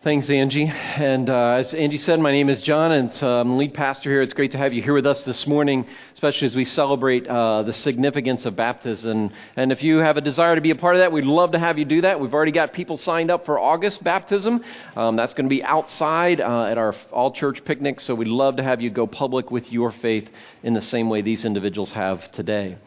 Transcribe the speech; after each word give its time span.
Thanks, 0.00 0.30
Angie. 0.30 0.68
And 0.68 1.28
uh, 1.28 1.54
as 1.54 1.74
Angie 1.74 1.98
said, 1.98 2.20
my 2.20 2.30
name 2.30 2.48
is 2.48 2.62
John, 2.62 2.92
and 2.92 3.10
uh, 3.20 3.40
I'm 3.40 3.58
lead 3.58 3.74
pastor 3.74 4.08
here. 4.08 4.22
It's 4.22 4.32
great 4.32 4.52
to 4.52 4.58
have 4.58 4.72
you 4.72 4.80
here 4.80 4.94
with 4.94 5.06
us 5.06 5.24
this 5.24 5.44
morning, 5.44 5.84
especially 6.14 6.46
as 6.46 6.54
we 6.54 6.64
celebrate 6.64 7.26
uh, 7.26 7.64
the 7.64 7.72
significance 7.72 8.46
of 8.46 8.54
baptism. 8.54 9.32
And 9.56 9.72
if 9.72 9.82
you 9.82 9.96
have 9.96 10.16
a 10.16 10.20
desire 10.20 10.54
to 10.54 10.60
be 10.60 10.70
a 10.70 10.76
part 10.76 10.94
of 10.94 11.00
that, 11.00 11.10
we'd 11.10 11.24
love 11.24 11.50
to 11.50 11.58
have 11.58 11.78
you 11.78 11.84
do 11.84 12.02
that. 12.02 12.20
We've 12.20 12.32
already 12.32 12.52
got 12.52 12.72
people 12.72 12.96
signed 12.96 13.28
up 13.28 13.44
for 13.44 13.58
August 13.58 14.04
baptism. 14.04 14.62
Um, 14.94 15.16
that's 15.16 15.34
going 15.34 15.46
to 15.46 15.52
be 15.52 15.64
outside 15.64 16.40
uh, 16.40 16.66
at 16.66 16.78
our 16.78 16.94
all 17.10 17.32
church 17.32 17.64
picnic, 17.64 17.98
so 17.98 18.14
we'd 18.14 18.28
love 18.28 18.54
to 18.58 18.62
have 18.62 18.80
you 18.80 18.90
go 18.90 19.08
public 19.08 19.50
with 19.50 19.72
your 19.72 19.90
faith 19.90 20.30
in 20.62 20.74
the 20.74 20.82
same 20.82 21.10
way 21.10 21.22
these 21.22 21.44
individuals 21.44 21.90
have 21.90 22.30
today. 22.30 22.78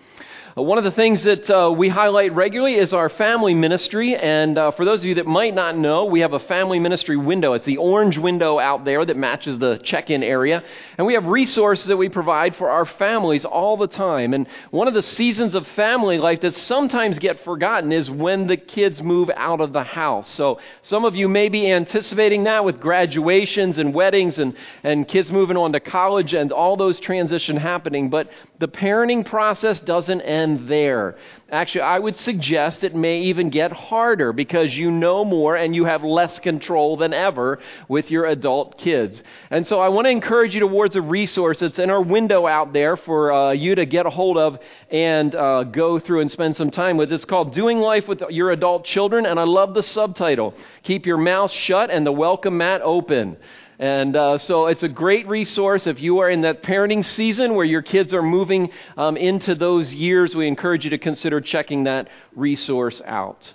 Uh, 0.58 0.62
one 0.62 0.78
of 0.78 0.84
the 0.84 0.92
things 0.92 1.24
that 1.24 1.50
uh, 1.50 1.72
we 1.72 1.88
highlight 1.88 2.36
regularly 2.36 2.76
is 2.76 2.94
our 2.94 3.08
family 3.08 3.54
ministry. 3.54 4.16
And 4.18 4.58
uh, 4.58 4.72
for 4.72 4.84
those 4.84 5.00
of 5.00 5.06
you 5.06 5.16
that 5.16 5.26
might 5.26 5.56
not 5.56 5.78
know, 5.78 6.04
we 6.06 6.20
have 6.20 6.34
a 6.34 6.40
family 6.40 6.78
ministry 6.78 7.16
window. 7.16 7.54
It's 7.54 7.64
the 7.64 7.78
orange 7.78 8.18
window 8.18 8.60
out 8.60 8.84
there 8.84 9.06
that 9.06 9.16
matches 9.16 9.60
the 9.60 9.78
check 9.78 10.10
in 10.10 10.24
area. 10.24 10.62
And 10.98 11.08
we 11.08 11.14
have 11.14 11.26
resources 11.26 11.86
that 11.86 11.96
we 11.96 12.10
provide 12.10 12.58
for 12.58 12.70
our 12.70 12.86
families 12.86 13.46
all 13.46 13.78
the 13.78 13.88
time. 13.88 14.34
And 14.34 14.46
one 14.72 14.90
of 14.90 14.94
the 14.94 15.02
seasons 15.02 15.56
of 15.56 15.66
family 15.68 16.18
life 16.18 16.42
that 16.42 16.56
sometimes 16.56 17.18
get 17.18 17.46
forgotten 17.46 17.94
is 17.94 18.12
when 18.12 18.48
the 18.48 18.58
kids 18.58 19.02
move 19.02 19.30
out 19.34 19.62
of 19.62 19.72
the 19.72 19.84
house. 19.84 20.30
So 20.30 20.60
some 20.82 21.06
of 21.06 21.16
you 21.16 21.30
may 21.30 21.48
be 21.48 21.72
anticipating 21.72 22.44
that 22.44 22.66
with 22.66 22.82
graduations 22.82 23.78
and 23.78 23.94
weddings 23.94 24.38
and, 24.38 24.58
and 24.84 25.08
kids 25.08 25.32
moving 25.32 25.56
on 25.56 25.72
to 25.72 25.80
college 25.80 26.34
and 26.34 26.52
all 26.52 26.76
those 26.76 27.00
transition 27.00 27.56
happening. 27.56 28.10
But 28.10 28.30
the 28.60 28.68
parenting 28.68 29.26
process 29.26 29.80
doesn't 29.80 30.20
end 30.22 30.41
there. 30.68 31.16
Actually, 31.52 31.82
I 31.82 32.00
would 32.00 32.16
suggest 32.16 32.84
it 32.84 32.96
may 32.96 33.22
even 33.24 33.50
get 33.50 33.74
harder 33.74 34.32
because 34.32 34.78
you 34.78 34.90
know 34.90 35.26
more 35.26 35.58
and 35.58 35.76
you 35.76 35.84
have 35.84 36.04
less 36.04 36.40
control 36.40 36.96
than 36.96 37.14
ever 37.14 37.60
with 37.90 38.10
your 38.10 38.26
adult 38.26 38.78
kids. 38.78 39.22
And 39.50 39.68
so 39.68 39.82
I 39.82 39.90
want 39.90 40.06
to 40.06 40.12
encourage 40.12 40.54
you 40.54 40.62
towards 40.62 40.96
a 40.96 41.02
resource 41.02 41.60
that's 41.60 41.78
in 41.78 41.90
our 41.90 42.02
window 42.02 42.48
out 42.48 42.72
there 42.72 42.96
for 42.96 43.34
uh, 43.34 43.52
you 43.52 43.76
to 43.76 43.86
get 43.86 44.06
a 44.06 44.10
hold 44.10 44.38
of 44.38 44.60
and 44.90 45.36
uh, 45.36 45.64
go 45.64 46.00
through 46.00 46.22
and 46.22 46.32
spend 46.32 46.56
some 46.56 46.72
time 46.72 46.96
with. 46.96 47.12
It's 47.12 47.26
called 47.26 47.54
Doing 47.54 47.80
Life 47.80 48.08
with 48.08 48.22
Your 48.30 48.52
Adult 48.52 48.86
Children, 48.86 49.26
and 49.26 49.38
I 49.38 49.44
love 49.44 49.74
the 49.74 49.84
subtitle 49.84 50.54
Keep 50.84 51.06
Your 51.06 51.18
Mouth 51.18 51.52
Shut 51.52 51.92
and 51.92 52.06
the 52.06 52.14
Welcome 52.14 52.58
Mat 52.58 52.82
Open. 52.82 53.38
And 53.82 54.16
uh, 54.16 54.38
so 54.38 54.68
it's 54.68 54.84
a 54.84 54.88
great 54.88 55.28
resource 55.28 55.88
if 55.88 56.00
you 56.00 56.20
are 56.20 56.30
in 56.30 56.42
that 56.42 56.62
parenting 56.62 57.04
season 57.04 57.56
where 57.56 57.66
your 57.66 57.82
kids 57.82 58.14
are 58.14 58.22
moving 58.22 58.70
um, 58.96 59.18
into 59.18 59.56
those 59.56 59.92
years. 59.92 60.36
We 60.36 60.48
encourage 60.48 60.84
you 60.84 60.92
to 60.92 61.00
consider 61.00 61.42
checking 61.42 61.86
that 61.86 62.08
resource 62.36 63.02
out. 63.04 63.52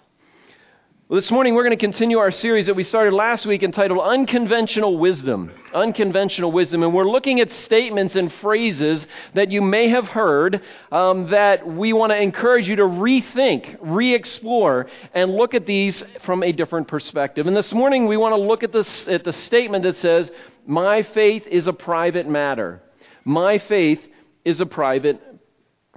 Well, 1.09 1.15
this 1.21 1.31
morning 1.31 1.55
we're 1.55 1.63
going 1.63 1.71
to 1.71 1.77
continue 1.77 2.19
our 2.19 2.33
series 2.33 2.67
that 2.67 2.75
we 2.75 2.83
started 2.83 3.15
last 3.15 3.47
week 3.47 3.63
entitled 3.63 4.01
Unconventional 4.01 4.99
Wisdom. 4.99 5.53
Unconventional 5.73 6.51
Wisdom. 6.51 6.83
And 6.83 6.93
we're 6.93 7.09
looking 7.09 7.39
at 7.39 7.53
statements 7.53 8.17
and 8.17 8.33
phrases 8.33 9.07
that 9.33 9.53
you 9.53 9.63
may 9.63 9.89
have 9.89 10.07
heard 10.07 10.63
um, 10.91 11.31
that 11.31 11.65
we 11.65 11.93
want 11.93 12.11
to 12.11 12.21
encourage 12.21 12.69
you 12.69 12.75
to 12.75 12.83
rethink, 12.83 13.77
re 13.81 14.17
explore, 14.17 14.89
and 15.15 15.33
look 15.33 15.55
at 15.55 15.65
these 15.65 16.03
from 16.25 16.43
a 16.43 16.51
different 16.51 16.89
perspective. 16.89 17.47
And 17.47 17.57
this 17.57 17.73
morning 17.73 18.09
we 18.09 18.17
want 18.17 18.33
to 18.33 18.41
look 18.41 18.65
at, 18.65 18.73
this, 18.73 19.07
at 19.07 19.23
the 19.23 19.33
statement 19.33 19.85
that 19.85 19.99
says, 19.99 20.33
My 20.67 21.05
faith 21.05 21.47
is 21.47 21.69
a 21.69 21.73
private 21.73 22.29
matter. 22.29 22.83
My 23.25 23.59
faith 23.59 24.05
is 24.45 24.61
a 24.61 24.67
private 24.67 25.21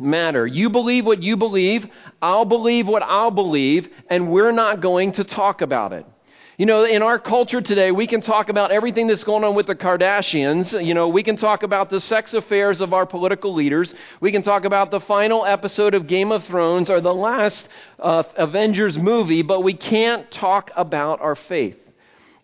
matter. 0.02 0.46
You 0.46 0.70
believe 0.70 1.06
what 1.06 1.22
you 1.22 1.38
believe, 1.38 1.88
I'll 2.22 2.46
believe 2.46 2.88
what 2.88 3.04
I'll 3.04 3.32
believe, 3.32 3.90
and 4.10 4.32
we're 4.32 4.52
not 4.52 4.82
going 4.82 5.14
to 5.14 5.24
talk 5.24 5.62
about 5.62 5.94
it. 5.94 6.06
You 6.60 6.66
know, 6.66 6.84
in 6.84 7.02
our 7.02 7.18
culture 7.18 7.62
today, 7.62 7.92
we 7.92 8.06
can 8.06 8.20
talk 8.20 8.50
about 8.50 8.70
everything 8.70 9.08
that's 9.08 9.24
going 9.24 9.46
on 9.46 9.56
with 9.56 9.68
the 9.68 9.76
Kardashians. 9.76 10.86
You 10.86 10.94
know, 10.94 11.08
we 11.08 11.24
can 11.24 11.38
talk 11.38 11.64
about 11.64 11.90
the 11.90 12.02
sex 12.02 12.34
affairs 12.34 12.82
of 12.82 12.94
our 12.94 13.06
political 13.06 13.54
leaders. 13.54 13.94
We 14.20 14.34
can 14.34 14.42
talk 14.42 14.66
about 14.66 14.92
the 14.92 15.00
final 15.00 15.46
episode 15.46 15.94
of 15.94 16.06
Game 16.06 16.34
of 16.34 16.44
Thrones 16.44 16.90
or 16.90 17.00
the 17.00 17.14
last 17.16 17.70
uh, 17.98 18.24
Avengers 18.36 18.98
movie, 18.98 19.42
but 19.42 19.62
we 19.62 19.74
can't 19.74 20.30
talk 20.32 20.70
about 20.76 21.22
our 21.22 21.36
faith. 21.36 21.78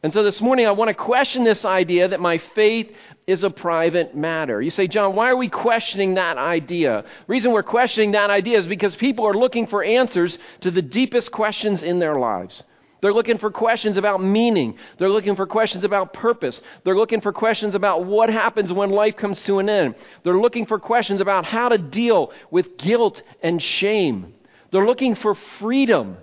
And 0.01 0.13
so 0.13 0.23
this 0.23 0.39
morning, 0.39 0.65
I 0.65 0.71
want 0.71 0.87
to 0.87 0.93
question 0.93 1.43
this 1.43 1.65
idea 1.65 2.07
that 2.07 2.21
my 2.21 2.37
faith 2.37 2.95
is 3.27 3.43
a 3.43 3.49
private 3.49 4.15
matter. 4.15 4.61
You 4.61 4.69
say, 4.69 4.87
John, 4.87 5.15
why 5.15 5.29
are 5.29 5.35
we 5.35 5.49
questioning 5.49 6.15
that 6.15 6.37
idea? 6.37 7.03
The 7.03 7.31
reason 7.31 7.51
we're 7.51 7.63
questioning 7.63 8.11
that 8.11 8.29
idea 8.29 8.59
is 8.59 8.67
because 8.67 8.95
people 8.95 9.25
are 9.25 9.33
looking 9.33 9.65
for 9.65 9.83
answers 9.83 10.37
to 10.61 10.69
the 10.69 10.81
deepest 10.81 11.31
questions 11.31 11.81
in 11.81 11.99
their 11.99 12.15
lives. 12.15 12.63
They're 13.01 13.13
looking 13.13 13.37
for 13.37 13.51
questions 13.51 13.97
about 13.97 14.23
meaning. 14.23 14.77
They're 14.97 15.09
looking 15.09 15.35
for 15.35 15.45
questions 15.45 15.83
about 15.83 16.13
purpose. 16.13 16.61
They're 16.83 16.95
looking 16.95 17.21
for 17.21 17.33
questions 17.33 17.75
about 17.75 18.05
what 18.05 18.29
happens 18.29 18.71
when 18.71 18.89
life 18.89 19.15
comes 19.15 19.41
to 19.43 19.59
an 19.59 19.69
end. 19.69 19.95
They're 20.23 20.39
looking 20.39 20.65
for 20.65 20.79
questions 20.79 21.19
about 21.19 21.45
how 21.45 21.69
to 21.69 21.77
deal 21.77 22.31
with 22.51 22.77
guilt 22.77 23.21
and 23.41 23.61
shame. 23.61 24.33
They're 24.71 24.85
looking 24.85 25.15
for 25.15 25.35
freedom 25.59 26.17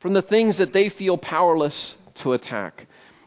from 0.00 0.12
the 0.12 0.22
things 0.22 0.58
that 0.58 0.72
they 0.72 0.88
feel 0.88 1.16
powerless 1.16 1.96
to 2.16 2.32
attack. 2.34 2.86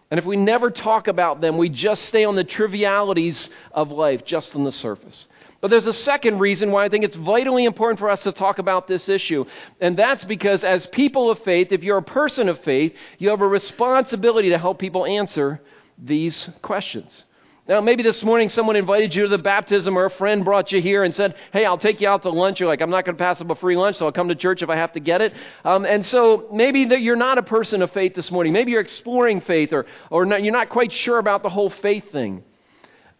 And 0.09 0.17
if 0.17 0.25
we 0.25 0.37
never 0.37 0.71
talk 0.71 1.07
about 1.07 1.41
them, 1.41 1.57
we 1.57 1.69
just 1.69 2.03
stay 2.05 2.23
on 2.23 2.35
the 2.35 2.43
trivialities 2.43 3.49
of 3.71 3.91
life, 3.91 4.23
just 4.23 4.55
on 4.55 4.63
the 4.63 4.71
surface. 4.71 5.27
But 5.59 5.69
there's 5.69 5.87
a 5.87 5.93
second 5.93 6.39
reason 6.39 6.71
why 6.71 6.85
I 6.85 6.89
think 6.89 7.03
it's 7.03 7.15
vitally 7.15 7.65
important 7.65 7.99
for 7.99 8.09
us 8.09 8.23
to 8.23 8.31
talk 8.31 8.59
about 8.59 8.87
this 8.87 9.09
issue. 9.09 9.45
And 9.81 9.97
that's 9.97 10.23
because, 10.23 10.63
as 10.63 10.85
people 10.87 11.31
of 11.31 11.39
faith, 11.39 11.71
if 11.71 11.83
you're 11.83 11.97
a 11.97 12.03
person 12.03 12.47
of 12.47 12.59
faith, 12.61 12.93
you 13.17 13.29
have 13.29 13.41
a 13.41 13.47
responsibility 13.47 14.49
to 14.49 14.57
help 14.57 14.79
people 14.79 15.05
answer 15.05 15.59
these 15.97 16.49
questions. 16.61 17.23
Now, 17.67 17.81
maybe 17.81 18.01
this 18.01 18.23
morning 18.23 18.47
someone 18.47 18.77
invited 18.77 19.13
you 19.13 19.23
to 19.23 19.27
the 19.27 19.37
baptism 19.37 19.97
or 19.97 20.05
a 20.05 20.09
friend 20.09 20.45
brought 20.45 20.71
you 20.71 20.81
here 20.81 21.03
and 21.03 21.13
said, 21.13 21.35
Hey, 21.51 21.65
I'll 21.65 21.77
take 21.77 21.99
you 21.99 22.07
out 22.07 22.21
to 22.21 22.29
lunch. 22.29 22.61
You're 22.61 22.69
like, 22.69 22.79
I'm 22.79 22.89
not 22.89 23.03
going 23.03 23.17
to 23.17 23.21
pass 23.21 23.41
up 23.41 23.49
a 23.49 23.55
free 23.55 23.75
lunch, 23.75 23.97
so 23.97 24.05
I'll 24.05 24.13
come 24.13 24.29
to 24.29 24.35
church 24.35 24.61
if 24.61 24.69
I 24.69 24.77
have 24.77 24.93
to 24.93 25.01
get 25.01 25.19
it. 25.19 25.33
Um, 25.65 25.85
and 25.85 26.05
so 26.05 26.47
maybe 26.53 26.85
that 26.85 27.01
you're 27.01 27.17
not 27.17 27.37
a 27.37 27.43
person 27.43 27.81
of 27.81 27.91
faith 27.91 28.15
this 28.15 28.31
morning. 28.31 28.53
Maybe 28.53 28.71
you're 28.71 28.79
exploring 28.79 29.41
faith 29.41 29.73
or, 29.73 29.85
or 30.09 30.25
not, 30.25 30.43
you're 30.43 30.53
not 30.53 30.69
quite 30.69 30.93
sure 30.93 31.19
about 31.19 31.43
the 31.43 31.49
whole 31.49 31.69
faith 31.69 32.09
thing. 32.09 32.41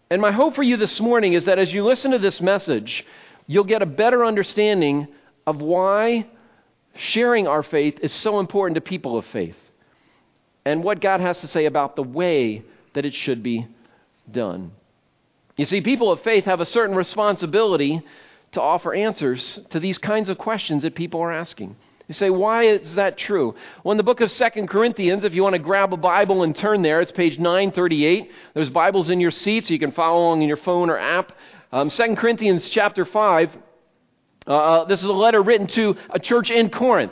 And 0.09 0.22
my 0.22 0.31
hope 0.31 0.56
for 0.56 0.63
you 0.63 0.78
this 0.78 1.02
morning 1.02 1.34
is 1.34 1.44
that 1.46 1.59
as 1.59 1.74
you 1.74 1.84
listen 1.84 2.12
to 2.12 2.19
this 2.19 2.40
message, 2.40 3.06
you'll 3.47 3.66
get 3.66 3.81
a 3.81 3.86
better 3.86 4.24
understanding 4.24 5.09
of 5.46 5.62
why 5.62 6.25
sharing 6.96 7.47
our 7.47 7.63
faith 7.63 8.00
is 8.02 8.13
so 8.13 8.40
important 8.40 8.75
to 8.75 8.81
people 8.81 9.18
of 9.18 9.25
faith 9.25 9.57
and 10.63 10.86
what 10.86 11.02
God 11.02 11.19
has 11.19 11.41
to 11.41 11.47
say 11.47 11.66
about 11.66 11.97
the 11.97 12.03
way 12.03 12.63
that 12.94 13.03
it 13.06 13.13
should 13.13 13.44
be 13.44 13.68
done. 14.32 14.72
You 15.56 15.66
see, 15.66 15.82
people 15.82 16.12
of 16.12 16.22
faith 16.22 16.46
have 16.46 16.62
a 16.62 16.66
certain 16.66 16.96
responsibility 16.96 18.02
to 18.52 18.62
offer 18.62 18.94
answers 18.94 19.60
to 19.72 19.80
these 19.80 19.98
kinds 19.98 20.30
of 20.30 20.38
questions 20.38 20.84
that 20.84 20.96
people 20.96 21.22
are 21.22 21.32
asking. 21.32 21.76
You 22.08 22.14
say, 22.14 22.30
why 22.30 22.64
is 22.64 22.96
that 22.96 23.18
true? 23.18 23.54
Well, 23.84 23.92
in 23.92 23.98
the 23.98 24.04
book 24.04 24.22
of 24.22 24.32
Second 24.32 24.68
Corinthians, 24.68 25.26
if 25.26 25.34
you 25.34 25.44
want 25.44 25.54
to 25.54 25.60
grab 25.60 25.92
a 25.92 25.98
Bible 25.98 26.44
and 26.44 26.56
turn 26.56 26.82
there, 26.82 27.02
it's 27.02 27.12
page 27.12 27.38
938. 27.38 28.32
There's 28.54 28.70
Bibles 28.70 29.10
in 29.10 29.20
your 29.20 29.32
seat 29.32 29.68
so 29.68 29.74
you 29.74 29.80
can 29.80 29.92
follow 29.92 30.28
along 30.28 30.42
in 30.42 30.48
your 30.48 30.58
phone 30.58 30.90
or 30.90 30.98
app. 30.98 31.34
Um, 31.74 31.90
2 31.90 32.16
Corinthians 32.16 32.70
chapter 32.70 33.04
5. 33.04 33.58
Uh, 34.48 34.52
uh, 34.52 34.86
this 34.86 35.04
is 35.04 35.10
a 35.10 35.14
letter 35.14 35.42
written 35.42 35.68
to 35.68 35.98
a 36.10 36.20
church 36.20 36.50
in 36.50 36.70
Corinth. 36.70 37.12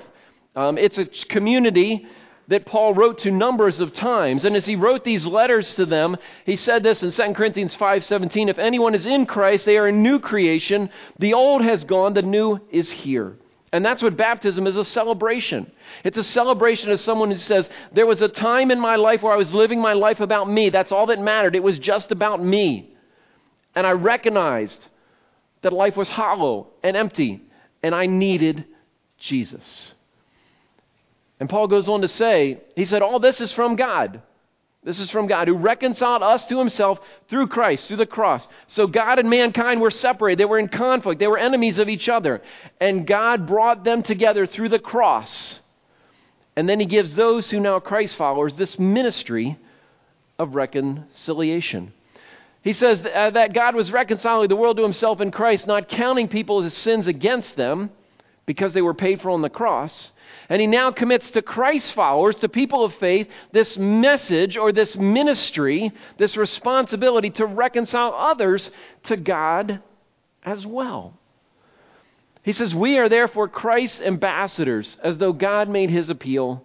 Um, 0.56 0.78
it's 0.78 0.98
a 0.98 1.06
community 1.06 2.08
that 2.48 2.66
Paul 2.66 2.94
wrote 2.94 3.20
to 3.20 3.32
numbers 3.32 3.80
of 3.80 3.94
times. 3.94 4.46
And 4.46 4.56
as 4.56 4.66
he 4.66 4.76
wrote 4.76 5.04
these 5.04 5.26
letters 5.26 5.74
to 5.76 5.86
them, 5.86 6.18
he 6.46 6.56
said 6.56 6.84
this 6.84 7.02
in 7.02 7.12
2 7.12 7.34
Corinthians 7.34 7.76
5:17, 7.76 8.50
if 8.50 8.60
anyone 8.60 8.94
is 8.94 9.06
in 9.06 9.26
Christ, 9.26 9.66
they 9.66 9.78
are 9.78 9.88
a 9.88 9.92
new 9.92 10.20
creation. 10.20 10.90
The 11.20 11.34
old 11.34 11.64
has 11.64 11.84
gone, 11.84 12.14
the 12.14 12.22
new 12.22 12.60
is 12.70 12.92
here. 12.92 13.38
And 13.72 13.84
that's 13.84 14.02
what 14.02 14.16
baptism 14.16 14.68
is 14.68 14.78
a 14.78 14.86
celebration. 14.86 15.70
It's 16.04 16.18
a 16.18 16.24
celebration 16.24 16.92
of 16.92 17.00
someone 17.00 17.32
who 17.32 17.38
says, 17.38 17.68
There 17.92 18.06
was 18.06 18.22
a 18.22 18.30
time 18.30 18.72
in 18.72 18.80
my 18.80 18.96
life 18.96 19.22
where 19.22 19.34
I 19.34 19.38
was 19.38 19.54
living 19.54 19.82
my 19.82 19.94
life 19.94 20.20
about 20.20 20.50
me. 20.50 20.70
That's 20.70 20.92
all 20.92 21.08
that 21.08 21.20
mattered. 21.20 21.56
It 21.56 21.64
was 21.64 21.80
just 21.80 22.12
about 22.12 22.42
me. 22.42 22.96
And 23.74 23.86
I 23.86 23.92
recognized 23.92 24.88
that 25.62 25.74
life 25.74 25.98
was 25.98 26.08
hollow 26.08 26.68
and 26.84 26.96
empty, 26.96 27.42
and 27.82 27.96
I 27.96 28.06
needed 28.06 28.66
Jesus. 29.18 29.95
And 31.40 31.50
Paul 31.50 31.68
goes 31.68 31.90
on 31.90 32.02
to 32.02 32.08
say, 32.08 32.62
he 32.76 32.86
said, 32.86 33.02
All 33.02 33.20
this 33.20 33.42
is 33.42 33.52
from 33.52 33.76
God. 33.76 34.22
This 34.84 35.00
is 35.00 35.10
from 35.10 35.26
God 35.26 35.48
who 35.48 35.56
reconciled 35.56 36.22
us 36.22 36.46
to 36.48 36.60
himself 36.60 37.00
through 37.28 37.48
Christ, 37.48 37.88
through 37.88 37.98
the 37.98 38.06
cross. 38.06 38.48
So 38.68 38.86
God 38.86 39.18
and 39.18 39.28
mankind 39.30 39.82
were 39.82 39.90
separated. 39.90 40.40
They 40.40 40.46
were 40.46 40.60
in 40.60 40.68
conflict. 40.68 41.20
They 41.20 41.28
were 41.28 41.40
enemies 41.40 41.80
of 41.80 41.90
each 41.90 42.08
other. 42.08 42.44
And 42.80 43.08
God 43.08 43.48
brought 43.48 43.84
them 43.84 44.04
together 44.04 44.46
through 44.46 44.70
the 44.70 44.80
cross. 44.80 45.60
And 46.56 46.70
then 46.70 46.80
he 46.80 46.86
gives 46.86 47.16
those 47.16 47.50
who 47.50 47.60
now 47.60 47.80
Christ 47.80 48.16
followers 48.16 48.54
this 48.56 48.78
ministry 48.78 49.58
of 50.38 50.54
reconciliation. 50.54 51.92
He 52.62 52.74
says 52.74 53.04
uh, 53.04 53.32
that 53.32 53.54
God 53.54 53.76
was 53.76 53.92
reconciling 53.92 54.50
the 54.50 54.56
world 54.56 54.78
to 54.78 54.84
himself 54.84 55.20
in 55.20 55.32
Christ, 55.32 55.66
not 55.66 55.90
counting 55.90 56.28
people's 56.28 56.72
sins 56.74 57.08
against 57.08 57.56
them 57.56 57.90
because 58.46 58.74
they 58.74 58.82
were 58.82 58.94
paid 58.94 59.22
for 59.22 59.30
on 59.30 59.42
the 59.42 59.50
cross. 59.50 60.12
And 60.50 60.62
he 60.62 60.68
now 60.68 60.92
commits 60.92 61.32
to 61.32 61.42
Christ's 61.42 61.92
followers, 61.92 62.36
to 62.38 62.50
people 62.50 62.84
of 62.84 62.94
faith, 62.96 63.28
this 63.52 63.78
message 63.78 64.58
or 64.58 64.72
this 64.72 64.96
ministry, 64.96 65.92
this 66.18 66.38
responsibility 66.38 67.32
to 67.32 67.46
reconcile 67.46 68.14
others 68.14 68.70
to 69.04 69.18
God 69.18 69.82
as 70.44 70.66
well. 70.66 71.14
He 72.44 72.54
says, 72.54 72.76
We 72.76 72.98
are 72.98 73.10
therefore 73.10 73.48
Christ's 73.48 74.02
ambassadors, 74.02 74.98
as 75.04 75.18
though 75.18 75.34
God 75.34 75.68
made 75.68 75.90
his 75.90 76.10
appeal 76.12 76.64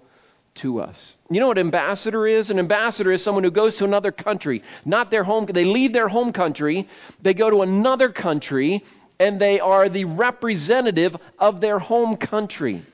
to 0.57 0.81
us. 0.81 1.17
You 1.31 1.41
know 1.41 1.49
what 1.49 1.59
ambassador 1.59 2.27
is? 2.27 2.51
An 2.51 2.59
ambassador 2.59 3.13
is 3.13 3.23
someone 3.23 3.45
who 3.45 3.51
goes 3.51 3.77
to 3.77 3.85
another 3.85 4.13
country, 4.13 4.63
not 4.85 5.11
their 5.11 5.25
home. 5.25 5.47
They 5.47 5.65
leave 5.65 5.95
their 5.95 6.09
home 6.09 6.33
country, 6.33 6.87
they 7.23 7.33
go 7.33 7.49
to 7.49 7.63
another 7.63 8.11
country, 8.11 8.85
and 9.21 9.39
they 9.39 9.61
are 9.61 9.91
the 9.91 10.07
representative 10.07 11.15
of 11.39 11.61
their 11.61 11.79
home 11.79 12.17
country. 12.17 12.85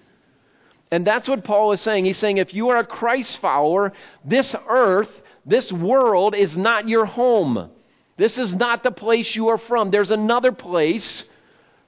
And 0.90 1.06
that's 1.06 1.28
what 1.28 1.44
Paul 1.44 1.72
is 1.72 1.80
saying. 1.80 2.04
He's 2.04 2.18
saying 2.18 2.38
if 2.38 2.52
you 2.52 2.68
are 2.70 2.78
a 2.78 2.86
Christ 2.86 3.38
follower, 3.38 3.92
this 4.24 4.54
earth, 4.68 5.10
this 5.46 5.72
world 5.72 6.34
is 6.34 6.56
not 6.56 6.88
your 6.88 7.06
home. 7.06 7.70
This 8.16 8.38
is 8.38 8.52
not 8.52 8.82
the 8.82 8.90
place 8.90 9.36
you 9.36 9.48
are 9.48 9.58
from. 9.58 9.90
There's 9.90 10.10
another 10.10 10.50
place, 10.50 11.24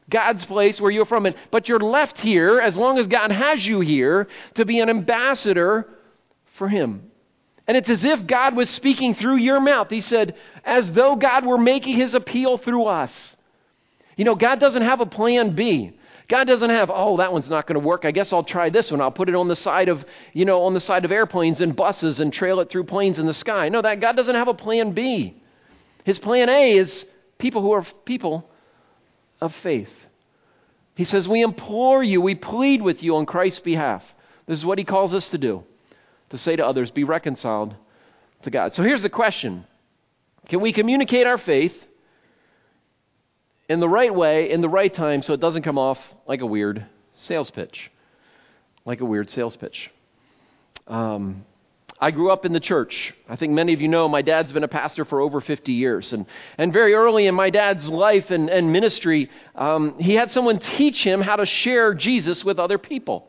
God's 0.08 0.44
place 0.44 0.80
where 0.80 0.90
you're 0.90 1.06
from. 1.06 1.26
But 1.50 1.68
you're 1.68 1.80
left 1.80 2.20
here, 2.20 2.60
as 2.60 2.76
long 2.76 2.98
as 2.98 3.08
God 3.08 3.32
has 3.32 3.66
you 3.66 3.80
here, 3.80 4.28
to 4.54 4.64
be 4.64 4.78
an 4.78 4.88
ambassador 4.88 5.88
for 6.56 6.68
Him. 6.68 7.10
And 7.66 7.76
it's 7.76 7.90
as 7.90 8.04
if 8.04 8.26
God 8.26 8.54
was 8.54 8.70
speaking 8.70 9.16
through 9.16 9.36
your 9.36 9.60
mouth. 9.60 9.90
He 9.90 10.00
said, 10.00 10.36
as 10.64 10.92
though 10.92 11.16
God 11.16 11.44
were 11.44 11.58
making 11.58 11.96
His 11.96 12.14
appeal 12.14 12.56
through 12.56 12.84
us. 12.84 13.36
You 14.18 14.24
know, 14.24 14.34
God 14.34 14.58
doesn't 14.58 14.82
have 14.82 15.00
a 15.00 15.06
plan 15.06 15.54
B. 15.54 15.92
God 16.26 16.44
doesn't 16.44 16.68
have, 16.68 16.90
oh, 16.92 17.16
that 17.18 17.32
one's 17.32 17.48
not 17.48 17.68
going 17.68 17.80
to 17.80 17.86
work. 17.86 18.04
I 18.04 18.10
guess 18.10 18.32
I'll 18.32 18.42
try 18.42 18.68
this 18.68 18.90
one. 18.90 19.00
I'll 19.00 19.12
put 19.12 19.28
it 19.28 19.36
on 19.36 19.46
the 19.46 19.56
side 19.56 19.88
of, 19.88 20.04
you 20.34 20.44
know, 20.44 20.64
on 20.64 20.74
the 20.74 20.80
side 20.80 21.04
of 21.04 21.12
airplanes 21.12 21.60
and 21.60 21.74
buses 21.74 22.18
and 22.18 22.32
trail 22.32 22.58
it 22.58 22.68
through 22.68 22.84
planes 22.84 23.20
in 23.20 23.26
the 23.26 23.32
sky. 23.32 23.68
No, 23.68 23.80
that 23.80 24.00
God 24.00 24.16
doesn't 24.16 24.34
have 24.34 24.48
a 24.48 24.54
plan 24.54 24.92
B. 24.92 25.40
His 26.04 26.18
plan 26.18 26.48
A 26.48 26.76
is 26.76 27.06
people 27.38 27.62
who 27.62 27.70
are 27.70 27.86
people 28.04 28.50
of 29.40 29.54
faith. 29.54 29.90
He 30.96 31.04
says, 31.04 31.28
We 31.28 31.40
implore 31.40 32.02
you, 32.02 32.20
we 32.20 32.34
plead 32.34 32.82
with 32.82 33.02
you 33.04 33.14
on 33.16 33.24
Christ's 33.24 33.60
behalf. 33.60 34.04
This 34.46 34.58
is 34.58 34.66
what 34.66 34.78
he 34.78 34.84
calls 34.84 35.14
us 35.14 35.28
to 35.28 35.38
do 35.38 35.62
to 36.30 36.38
say 36.38 36.56
to 36.56 36.66
others, 36.66 36.90
Be 36.90 37.04
reconciled 37.04 37.76
to 38.42 38.50
God. 38.50 38.74
So 38.74 38.82
here's 38.82 39.02
the 39.02 39.08
question 39.08 39.64
Can 40.48 40.60
we 40.60 40.72
communicate 40.72 41.28
our 41.28 41.38
faith 41.38 41.74
in 43.68 43.80
the 43.80 43.88
right 43.88 44.14
way, 44.14 44.50
in 44.50 44.60
the 44.60 44.68
right 44.68 44.92
time, 44.92 45.22
so 45.22 45.34
it 45.34 45.40
doesn't 45.40 45.62
come 45.62 45.78
off 45.78 45.98
like 46.26 46.40
a 46.40 46.46
weird 46.46 46.86
sales 47.14 47.50
pitch. 47.50 47.90
Like 48.84 49.00
a 49.00 49.04
weird 49.04 49.28
sales 49.28 49.56
pitch. 49.56 49.90
Um, 50.86 51.44
I 52.00 52.12
grew 52.12 52.30
up 52.30 52.46
in 52.46 52.52
the 52.52 52.60
church. 52.60 53.12
I 53.28 53.36
think 53.36 53.52
many 53.52 53.74
of 53.74 53.80
you 53.80 53.88
know 53.88 54.08
my 54.08 54.22
dad's 54.22 54.52
been 54.52 54.64
a 54.64 54.68
pastor 54.68 55.04
for 55.04 55.20
over 55.20 55.40
50 55.40 55.72
years. 55.72 56.12
And, 56.12 56.26
and 56.56 56.72
very 56.72 56.94
early 56.94 57.26
in 57.26 57.34
my 57.34 57.50
dad's 57.50 57.88
life 57.88 58.30
and, 58.30 58.48
and 58.48 58.72
ministry, 58.72 59.30
um, 59.56 59.98
he 59.98 60.14
had 60.14 60.30
someone 60.30 60.60
teach 60.60 61.02
him 61.02 61.20
how 61.20 61.36
to 61.36 61.44
share 61.44 61.94
Jesus 61.94 62.44
with 62.44 62.58
other 62.58 62.78
people. 62.78 63.26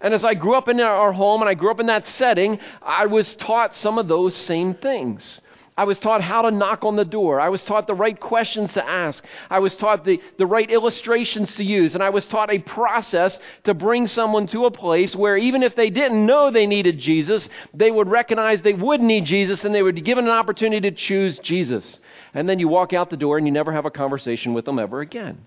And 0.00 0.14
as 0.14 0.24
I 0.24 0.34
grew 0.34 0.54
up 0.54 0.68
in 0.68 0.80
our 0.80 1.12
home 1.12 1.42
and 1.42 1.50
I 1.50 1.54
grew 1.54 1.70
up 1.70 1.80
in 1.80 1.86
that 1.86 2.06
setting, 2.06 2.58
I 2.82 3.06
was 3.06 3.34
taught 3.36 3.76
some 3.76 3.98
of 3.98 4.08
those 4.08 4.34
same 4.34 4.74
things. 4.74 5.40
I 5.78 5.84
was 5.84 6.00
taught 6.00 6.22
how 6.22 6.42
to 6.42 6.50
knock 6.50 6.82
on 6.82 6.96
the 6.96 7.04
door. 7.04 7.40
I 7.40 7.50
was 7.50 7.62
taught 7.62 7.86
the 7.86 7.94
right 7.94 8.18
questions 8.18 8.72
to 8.72 8.84
ask. 8.84 9.24
I 9.48 9.60
was 9.60 9.76
taught 9.76 10.04
the, 10.04 10.20
the 10.36 10.44
right 10.44 10.68
illustrations 10.68 11.54
to 11.54 11.62
use. 11.62 11.94
And 11.94 12.02
I 12.02 12.10
was 12.10 12.26
taught 12.26 12.52
a 12.52 12.58
process 12.58 13.38
to 13.62 13.74
bring 13.74 14.08
someone 14.08 14.48
to 14.48 14.64
a 14.64 14.72
place 14.72 15.14
where 15.14 15.36
even 15.36 15.62
if 15.62 15.76
they 15.76 15.88
didn't 15.88 16.26
know 16.26 16.50
they 16.50 16.66
needed 16.66 16.98
Jesus, 16.98 17.48
they 17.72 17.92
would 17.92 18.08
recognize 18.08 18.60
they 18.60 18.72
would 18.72 19.00
need 19.00 19.24
Jesus 19.24 19.64
and 19.64 19.72
they 19.72 19.82
would 19.82 19.94
be 19.94 20.00
given 20.00 20.24
an 20.24 20.32
opportunity 20.32 20.90
to 20.90 20.96
choose 20.96 21.38
Jesus. 21.38 22.00
And 22.34 22.48
then 22.48 22.58
you 22.58 22.66
walk 22.66 22.92
out 22.92 23.08
the 23.08 23.16
door 23.16 23.38
and 23.38 23.46
you 23.46 23.52
never 23.52 23.72
have 23.72 23.86
a 23.86 23.90
conversation 23.92 24.54
with 24.54 24.64
them 24.64 24.80
ever 24.80 25.00
again. 25.00 25.46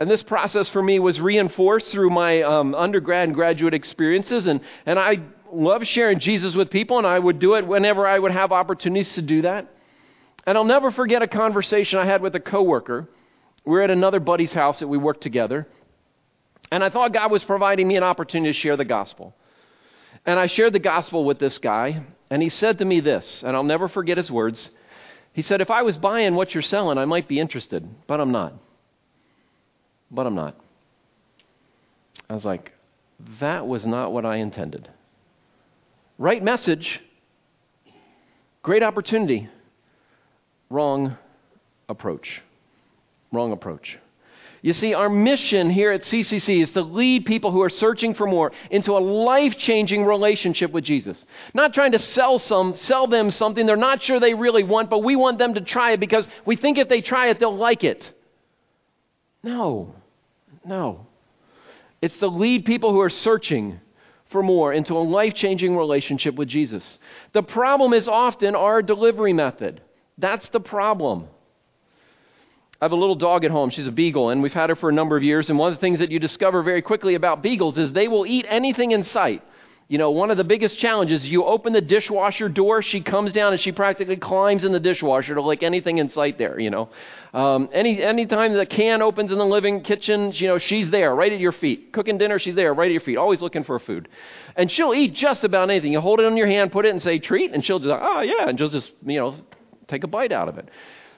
And 0.00 0.10
this 0.10 0.24
process 0.24 0.68
for 0.68 0.82
me 0.82 0.98
was 0.98 1.20
reinforced 1.20 1.92
through 1.92 2.10
my 2.10 2.42
um, 2.42 2.74
undergrad 2.74 3.28
and 3.28 3.34
graduate 3.34 3.74
experiences. 3.74 4.48
And, 4.48 4.60
and 4.86 4.98
I 4.98 5.20
love 5.52 5.86
sharing 5.86 6.18
Jesus 6.18 6.54
with 6.54 6.70
people, 6.70 6.98
and 6.98 7.06
I 7.06 7.18
would 7.18 7.38
do 7.38 7.54
it 7.54 7.66
whenever 7.66 8.06
I 8.06 8.18
would 8.18 8.32
have 8.32 8.52
opportunities 8.52 9.12
to 9.14 9.22
do 9.22 9.42
that. 9.42 9.66
And 10.46 10.56
I'll 10.56 10.64
never 10.64 10.90
forget 10.90 11.22
a 11.22 11.28
conversation 11.28 11.98
I 11.98 12.06
had 12.06 12.22
with 12.22 12.34
a 12.34 12.40
coworker. 12.40 13.08
We 13.64 13.72
were 13.72 13.82
at 13.82 13.90
another 13.90 14.20
buddy's 14.20 14.52
house 14.52 14.78
that 14.80 14.88
we 14.88 14.96
worked 14.96 15.20
together. 15.20 15.66
And 16.70 16.84
I 16.84 16.90
thought 16.90 17.12
God 17.12 17.30
was 17.30 17.44
providing 17.44 17.88
me 17.88 17.96
an 17.96 18.02
opportunity 18.02 18.52
to 18.52 18.58
share 18.58 18.76
the 18.76 18.84
gospel. 18.84 19.34
And 20.24 20.38
I 20.38 20.46
shared 20.46 20.72
the 20.72 20.78
gospel 20.78 21.24
with 21.24 21.38
this 21.38 21.58
guy, 21.58 22.02
and 22.30 22.42
he 22.42 22.48
said 22.48 22.78
to 22.78 22.84
me 22.84 23.00
this, 23.00 23.42
and 23.42 23.56
I'll 23.56 23.64
never 23.64 23.88
forget 23.88 24.16
his 24.16 24.30
words. 24.30 24.70
He 25.32 25.42
said, 25.42 25.60
If 25.60 25.70
I 25.70 25.82
was 25.82 25.96
buying 25.96 26.34
what 26.34 26.54
you're 26.54 26.62
selling, 26.62 26.98
I 26.98 27.04
might 27.04 27.28
be 27.28 27.40
interested, 27.40 27.88
but 28.06 28.20
I'm 28.20 28.32
not. 28.32 28.54
But 30.10 30.26
I'm 30.26 30.34
not. 30.34 30.56
I 32.28 32.34
was 32.34 32.44
like, 32.44 32.72
That 33.40 33.66
was 33.66 33.86
not 33.86 34.12
what 34.12 34.26
I 34.26 34.36
intended. 34.36 34.88
Right 36.18 36.42
message, 36.42 37.00
great 38.62 38.82
opportunity, 38.82 39.48
wrong 40.68 41.16
approach. 41.88 42.42
Wrong 43.30 43.52
approach. 43.52 43.98
You 44.60 44.72
see, 44.72 44.94
our 44.94 45.08
mission 45.08 45.70
here 45.70 45.92
at 45.92 46.02
CCC 46.02 46.60
is 46.60 46.72
to 46.72 46.82
lead 46.82 47.24
people 47.24 47.52
who 47.52 47.62
are 47.62 47.70
searching 47.70 48.14
for 48.14 48.26
more 48.26 48.50
into 48.72 48.96
a 48.96 48.98
life-changing 48.98 50.04
relationship 50.04 50.72
with 50.72 50.82
Jesus. 50.82 51.24
Not 51.54 51.72
trying 51.72 51.92
to 51.92 52.00
sell 52.00 52.40
some, 52.40 52.74
sell 52.74 53.06
them 53.06 53.30
something 53.30 53.66
they're 53.66 53.76
not 53.76 54.02
sure 54.02 54.18
they 54.18 54.34
really 54.34 54.64
want, 54.64 54.90
but 54.90 55.04
we 55.04 55.14
want 55.14 55.38
them 55.38 55.54
to 55.54 55.60
try 55.60 55.92
it 55.92 56.00
because 56.00 56.26
we 56.44 56.56
think 56.56 56.78
if 56.78 56.88
they 56.88 57.00
try 57.00 57.28
it, 57.28 57.38
they'll 57.38 57.56
like 57.56 57.84
it. 57.84 58.12
No, 59.44 59.94
no. 60.64 61.06
It's 62.02 62.18
to 62.18 62.26
lead 62.26 62.64
people 62.64 62.90
who 62.92 63.00
are 63.00 63.10
searching 63.10 63.78
for 64.30 64.42
more 64.42 64.72
into 64.72 64.94
a 64.94 64.98
life 64.98 65.34
changing 65.34 65.76
relationship 65.76 66.34
with 66.34 66.48
Jesus. 66.48 66.98
The 67.32 67.42
problem 67.42 67.92
is 67.92 68.08
often 68.08 68.54
our 68.54 68.82
delivery 68.82 69.32
method. 69.32 69.80
That's 70.18 70.48
the 70.48 70.60
problem. 70.60 71.28
I 72.80 72.84
have 72.84 72.92
a 72.92 72.96
little 72.96 73.16
dog 73.16 73.44
at 73.44 73.50
home. 73.50 73.70
She's 73.70 73.86
a 73.86 73.92
beagle, 73.92 74.30
and 74.30 74.42
we've 74.42 74.52
had 74.52 74.70
her 74.70 74.76
for 74.76 74.88
a 74.88 74.92
number 74.92 75.16
of 75.16 75.22
years. 75.22 75.50
And 75.50 75.58
one 75.58 75.72
of 75.72 75.78
the 75.78 75.80
things 75.80 75.98
that 75.98 76.12
you 76.12 76.18
discover 76.18 76.62
very 76.62 76.82
quickly 76.82 77.14
about 77.14 77.42
beagles 77.42 77.76
is 77.76 77.92
they 77.92 78.06
will 78.06 78.26
eat 78.26 78.46
anything 78.48 78.92
in 78.92 79.02
sight. 79.04 79.42
You 79.88 79.96
know, 79.96 80.10
one 80.10 80.30
of 80.30 80.36
the 80.36 80.44
biggest 80.44 80.76
challenges, 80.76 81.26
you 81.26 81.44
open 81.44 81.72
the 81.72 81.80
dishwasher 81.80 82.50
door, 82.50 82.82
she 82.82 83.00
comes 83.00 83.32
down 83.32 83.52
and 83.52 83.60
she 83.60 83.72
practically 83.72 84.18
climbs 84.18 84.64
in 84.64 84.72
the 84.72 84.80
dishwasher 84.80 85.34
to 85.34 85.40
like 85.40 85.62
anything 85.62 85.96
in 85.96 86.10
sight 86.10 86.36
there, 86.36 86.60
you 86.60 86.68
know. 86.68 86.90
Um, 87.32 87.70
any 87.72 88.02
anytime 88.02 88.52
the 88.52 88.66
can 88.66 89.00
opens 89.00 89.32
in 89.32 89.38
the 89.38 89.46
living 89.46 89.82
kitchen, 89.82 90.32
you 90.34 90.46
know, 90.46 90.58
she's 90.58 90.90
there, 90.90 91.14
right 91.14 91.32
at 91.32 91.40
your 91.40 91.52
feet. 91.52 91.90
Cooking 91.94 92.18
dinner, 92.18 92.38
she's 92.38 92.54
there, 92.54 92.74
right 92.74 92.88
at 92.88 92.92
your 92.92 93.00
feet, 93.00 93.16
always 93.16 93.40
looking 93.40 93.64
for 93.64 93.78
food. 93.78 94.08
And 94.56 94.70
she'll 94.70 94.92
eat 94.92 95.14
just 95.14 95.42
about 95.42 95.70
anything. 95.70 95.92
You 95.92 96.00
hold 96.00 96.20
it 96.20 96.24
in 96.24 96.36
your 96.36 96.48
hand, 96.48 96.70
put 96.70 96.84
it 96.84 96.90
and 96.90 97.02
say 97.02 97.18
treat, 97.18 97.54
and 97.54 97.64
she'll 97.64 97.78
just, 97.78 97.90
oh 97.90 98.20
yeah, 98.20 98.46
and 98.46 98.58
she'll 98.58 98.68
just, 98.68 98.92
you 99.06 99.18
know, 99.18 99.36
take 99.86 100.04
a 100.04 100.08
bite 100.08 100.32
out 100.32 100.50
of 100.50 100.58
it. 100.58 100.68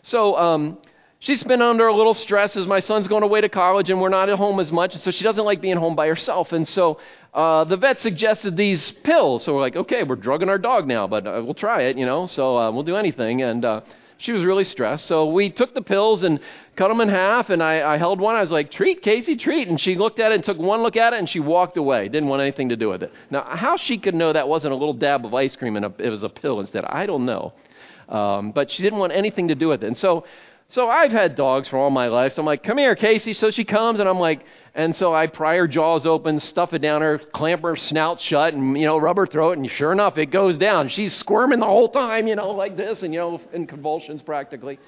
So, 0.03 0.37
um, 0.37 0.79
She's 1.23 1.43
been 1.43 1.61
under 1.61 1.87
a 1.87 1.95
little 1.95 2.15
stress 2.15 2.57
as 2.57 2.67
my 2.67 2.81
son's 2.81 3.07
going 3.07 3.23
away 3.23 3.43
to 3.43 3.51
college 3.51 3.91
and 3.91 4.01
we're 4.01 4.09
not 4.09 4.31
at 4.31 4.39
home 4.39 4.59
as 4.59 4.73
much, 4.73 4.95
and 4.95 5.03
so 5.03 5.11
she 5.11 5.23
doesn't 5.23 5.45
like 5.45 5.61
being 5.61 5.77
home 5.77 5.95
by 5.95 6.07
herself. 6.07 6.51
And 6.53 6.67
so 6.67 6.99
uh, 7.33 7.65
the 7.65 7.77
vet 7.77 8.01
suggested 8.01 8.57
these 8.57 8.91
pills. 8.91 9.45
So 9.45 9.55
we're 9.55 9.61
like, 9.61 9.77
okay, 9.77 10.03
we're 10.03 10.17
drugging 10.17 10.49
our 10.49 10.59
dog 10.59 10.87
now, 10.87 11.07
but 11.07 11.27
uh, 11.27 11.43
we'll 11.45 11.55
try 11.55 11.83
it, 11.83 11.97
you 11.97 12.07
know, 12.07 12.27
so 12.27 12.59
uh, 12.59 12.71
we'll 12.71 12.83
do 12.83 12.97
anything. 12.97 13.43
And 13.43 13.65
uh, 13.65 13.81
she 14.19 14.33
was 14.33 14.45
really 14.45 14.65
stressed. 14.65 15.07
So 15.07 15.27
we 15.27 15.51
took 15.51 15.73
the 15.73 15.83
pills 15.83 16.25
and 16.25 16.41
cut 16.77 16.89
them 16.89 17.01
in 17.01 17.09
half, 17.09 17.49
and 17.51 17.63
I, 17.63 17.95
I 17.95 17.99
held 17.99 18.21
one. 18.21 18.35
I 18.35 18.41
was 18.41 18.51
like, 18.51 18.71
treat, 18.71 19.03
Casey, 19.03 19.37
treat. 19.37 19.69
And 19.69 19.81
she 19.81 19.95
looked 19.95 20.19
at 20.19 20.33
it 20.33 20.37
and 20.37 20.45
took 20.45 20.59
one 20.59 20.83
look 20.83 20.97
at 20.97 21.13
it, 21.13 21.19
and 21.19 21.29
she 21.29 21.41
walked 21.41 21.77
away. 21.77 22.09
Didn't 22.09 22.29
want 22.29 22.43
anything 22.43 22.71
to 22.71 22.77
do 22.77 22.89
with 22.89 23.03
it. 23.03 23.13
Now, 23.31 23.43
how 23.43 23.77
she 23.77 23.99
could 23.99 24.15
know 24.15 24.33
that 24.33 24.49
wasn't 24.49 24.73
a 24.73 24.77
little 24.77 24.95
dab 24.95 25.25
of 25.25 25.33
ice 25.33 25.55
cream 25.55 25.77
and 25.77 25.85
a, 25.85 25.93
it 25.99 26.11
was 26.11 26.23
a 26.23 26.29
pill 26.29 26.61
instead, 26.61 26.85
I 26.85 27.07
don't 27.07 27.27
know. 27.27 27.53
Um, 28.09 28.51
but 28.51 28.73
she 28.73 28.83
didn't 28.83 28.99
want 28.99 29.13
anything 29.13 29.49
to 29.49 29.55
do 29.55 29.69
with 29.69 29.85
it. 29.85 29.87
And 29.87 29.97
so 29.97 30.25
so 30.71 30.89
I've 30.89 31.11
had 31.11 31.35
dogs 31.35 31.67
for 31.67 31.79
all 31.79 31.91
my 31.91 32.07
life. 32.07 32.35
So 32.35 32.43
I'm 32.43 32.47
like, 32.47 32.63
come 32.63 32.79
here, 32.79 32.95
Casey. 32.95 33.33
So 33.33 33.51
she 33.51 33.65
comes, 33.65 33.99
and 33.99 34.09
I'm 34.09 34.21
like, 34.21 34.45
and 34.75 34.95
so 34.95 35.15
I 35.15 35.27
pry 35.27 35.57
her 35.57 35.67
jaws 35.67 36.07
open, 36.07 36.39
stuff 36.41 36.73
it 36.73 36.79
down 36.79 37.03
her, 37.03 37.19
clamp 37.19 37.63
her 37.63 37.77
snout 37.77 38.21
shut, 38.21 38.55
and, 38.55 38.79
you 38.79 38.87
know, 38.87 38.99
rub 38.99 39.17
her 39.17 39.27
throat, 39.27 39.59
and 39.59 39.71
sure 39.71 39.93
enough, 39.93 40.17
it 40.19 40.27
goes 40.27 40.57
down. 40.57 40.89
She's 40.89 41.15
squirming 41.15 41.59
the 41.59 41.67
whole 41.67 41.89
time, 41.89 42.27
you 42.29 42.37
know, 42.37 42.51
like 42.53 42.77
this, 42.77 43.03
and, 43.03 43.13
you 43.13 43.21
know, 43.21 43.41
in 43.53 43.67
convulsions 43.67 44.23
practically. 44.23 44.79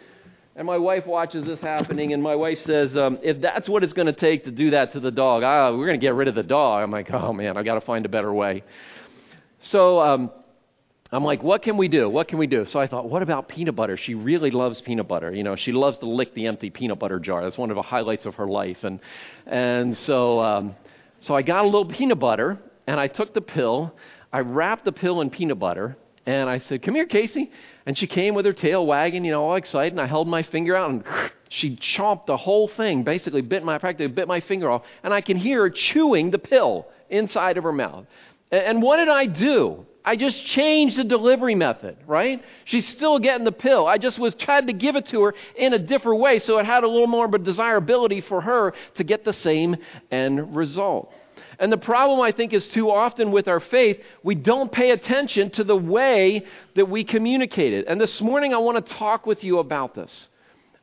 And 0.54 0.66
my 0.66 0.78
wife 0.78 1.06
watches 1.06 1.44
this 1.44 1.60
happening, 1.60 2.12
and 2.12 2.22
my 2.22 2.36
wife 2.36 2.60
says, 2.60 2.96
um, 2.96 3.18
if 3.22 3.40
that's 3.40 3.68
what 3.68 3.82
it's 3.82 3.94
going 3.94 4.06
to 4.06 4.12
take 4.12 4.44
to 4.44 4.50
do 4.50 4.70
that 4.70 4.92
to 4.92 5.00
the 5.00 5.10
dog, 5.10 5.42
ah, 5.42 5.70
we're 5.70 5.86
going 5.86 5.98
to 5.98 6.04
get 6.04 6.14
rid 6.14 6.28
of 6.28 6.34
the 6.34 6.42
dog. 6.42 6.82
I'm 6.82 6.90
like, 6.90 7.10
oh, 7.10 7.32
man, 7.32 7.56
I've 7.56 7.64
got 7.64 7.74
to 7.74 7.80
find 7.80 8.04
a 8.04 8.08
better 8.10 8.32
way. 8.32 8.62
So, 9.60 10.00
um, 10.00 10.30
I'm 11.12 11.24
like, 11.24 11.42
what 11.42 11.62
can 11.62 11.76
we 11.76 11.88
do? 11.88 12.08
What 12.08 12.28
can 12.28 12.38
we 12.38 12.46
do? 12.46 12.64
So 12.64 12.80
I 12.80 12.86
thought, 12.86 13.08
what 13.08 13.22
about 13.22 13.46
peanut 13.46 13.76
butter? 13.76 13.98
She 13.98 14.14
really 14.14 14.50
loves 14.50 14.80
peanut 14.80 15.06
butter. 15.06 15.30
You 15.30 15.42
know, 15.42 15.56
she 15.56 15.70
loves 15.70 15.98
to 15.98 16.06
lick 16.06 16.32
the 16.34 16.46
empty 16.46 16.70
peanut 16.70 16.98
butter 16.98 17.20
jar. 17.20 17.42
That's 17.42 17.58
one 17.58 17.70
of 17.70 17.76
the 17.76 17.82
highlights 17.82 18.24
of 18.24 18.36
her 18.36 18.46
life. 18.46 18.82
And 18.82 18.98
and 19.46 19.96
so 19.96 20.40
um, 20.40 20.74
so 21.20 21.34
I 21.34 21.42
got 21.42 21.64
a 21.64 21.66
little 21.66 21.84
peanut 21.84 22.18
butter 22.18 22.58
and 22.86 22.98
I 22.98 23.08
took 23.08 23.34
the 23.34 23.42
pill. 23.42 23.94
I 24.32 24.40
wrapped 24.40 24.86
the 24.86 24.92
pill 24.92 25.20
in 25.20 25.28
peanut 25.28 25.58
butter 25.58 25.98
and 26.24 26.48
I 26.48 26.58
said, 26.60 26.82
"Come 26.82 26.94
here, 26.94 27.04
Casey." 27.04 27.52
And 27.84 27.98
she 27.98 28.06
came 28.06 28.34
with 28.34 28.46
her 28.46 28.54
tail 28.54 28.86
wagging, 28.86 29.24
you 29.26 29.32
know, 29.32 29.44
all 29.44 29.56
excited. 29.56 29.92
And 29.92 30.00
I 30.00 30.06
held 30.06 30.28
my 30.28 30.42
finger 30.42 30.74
out 30.74 30.90
and 30.90 31.04
she 31.50 31.76
chomped 31.76 32.24
the 32.24 32.38
whole 32.38 32.68
thing, 32.68 33.02
basically 33.02 33.42
bit 33.42 33.62
my 33.64 33.76
practically 33.76 34.06
bit 34.06 34.28
my 34.28 34.40
finger 34.40 34.70
off. 34.70 34.82
And 35.02 35.12
I 35.12 35.20
can 35.20 35.36
hear 35.36 35.60
her 35.60 35.70
chewing 35.70 36.30
the 36.30 36.38
pill 36.38 36.86
inside 37.10 37.58
of 37.58 37.64
her 37.64 37.72
mouth. 37.72 38.06
And 38.50 38.80
what 38.80 38.96
did 38.96 39.08
I 39.08 39.26
do? 39.26 39.84
I 40.04 40.16
just 40.16 40.44
changed 40.44 40.96
the 40.96 41.04
delivery 41.04 41.54
method, 41.54 41.96
right? 42.06 42.42
She's 42.64 42.86
still 42.88 43.18
getting 43.18 43.44
the 43.44 43.52
pill. 43.52 43.86
I 43.86 43.98
just 43.98 44.18
was 44.18 44.34
trying 44.34 44.66
to 44.66 44.72
give 44.72 44.96
it 44.96 45.06
to 45.06 45.22
her 45.22 45.34
in 45.56 45.74
a 45.74 45.78
different 45.78 46.20
way 46.20 46.38
so 46.38 46.58
it 46.58 46.66
had 46.66 46.82
a 46.82 46.88
little 46.88 47.06
more 47.06 47.26
of 47.26 47.34
a 47.34 47.38
desirability 47.38 48.20
for 48.20 48.40
her 48.40 48.72
to 48.96 49.04
get 49.04 49.24
the 49.24 49.32
same 49.32 49.76
end 50.10 50.56
result. 50.56 51.12
And 51.58 51.70
the 51.70 51.78
problem, 51.78 52.20
I 52.20 52.32
think, 52.32 52.52
is 52.52 52.68
too 52.68 52.90
often 52.90 53.30
with 53.30 53.46
our 53.46 53.60
faith, 53.60 54.02
we 54.24 54.34
don't 54.34 54.72
pay 54.72 54.90
attention 54.90 55.50
to 55.50 55.64
the 55.64 55.76
way 55.76 56.44
that 56.74 56.88
we 56.88 57.04
communicate 57.04 57.72
it. 57.72 57.86
And 57.86 58.00
this 58.00 58.20
morning, 58.20 58.52
I 58.52 58.58
want 58.58 58.84
to 58.84 58.94
talk 58.94 59.26
with 59.26 59.44
you 59.44 59.58
about 59.58 59.94
this. 59.94 60.28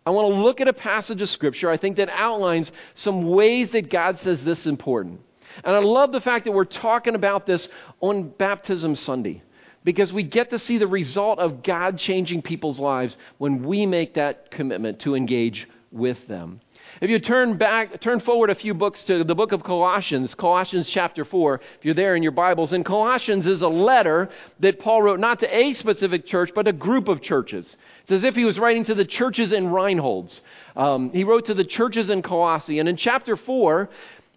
I 0.06 0.12
want 0.12 0.34
to 0.34 0.42
look 0.42 0.62
at 0.62 0.70
a 0.70 0.74
passage 0.74 1.22
of 1.22 1.28
Scripture, 1.28 1.70
I 1.70 1.76
think, 1.76 1.98
that 1.98 2.08
outlines 2.10 2.72
some 2.94 3.28
ways 3.28 3.72
that 3.72 3.90
God 3.90 4.20
says 4.20 4.44
this 4.44 4.60
is 4.62 4.68
important. 4.68 5.20
And 5.64 5.76
I 5.76 5.80
love 5.80 6.12
the 6.12 6.22
fact 6.22 6.46
that 6.46 6.52
we're 6.52 6.66
talking 6.66 7.16
about 7.16 7.46
this 7.46 7.68
on 8.02 8.30
Baptism 8.30 8.96
Sunday 8.96 9.42
because 9.84 10.12
we 10.12 10.24
get 10.24 10.50
to 10.50 10.60
see 10.60 10.78
the 10.78 10.88
result 10.88 11.40
of 11.40 11.64
God 11.64 11.98
changing 11.98 12.42
people's 12.42 12.80
lives 12.80 13.18
when 13.38 13.64
we 13.64 13.86
make 13.86 14.16
that 14.16 14.52
commitment 14.52 15.00
to 15.02 15.16
engage 15.16 15.68
with 15.92 16.28
them. 16.28 16.62
If 17.02 17.10
you 17.10 17.20
turn 17.20 17.58
back, 17.58 18.02
turn 18.02 18.20
forward 18.20 18.50
a 18.50 18.56
few 18.56 18.74
books 18.74 19.04
to 19.06 19.24
the 19.24 19.36
book 19.36 19.52
of 19.52 19.64
Colossians, 19.64 20.36
Colossians 20.36 20.90
chapter 20.90 21.24
4, 21.24 21.62
if 21.78 21.86
you're 21.86 21.94
there 21.94 22.16
in 22.16 22.24
your 22.24 22.32
Bibles, 22.32 22.74
and 22.74 22.84
Colossians 22.84 23.48
is 23.48 23.62
a 23.62 23.70
letter 23.70 24.30
that 24.60 24.80
Paul 24.80 25.04
wrote 25.04 25.20
not 25.20 25.40
to 25.40 25.56
a 25.56 25.74
specific 25.74 26.26
church, 26.26 26.52
but 26.54 26.68
a 26.68 26.74
group 26.74 27.08
of 27.08 27.22
churches. 27.22 27.78
It's 28.04 28.12
as 28.12 28.24
if 28.24 28.36
he 28.36 28.44
was 28.44 28.60
writing 28.60 28.84
to 28.86 28.96
the 28.96 29.06
churches 29.06 29.54
in 29.54 29.66
Reinholds. 29.66 30.42
Um, 30.76 31.12
he 31.12 31.24
wrote 31.24 31.46
to 31.46 31.54
the 31.54 31.64
churches 31.64 32.10
in 32.10 32.22
Colossae. 32.22 32.80
And 32.80 32.90
in 32.90 32.98
chapter 32.98 33.38
4, 33.38 33.90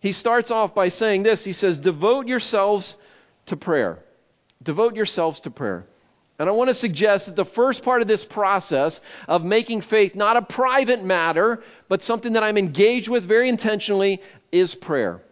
he 0.03 0.11
starts 0.11 0.51
off 0.51 0.75
by 0.75 0.89
saying 0.89 1.23
this 1.23 1.45
He 1.45 1.53
says, 1.53 1.79
Devote 1.79 2.27
yourselves 2.27 2.97
to 3.47 3.57
prayer. 3.57 4.01
Devote 4.61 4.97
yourselves 4.97 5.39
to 5.41 5.51
prayer. 5.51 5.87
And 6.41 6.49
I 6.49 6.53
want 6.53 6.69
to 6.69 6.75
suggest 6.75 7.27
that 7.27 7.37
the 7.37 7.45
first 7.45 7.85
part 7.85 8.03
of 8.03 8.09
this 8.09 8.25
process 8.25 8.99
of 9.29 9.45
making 9.45 9.83
faith 9.83 10.17
not 10.17 10.37
a 10.37 10.43
private 10.43 11.05
matter, 11.05 11.63
but 11.89 12.03
something 12.03 12.33
that 12.33 12.43
I'm 12.43 12.59
engaged 12.59 13.09
with 13.09 13.25
very 13.29 13.49
intentionally 13.49 14.21
is 14.51 14.75
prayer. 14.75 15.23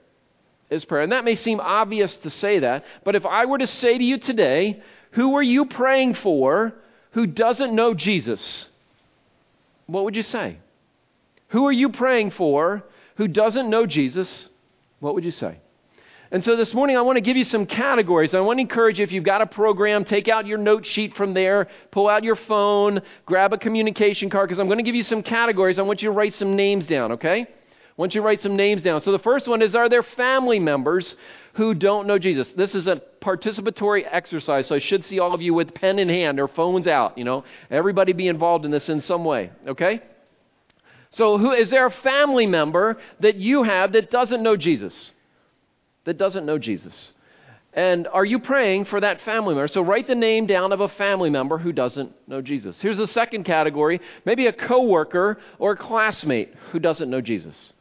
Is 0.71 0.85
prayer. 0.85 1.03
And 1.03 1.11
that 1.11 1.25
may 1.25 1.35
seem 1.35 1.59
obvious 1.59 2.17
to 2.19 2.31
say 2.31 2.61
that, 2.61 2.85
but 3.03 3.17
if 3.17 3.27
I 3.27 3.47
were 3.47 3.59
to 3.59 3.67
say 3.67 3.99
to 3.99 4.05
you 4.05 4.19
today, 4.19 4.81
who 5.13 5.35
are 5.35 5.43
you 5.43 5.67
praying 5.67 6.15
for 6.15 6.75
who 7.11 7.27
doesn't 7.27 7.75
know 7.75 7.93
Jesus? 7.93 8.67
What 9.87 10.05
would 10.05 10.15
you 10.15 10.23
say? 10.23 10.59
Who 11.49 11.67
are 11.67 11.73
you 11.73 11.89
praying 11.89 12.31
for 12.31 12.85
who 13.17 13.27
doesn't 13.27 13.69
know 13.69 13.85
Jesus? 13.85 14.49
What 15.01 15.15
would 15.15 15.25
you 15.25 15.33
say? 15.33 15.59
And 16.33 16.45
so 16.45 16.55
this 16.55 16.73
morning, 16.73 16.97
I 16.97 17.01
want 17.01 17.17
to 17.17 17.21
give 17.21 17.37
you 17.37 17.43
some 17.43 17.67
categories. 17.67 18.35
I 18.35 18.41
want 18.41 18.59
to 18.59 18.61
encourage 18.61 19.01
you, 19.01 19.03
if 19.03 19.11
you've 19.11 19.25
got 19.25 19.43
a 19.43 19.47
program, 19.47 20.05
take 20.05 20.29
out 20.29 20.47
your 20.47 20.59
note 20.59 20.87
sheet 20.87 21.17
from 21.17 21.35
there, 21.35 21.67
pull 21.91 22.09
out 22.09 22.23
your 22.23 22.37
phone, 22.37 23.03
grab 23.27 23.53
a 23.53 23.59
communication 23.59 24.31
card, 24.31 24.49
because 24.49 24.61
I'm 24.61 24.69
going 24.69 24.79
to 24.79 24.85
give 24.85 24.95
you 24.95 25.03
some 25.03 25.25
categories. 25.25 25.81
I 25.81 25.83
want 25.83 26.03
you 26.03 26.09
to 26.09 26.13
write 26.13 26.35
some 26.35 26.55
names 26.55 26.87
down, 26.87 27.13
okay? 27.13 27.41
I 27.41 27.47
want 27.97 28.15
you 28.15 28.21
to 28.21 28.25
write 28.25 28.41
some 28.41 28.55
names 28.55 28.83
down. 28.83 29.01
So 29.01 29.11
the 29.11 29.19
first 29.19 29.49
one 29.49 29.61
is 29.61 29.75
Are 29.75 29.89
there 29.89 30.05
family 30.05 30.61
members 30.61 31.17
who 31.55 31.75
don't 31.75 32.07
know 32.07 32.19
Jesus? 32.19 32.53
This 32.53 32.77
is 32.77 32.87
a 32.87 33.03
participatory 33.21 34.07
exercise, 34.09 34.69
so 34.69 34.77
I 34.77 34.79
should 34.79 35.05
see 35.05 35.19
all 35.19 35.35
of 35.35 35.43
you 35.43 35.53
with 35.53 35.75
pen 35.75 35.99
in 35.99 36.09
hand 36.09 36.39
or 36.39 36.47
phones 36.47 36.87
out, 36.87 37.19
you 37.19 37.25
know. 37.25 37.43
Everybody 37.73 38.13
be 38.13 38.29
involved 38.29 38.65
in 38.65 38.71
this 38.71 38.89
in 38.89 39.03
some 39.03 39.25
way, 39.25 39.51
okay? 39.67 40.01
So, 41.11 41.39
who, 41.39 41.53
is 41.53 41.71
there 41.71 41.87
a 41.87 41.91
family 41.91 42.47
member 42.47 42.99
that 43.21 43.37
you 43.37 43.65
have 43.65 43.93
that 43.93 44.11
doesn't 44.11 44.43
know 44.43 44.57
Jesus? 44.57 45.13
That 46.05 46.17
doesn't 46.17 46.47
know 46.47 46.59
Jesus. 46.59 47.13
And 47.73 48.09
are 48.09 48.25
you 48.25 48.41
praying 48.41 48.87
for 48.87 49.01
that 49.01 49.21
family 49.21 49.55
member? 49.55 49.69
So 49.69 49.83
write 49.83 50.09
the 50.09 50.15
name 50.15 50.47
down 50.47 50.73
of 50.73 50.81
a 50.81 50.89
family 50.89 51.31
member 51.31 51.57
who 51.57 51.73
doesn't 51.73 52.13
know 52.27 52.43
Jesus. 52.43 52.81
Here's 52.81 52.97
the 52.97 53.07
second 53.07 53.45
category 53.45 54.01
maybe 54.25 54.47
a 54.47 54.53
coworker 54.53 55.39
or 55.59 55.73
a 55.73 55.77
classmate 55.77 56.53
who 56.73 56.81
doesn't 56.81 57.09
know 57.09 57.21
Jesus. 57.21 57.73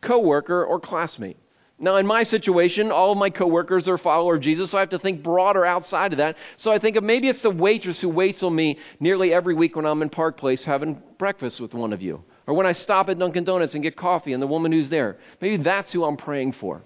Coworker 0.00 0.64
or 0.64 0.80
classmate. 0.80 1.36
Now, 1.80 1.96
in 1.96 2.06
my 2.06 2.24
situation, 2.24 2.90
all 2.90 3.12
of 3.12 3.18
my 3.18 3.30
coworkers 3.30 3.86
are 3.86 3.98
followers 3.98 4.38
of 4.38 4.42
Jesus, 4.42 4.70
so 4.70 4.78
I 4.78 4.80
have 4.80 4.90
to 4.90 4.98
think 4.98 5.22
broader 5.22 5.64
outside 5.64 6.12
of 6.12 6.16
that. 6.16 6.36
So 6.56 6.72
I 6.72 6.78
think 6.80 6.96
of 6.96 7.04
maybe 7.04 7.28
it's 7.28 7.42
the 7.42 7.50
waitress 7.50 8.00
who 8.00 8.08
waits 8.08 8.42
on 8.42 8.54
me 8.54 8.78
nearly 8.98 9.32
every 9.32 9.54
week 9.54 9.76
when 9.76 9.86
I'm 9.86 10.02
in 10.02 10.10
Park 10.10 10.38
Place 10.38 10.64
having 10.64 11.00
breakfast 11.18 11.60
with 11.60 11.74
one 11.74 11.92
of 11.92 12.02
you. 12.02 12.24
Or 12.48 12.54
when 12.54 12.64
I 12.64 12.72
stop 12.72 13.10
at 13.10 13.18
Dunkin' 13.18 13.44
Donuts 13.44 13.74
and 13.74 13.82
get 13.82 13.94
coffee 13.94 14.32
and 14.32 14.42
the 14.42 14.46
woman 14.46 14.72
who's 14.72 14.88
there. 14.88 15.18
Maybe 15.42 15.62
that's 15.62 15.92
who 15.92 16.02
I'm 16.02 16.16
praying 16.16 16.52
for. 16.52 16.82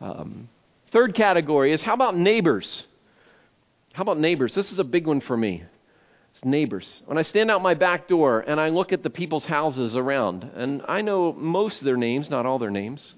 Um, 0.00 0.48
third 0.92 1.16
category 1.16 1.72
is 1.72 1.82
how 1.82 1.94
about 1.94 2.16
neighbors? 2.16 2.84
How 3.94 4.02
about 4.02 4.20
neighbors? 4.20 4.54
This 4.54 4.70
is 4.70 4.78
a 4.78 4.84
big 4.84 5.08
one 5.08 5.20
for 5.20 5.36
me. 5.36 5.64
It's 6.32 6.44
neighbors. 6.44 7.02
When 7.06 7.18
I 7.18 7.22
stand 7.22 7.50
out 7.50 7.62
my 7.62 7.74
back 7.74 8.06
door 8.06 8.44
and 8.46 8.60
I 8.60 8.68
look 8.68 8.92
at 8.92 9.02
the 9.02 9.10
people's 9.10 9.44
houses 9.44 9.96
around, 9.96 10.48
and 10.54 10.82
I 10.86 11.00
know 11.02 11.32
most 11.32 11.80
of 11.80 11.84
their 11.84 11.96
names, 11.96 12.30
not 12.30 12.46
all 12.46 12.60
their 12.60 12.70
names. 12.70 13.14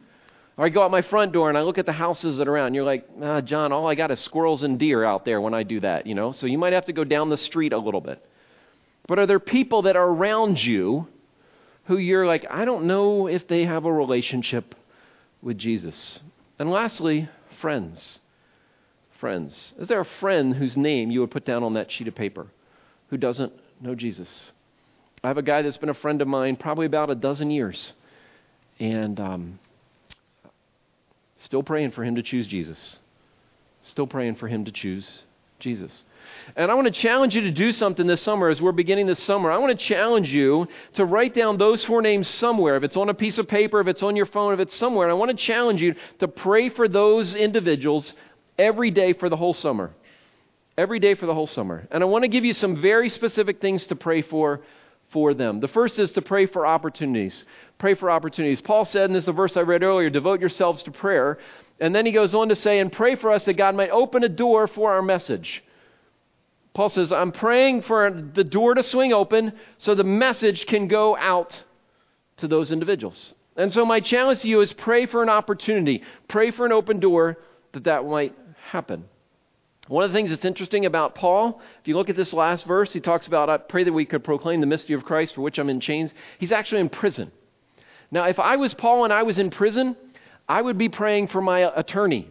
Or 0.56 0.64
I 0.64 0.70
go 0.70 0.84
out 0.84 0.90
my 0.90 1.02
front 1.02 1.32
door 1.32 1.50
and 1.50 1.58
I 1.58 1.62
look 1.62 1.76
at 1.76 1.84
the 1.84 1.92
houses 1.92 2.38
that 2.38 2.48
are 2.48 2.52
around. 2.52 2.72
You're 2.72 2.84
like, 2.84 3.06
ah, 3.22 3.42
John, 3.42 3.72
all 3.72 3.86
I 3.86 3.94
got 3.94 4.10
is 4.10 4.20
squirrels 4.20 4.62
and 4.62 4.78
deer 4.78 5.04
out 5.04 5.26
there 5.26 5.38
when 5.38 5.52
I 5.52 5.64
do 5.64 5.80
that, 5.80 6.06
you 6.06 6.14
know? 6.14 6.32
So 6.32 6.46
you 6.46 6.56
might 6.56 6.72
have 6.72 6.86
to 6.86 6.94
go 6.94 7.04
down 7.04 7.28
the 7.28 7.36
street 7.36 7.74
a 7.74 7.78
little 7.78 8.00
bit. 8.00 8.24
But 9.06 9.18
are 9.18 9.26
there 9.26 9.38
people 9.38 9.82
that 9.82 9.96
are 9.96 10.08
around 10.08 10.64
you 10.64 11.08
who 11.86 11.98
you're 11.98 12.26
like, 12.26 12.46
I 12.50 12.64
don't 12.64 12.86
know 12.86 13.26
if 13.26 13.46
they 13.46 13.64
have 13.64 13.84
a 13.84 13.92
relationship 13.92 14.74
with 15.42 15.58
Jesus. 15.58 16.20
And 16.58 16.70
lastly, 16.70 17.28
friends. 17.60 18.18
Friends. 19.18 19.74
Is 19.78 19.88
there 19.88 20.00
a 20.00 20.04
friend 20.04 20.54
whose 20.54 20.76
name 20.76 21.10
you 21.10 21.20
would 21.20 21.30
put 21.30 21.44
down 21.44 21.62
on 21.62 21.74
that 21.74 21.90
sheet 21.90 22.08
of 22.08 22.14
paper 22.14 22.46
who 23.10 23.16
doesn't 23.16 23.52
know 23.80 23.94
Jesus? 23.94 24.50
I 25.22 25.28
have 25.28 25.38
a 25.38 25.42
guy 25.42 25.62
that's 25.62 25.76
been 25.76 25.88
a 25.88 25.94
friend 25.94 26.20
of 26.20 26.28
mine 26.28 26.56
probably 26.56 26.86
about 26.86 27.10
a 27.10 27.14
dozen 27.14 27.50
years. 27.50 27.92
And 28.78 29.20
um, 29.20 29.58
still 31.38 31.62
praying 31.62 31.92
for 31.92 32.04
him 32.04 32.16
to 32.16 32.22
choose 32.22 32.46
Jesus. 32.46 32.98
Still 33.84 34.06
praying 34.06 34.36
for 34.36 34.48
him 34.48 34.64
to 34.64 34.72
choose 34.72 35.24
Jesus. 35.64 36.04
And 36.56 36.70
I 36.70 36.74
want 36.74 36.86
to 36.86 36.92
challenge 36.92 37.34
you 37.34 37.40
to 37.40 37.50
do 37.50 37.72
something 37.72 38.06
this 38.06 38.20
summer 38.20 38.50
as 38.50 38.60
we're 38.60 38.72
beginning 38.72 39.06
this 39.06 39.22
summer. 39.22 39.50
I 39.50 39.56
want 39.56 39.78
to 39.78 39.86
challenge 39.86 40.30
you 40.30 40.68
to 40.92 41.06
write 41.06 41.34
down 41.34 41.56
those 41.56 41.82
four 41.82 42.02
names 42.02 42.28
somewhere. 42.28 42.76
If 42.76 42.82
it's 42.82 42.98
on 42.98 43.08
a 43.08 43.14
piece 43.14 43.38
of 43.38 43.48
paper, 43.48 43.80
if 43.80 43.86
it's 43.86 44.02
on 44.02 44.14
your 44.14 44.26
phone, 44.26 44.52
if 44.52 44.60
it's 44.60 44.76
somewhere. 44.76 45.06
And 45.06 45.10
I 45.10 45.14
want 45.14 45.30
to 45.30 45.36
challenge 45.36 45.80
you 45.80 45.94
to 46.18 46.28
pray 46.28 46.68
for 46.68 46.86
those 46.86 47.34
individuals 47.34 48.12
every 48.58 48.90
day 48.90 49.14
for 49.14 49.30
the 49.30 49.36
whole 49.36 49.54
summer. 49.54 49.94
Every 50.76 50.98
day 50.98 51.14
for 51.14 51.24
the 51.24 51.34
whole 51.34 51.46
summer. 51.46 51.88
And 51.90 52.02
I 52.02 52.06
want 52.06 52.24
to 52.24 52.28
give 52.28 52.44
you 52.44 52.52
some 52.52 52.82
very 52.82 53.08
specific 53.08 53.62
things 53.62 53.86
to 53.86 53.96
pray 53.96 54.20
for 54.20 54.60
for 55.12 55.32
them. 55.32 55.60
The 55.60 55.68
first 55.68 55.98
is 55.98 56.12
to 56.12 56.22
pray 56.22 56.44
for 56.46 56.66
opportunities. 56.66 57.44
Pray 57.78 57.94
for 57.94 58.10
opportunities. 58.10 58.60
Paul 58.60 58.84
said, 58.84 59.04
and 59.04 59.14
this 59.14 59.24
is 59.24 59.28
a 59.28 59.32
verse 59.32 59.56
I 59.56 59.60
read 59.60 59.82
earlier, 59.82 60.10
devote 60.10 60.40
yourselves 60.40 60.82
to 60.82 60.90
prayer. 60.90 61.38
And 61.80 61.94
then 61.94 62.06
he 62.06 62.12
goes 62.12 62.34
on 62.34 62.48
to 62.48 62.56
say, 62.56 62.78
and 62.78 62.92
pray 62.92 63.16
for 63.16 63.30
us 63.30 63.44
that 63.44 63.54
God 63.54 63.74
might 63.74 63.90
open 63.90 64.22
a 64.22 64.28
door 64.28 64.66
for 64.66 64.92
our 64.92 65.02
message. 65.02 65.62
Paul 66.72 66.88
says, 66.88 67.12
I'm 67.12 67.32
praying 67.32 67.82
for 67.82 68.10
the 68.10 68.44
door 68.44 68.74
to 68.74 68.82
swing 68.82 69.12
open 69.12 69.52
so 69.78 69.94
the 69.94 70.04
message 70.04 70.66
can 70.66 70.88
go 70.88 71.16
out 71.16 71.62
to 72.38 72.48
those 72.48 72.72
individuals. 72.72 73.34
And 73.56 73.72
so, 73.72 73.86
my 73.86 74.00
challenge 74.00 74.40
to 74.40 74.48
you 74.48 74.60
is 74.60 74.72
pray 74.72 75.06
for 75.06 75.22
an 75.22 75.28
opportunity, 75.28 76.02
pray 76.26 76.50
for 76.50 76.66
an 76.66 76.72
open 76.72 76.98
door 76.98 77.38
that 77.72 77.84
that 77.84 78.04
might 78.04 78.34
happen. 78.70 79.04
One 79.86 80.02
of 80.02 80.10
the 80.10 80.14
things 80.16 80.30
that's 80.30 80.44
interesting 80.44 80.86
about 80.86 81.14
Paul, 81.14 81.60
if 81.80 81.86
you 81.86 81.96
look 81.96 82.08
at 82.08 82.16
this 82.16 82.32
last 82.32 82.66
verse, 82.66 82.92
he 82.92 83.00
talks 83.00 83.26
about, 83.26 83.50
I 83.50 83.58
pray 83.58 83.84
that 83.84 83.92
we 83.92 84.06
could 84.06 84.24
proclaim 84.24 84.60
the 84.60 84.66
mystery 84.66 84.96
of 84.96 85.04
Christ 85.04 85.34
for 85.34 85.42
which 85.42 85.58
I'm 85.58 85.68
in 85.68 85.78
chains. 85.78 86.12
He's 86.38 86.52
actually 86.52 86.80
in 86.80 86.88
prison. 86.88 87.30
Now, 88.10 88.24
if 88.24 88.40
I 88.40 88.56
was 88.56 88.74
Paul 88.74 89.04
and 89.04 89.12
I 89.12 89.24
was 89.24 89.38
in 89.38 89.50
prison, 89.50 89.96
I 90.48 90.60
would 90.60 90.78
be 90.78 90.88
praying 90.88 91.28
for 91.28 91.40
my 91.40 91.60
attorney. 91.60 92.30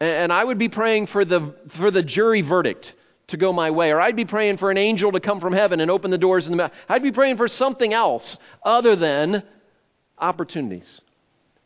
And 0.00 0.32
I 0.32 0.42
would 0.42 0.58
be 0.58 0.68
praying 0.68 1.06
for 1.08 1.24
the, 1.24 1.54
for 1.78 1.90
the 1.90 2.02
jury 2.02 2.42
verdict 2.42 2.94
to 3.28 3.36
go 3.36 3.52
my 3.52 3.70
way. 3.70 3.90
Or 3.90 4.00
I'd 4.00 4.16
be 4.16 4.24
praying 4.24 4.58
for 4.58 4.70
an 4.70 4.76
angel 4.76 5.12
to 5.12 5.20
come 5.20 5.40
from 5.40 5.52
heaven 5.52 5.80
and 5.80 5.90
open 5.90 6.10
the 6.10 6.18
doors 6.18 6.46
in 6.46 6.50
the 6.52 6.56
mouth. 6.56 6.72
I'd 6.88 7.02
be 7.02 7.12
praying 7.12 7.36
for 7.36 7.48
something 7.48 7.94
else 7.94 8.36
other 8.64 8.96
than 8.96 9.42
opportunities. 10.18 11.00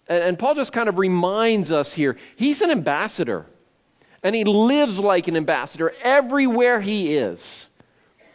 And, 0.07 0.23
and 0.23 0.39
Paul 0.39 0.55
just 0.55 0.73
kind 0.73 0.89
of 0.89 0.99
reminds 0.99 1.73
us 1.73 1.93
here 1.93 2.17
he's 2.37 2.61
an 2.61 2.71
ambassador. 2.71 3.47
and 4.23 4.35
he 4.35 4.45
lives 4.45 4.99
like 4.99 5.29
an 5.29 5.37
ambassador 5.37 5.93
everywhere 6.03 6.81
he 6.81 7.15
is. 7.17 7.69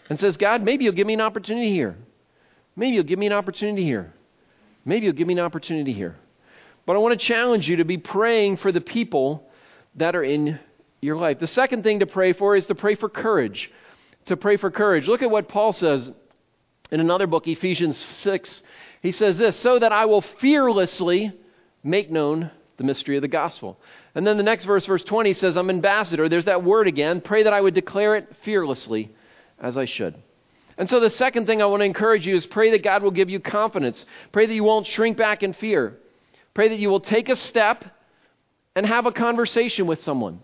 And 0.09 0.19
says, 0.19 0.37
God, 0.37 0.63
maybe 0.63 0.85
you'll 0.85 0.93
give 0.93 1.07
me 1.07 1.13
an 1.13 1.21
opportunity 1.21 1.71
here. 1.71 1.97
Maybe 2.75 2.95
you'll 2.95 3.03
give 3.03 3.19
me 3.19 3.27
an 3.27 3.33
opportunity 3.33 3.83
here. 3.83 4.13
Maybe 4.85 5.05
you'll 5.05 5.15
give 5.15 5.27
me 5.27 5.33
an 5.33 5.39
opportunity 5.39 5.93
here. 5.93 6.17
But 6.85 6.95
I 6.95 6.99
want 6.99 7.19
to 7.19 7.25
challenge 7.25 7.69
you 7.69 7.77
to 7.77 7.85
be 7.85 7.97
praying 7.97 8.57
for 8.57 8.71
the 8.71 8.81
people 8.81 9.47
that 9.95 10.15
are 10.15 10.23
in 10.23 10.59
your 11.01 11.17
life. 11.17 11.39
The 11.39 11.47
second 11.47 11.83
thing 11.83 11.99
to 11.99 12.05
pray 12.05 12.33
for 12.33 12.55
is 12.55 12.65
to 12.67 12.75
pray 12.75 12.95
for 12.95 13.09
courage. 13.09 13.71
To 14.25 14.37
pray 14.37 14.57
for 14.57 14.71
courage. 14.71 15.07
Look 15.07 15.21
at 15.21 15.31
what 15.31 15.49
Paul 15.49 15.73
says 15.73 16.11
in 16.91 16.99
another 16.99 17.27
book, 17.27 17.47
Ephesians 17.47 17.97
6. 17.97 18.61
He 19.01 19.11
says 19.11 19.37
this 19.37 19.57
so 19.57 19.79
that 19.79 19.91
I 19.91 20.05
will 20.05 20.21
fearlessly 20.21 21.33
make 21.83 22.11
known 22.11 22.51
the 22.77 22.83
mystery 22.83 23.15
of 23.15 23.21
the 23.21 23.27
gospel. 23.27 23.79
And 24.15 24.25
then 24.25 24.37
the 24.37 24.43
next 24.43 24.65
verse, 24.65 24.85
verse 24.85 25.03
20, 25.03 25.33
says, 25.33 25.57
I'm 25.57 25.69
ambassador. 25.69 26.29
There's 26.29 26.45
that 26.45 26.63
word 26.63 26.87
again. 26.87 27.21
Pray 27.21 27.43
that 27.43 27.53
I 27.53 27.61
would 27.61 27.73
declare 27.73 28.15
it 28.15 28.27
fearlessly 28.43 29.11
as 29.59 29.77
I 29.77 29.85
should. 29.85 30.15
And 30.77 30.89
so 30.89 30.99
the 30.99 31.09
second 31.09 31.45
thing 31.45 31.61
I 31.61 31.65
want 31.65 31.81
to 31.81 31.85
encourage 31.85 32.25
you 32.25 32.35
is 32.35 32.45
pray 32.45 32.71
that 32.71 32.83
God 32.83 33.03
will 33.03 33.11
give 33.11 33.29
you 33.29 33.39
confidence. 33.39 34.05
Pray 34.31 34.45
that 34.47 34.53
you 34.53 34.63
won't 34.63 34.87
shrink 34.87 35.17
back 35.17 35.43
in 35.43 35.53
fear. 35.53 35.97
Pray 36.53 36.69
that 36.69 36.79
you 36.79 36.89
will 36.89 36.99
take 36.99 37.29
a 37.29 37.35
step 37.35 37.85
and 38.75 38.85
have 38.85 39.05
a 39.05 39.11
conversation 39.11 39.87
with 39.87 40.01
someone. 40.01 40.41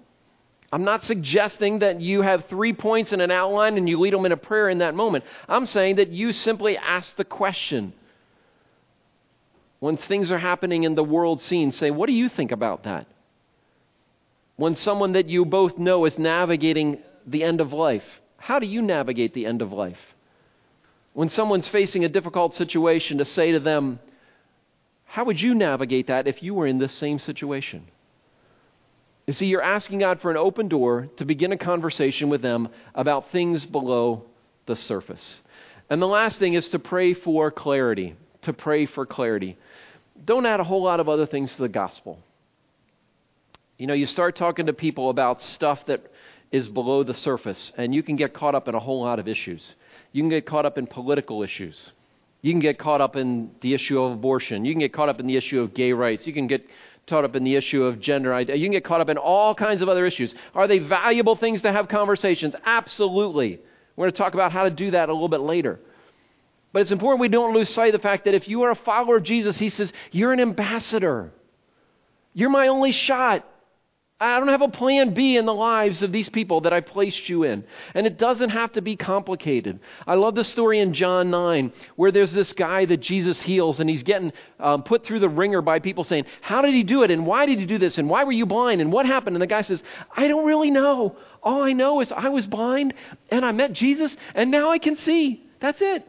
I'm 0.72 0.84
not 0.84 1.06
suggesting 1.06 1.80
that 1.80 2.02
you 2.02 2.22
have 2.22 2.46
three 2.46 2.74
points 2.74 3.14
in 3.14 3.22
an 3.22 3.32
outline 3.32 3.78
and 3.78 3.88
you 3.88 4.00
lead 4.00 4.14
them 4.14 4.26
in 4.26 4.34
a 4.34 4.38
prayer 4.38 4.70
in 4.70 4.80
that 4.80 4.96
moment. 4.96 5.24
I'm 5.48 5.66
saying 5.66 5.96
that 5.96 6.10
you 6.10 6.34
simply 6.34 6.78
ask 6.78 7.16
the 7.16 7.24
question. 7.24 7.94
When 9.80 9.96
things 9.96 10.32
are 10.32 10.40
happening 10.40 10.84
in 10.84 10.96
the 10.96 11.04
world 11.04 11.42
scene, 11.42 11.72
say, 11.72 11.92
What 11.92 12.08
do 12.08 12.14
you 12.14 12.28
think 12.28 12.52
about 12.52 12.84
that? 12.84 13.08
When 14.58 14.76
someone 14.76 15.14
that 15.14 15.30
you 15.30 15.46
both 15.46 15.78
know 15.78 16.04
is 16.06 16.18
navigating 16.18 16.98
the 17.26 17.44
end 17.44 17.62
of 17.62 17.72
life, 17.72 18.04
how 18.38 18.60
do 18.60 18.66
you 18.66 18.82
navigate 18.82 19.34
the 19.34 19.46
end 19.46 19.62
of 19.62 19.72
life? 19.72 20.16
When 21.14 21.30
someone's 21.30 21.68
facing 21.68 22.04
a 22.04 22.10
difficult 22.10 22.56
situation, 22.56 23.20
to 23.20 23.26
say 23.26 23.52
to 23.52 23.60
them, 23.60 24.00
How 25.18 25.24
would 25.24 25.42
you 25.42 25.56
navigate 25.56 26.06
that 26.06 26.28
if 26.28 26.44
you 26.44 26.54
were 26.54 26.68
in 26.68 26.78
this 26.78 26.94
same 26.94 27.18
situation? 27.18 27.88
You 29.26 29.34
see, 29.34 29.48
you're 29.48 29.64
asking 29.64 29.98
God 29.98 30.22
for 30.22 30.30
an 30.30 30.38
open 30.38 30.68
door 30.68 31.10
to 31.18 31.26
begin 31.26 31.52
a 31.52 31.58
conversation 31.58 32.30
with 32.30 32.44
them 32.44 32.70
about 32.94 33.32
things 33.32 33.66
below 33.66 34.26
the 34.68 34.76
surface. 34.76 35.42
And 35.90 36.00
the 36.00 36.06
last 36.06 36.38
thing 36.38 36.54
is 36.54 36.70
to 36.70 36.78
pray 36.78 37.16
for 37.16 37.50
clarity. 37.50 38.16
To 38.44 38.54
pray 38.54 38.86
for 38.86 39.08
clarity. 39.08 39.58
Don't 40.24 40.46
add 40.46 40.60
a 40.60 40.64
whole 40.64 40.84
lot 40.84 41.00
of 41.00 41.10
other 41.10 41.26
things 41.26 41.56
to 41.56 41.64
the 41.64 41.68
gospel. 41.68 42.20
You 43.80 43.88
know, 43.88 43.96
you 43.96 44.06
start 44.06 44.36
talking 44.36 44.68
to 44.68 44.74
people 44.74 45.10
about 45.10 45.42
stuff 45.42 45.84
that 45.88 46.12
is 46.52 46.68
below 46.68 47.02
the 47.02 47.16
surface, 47.16 47.74
and 47.76 47.96
you 47.96 48.04
can 48.04 48.18
get 48.18 48.36
caught 48.36 48.54
up 48.54 48.68
in 48.68 48.76
a 48.76 48.80
whole 48.80 49.02
lot 49.02 49.18
of 49.18 49.28
issues. 49.28 49.74
You 50.12 50.22
can 50.22 50.30
get 50.30 50.46
caught 50.46 50.68
up 50.68 50.78
in 50.78 50.86
political 50.86 51.42
issues. 51.42 51.92
You 52.48 52.54
can 52.54 52.62
get 52.62 52.80
caught 52.80 53.02
up 53.02 53.18
in 53.18 53.52
the 53.60 53.74
issue 53.74 54.02
of 54.02 54.14
abortion. 54.14 54.64
You 54.64 54.72
can 54.72 54.80
get 54.80 54.94
caught 54.94 55.10
up 55.10 55.20
in 55.20 55.28
the 55.28 55.36
issue 55.36 55.60
of 55.60 55.74
gay 55.74 55.92
rights. 55.92 56.26
You 56.26 56.32
can 56.32 56.48
get 56.48 56.66
caught 57.06 57.26
up 57.26 57.36
in 57.36 57.44
the 57.44 57.56
issue 57.56 57.84
of 57.84 58.00
gender 58.00 58.34
identity. 58.34 58.62
You 58.62 58.68
can 58.68 58.72
get 58.72 58.86
caught 58.86 59.02
up 59.02 59.10
in 59.10 59.18
all 59.18 59.54
kinds 59.54 59.82
of 59.82 59.90
other 59.90 60.06
issues. 60.06 60.34
Are 60.56 60.66
they 60.66 60.80
valuable 60.80 61.36
things 61.36 61.62
to 61.64 61.74
have 61.74 61.90
conversations? 61.90 62.56
Absolutely. 62.64 63.60
We're 63.98 64.06
going 64.06 64.14
to 64.14 64.18
talk 64.18 64.34
about 64.34 64.54
how 64.54 64.64
to 64.64 64.70
do 64.70 64.92
that 64.92 65.10
a 65.10 65.12
little 65.12 65.28
bit 65.28 65.42
later. 65.42 65.82
But 66.72 66.84
it's 66.84 66.92
important 66.94 67.20
we 67.20 67.28
don't 67.28 67.54
lose 67.54 67.68
sight 67.68 67.94
of 67.94 68.00
the 68.00 68.08
fact 68.08 68.24
that 68.24 68.34
if 68.34 68.48
you 68.48 68.62
are 68.62 68.72
a 68.72 68.76
follower 68.76 69.18
of 69.18 69.24
Jesus, 69.24 69.58
he 69.58 69.68
says, 69.68 69.92
you're 70.12 70.32
an 70.32 70.40
ambassador. 70.40 71.34
You're 72.34 72.50
my 72.50 72.70
only 72.70 72.94
shot. 72.94 73.46
I 74.20 74.40
don't 74.40 74.48
have 74.48 74.64
a 74.64 74.68
plan 74.68 75.14
B 75.14 75.38
in 75.38 75.46
the 75.46 75.54
lives 75.54 76.02
of 76.02 76.12
these 76.12 76.28
people 76.28 76.62
that 76.62 76.74
I 76.74 76.82
placed 76.82 77.30
you 77.30 77.44
in. 77.44 77.64
And 77.94 78.08
it 78.08 78.18
doesn't 78.18 78.50
have 78.50 78.72
to 78.72 78.82
be 78.82 78.96
complicated. 78.96 79.80
I 80.08 80.16
love 80.16 80.34
the 80.34 80.44
story 80.44 80.80
in 80.80 80.96
John 80.96 81.30
9 81.30 81.72
where 81.98 82.12
there's 82.12 82.32
this 82.32 82.52
guy 82.52 82.86
that 82.86 82.98
Jesus 82.98 83.40
heals 83.40 83.80
and 83.80 83.88
he's 83.88 84.02
getting 84.02 84.34
um, 84.60 84.82
put 84.82 85.06
through 85.06 85.20
the 85.20 85.30
ringer 85.30 85.62
by 85.62 85.78
people 85.78 86.04
saying, 86.04 86.26
How 86.42 86.62
did 86.62 86.74
he 86.74 86.82
do 86.82 87.04
it? 87.04 87.12
And 87.12 87.28
why 87.28 87.46
did 87.46 87.60
he 87.60 87.68
do 87.68 87.78
this? 87.78 88.00
And 88.00 88.10
why 88.10 88.24
were 88.24 88.32
you 88.32 88.48
blind? 88.48 88.82
And 88.82 88.92
what 88.92 89.06
happened? 89.06 89.36
And 89.36 89.42
the 89.42 89.48
guy 89.48 89.62
says, 89.62 89.84
I 90.16 90.28
don't 90.28 90.46
really 90.46 90.72
know. 90.72 91.16
All 91.44 91.62
I 91.62 91.74
know 91.74 92.02
is 92.02 92.12
I 92.12 92.30
was 92.30 92.48
blind 92.48 92.96
and 93.30 93.46
I 93.46 93.52
met 93.52 93.74
Jesus 93.74 94.18
and 94.34 94.50
now 94.50 94.72
I 94.72 94.80
can 94.80 94.96
see. 94.98 95.44
That's 95.60 95.80
it. 95.80 96.08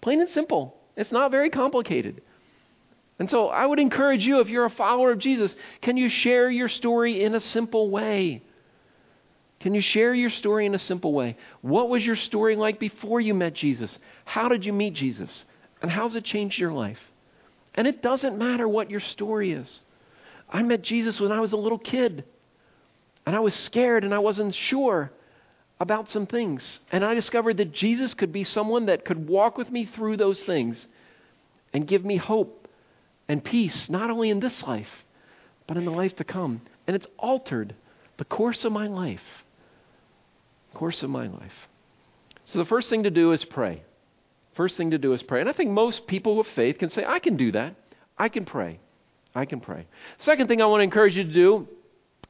Plain 0.00 0.20
and 0.20 0.30
simple. 0.30 0.76
It's 0.96 1.12
not 1.12 1.30
very 1.30 1.50
complicated. 1.50 2.20
And 3.18 3.30
so 3.30 3.48
I 3.48 3.64
would 3.64 3.78
encourage 3.78 4.26
you, 4.26 4.40
if 4.40 4.48
you're 4.48 4.64
a 4.64 4.70
follower 4.70 5.12
of 5.12 5.18
Jesus, 5.18 5.54
can 5.80 5.96
you 5.96 6.08
share 6.08 6.50
your 6.50 6.68
story 6.68 7.22
in 7.22 7.34
a 7.34 7.40
simple 7.40 7.90
way? 7.90 8.42
Can 9.60 9.72
you 9.74 9.80
share 9.80 10.12
your 10.12 10.30
story 10.30 10.66
in 10.66 10.74
a 10.74 10.78
simple 10.78 11.12
way? 11.12 11.36
What 11.62 11.88
was 11.88 12.04
your 12.04 12.16
story 12.16 12.56
like 12.56 12.78
before 12.78 13.20
you 13.20 13.32
met 13.32 13.54
Jesus? 13.54 13.98
How 14.24 14.48
did 14.48 14.64
you 14.64 14.72
meet 14.72 14.94
Jesus? 14.94 15.44
And 15.80 15.90
how's 15.90 16.16
it 16.16 16.24
changed 16.24 16.58
your 16.58 16.72
life? 16.72 16.98
And 17.74 17.86
it 17.86 18.02
doesn't 18.02 18.36
matter 18.36 18.68
what 18.68 18.90
your 18.90 19.00
story 19.00 19.52
is. 19.52 19.80
I 20.50 20.62
met 20.62 20.82
Jesus 20.82 21.20
when 21.20 21.32
I 21.32 21.40
was 21.40 21.52
a 21.52 21.56
little 21.56 21.78
kid, 21.78 22.24
and 23.26 23.34
I 23.34 23.40
was 23.40 23.54
scared 23.54 24.04
and 24.04 24.12
I 24.14 24.18
wasn't 24.18 24.54
sure 24.54 25.10
about 25.80 26.10
some 26.10 26.26
things. 26.26 26.80
And 26.92 27.04
I 27.04 27.14
discovered 27.14 27.56
that 27.56 27.72
Jesus 27.72 28.14
could 28.14 28.32
be 28.32 28.44
someone 28.44 28.86
that 28.86 29.04
could 29.04 29.28
walk 29.28 29.56
with 29.56 29.70
me 29.70 29.84
through 29.84 30.16
those 30.16 30.42
things 30.44 30.86
and 31.72 31.86
give 31.86 32.04
me 32.04 32.16
hope 32.16 32.63
and 33.28 33.42
peace, 33.42 33.88
not 33.88 34.10
only 34.10 34.30
in 34.30 34.40
this 34.40 34.62
life, 34.64 35.04
but 35.66 35.76
in 35.76 35.84
the 35.84 35.90
life 35.90 36.16
to 36.16 36.24
come. 36.24 36.60
And 36.86 36.94
it's 36.94 37.06
altered 37.18 37.74
the 38.16 38.24
course 38.24 38.64
of 38.64 38.72
my 38.72 38.86
life. 38.86 39.44
Course 40.74 41.02
of 41.02 41.10
my 41.10 41.26
life. 41.28 41.68
So 42.44 42.58
the 42.58 42.64
first 42.64 42.90
thing 42.90 43.04
to 43.04 43.10
do 43.10 43.32
is 43.32 43.44
pray. 43.44 43.82
First 44.54 44.76
thing 44.76 44.90
to 44.90 44.98
do 44.98 45.12
is 45.12 45.22
pray. 45.22 45.40
And 45.40 45.48
I 45.48 45.52
think 45.52 45.70
most 45.70 46.06
people 46.06 46.36
with 46.36 46.46
faith 46.48 46.78
can 46.78 46.90
say, 46.90 47.04
I 47.04 47.18
can 47.18 47.36
do 47.36 47.52
that. 47.52 47.74
I 48.18 48.28
can 48.28 48.44
pray. 48.44 48.78
I 49.34 49.46
can 49.46 49.60
pray. 49.60 49.86
Second 50.18 50.46
thing 50.46 50.62
I 50.62 50.66
want 50.66 50.80
to 50.80 50.84
encourage 50.84 51.16
you 51.16 51.24
to 51.24 51.32
do, 51.32 51.68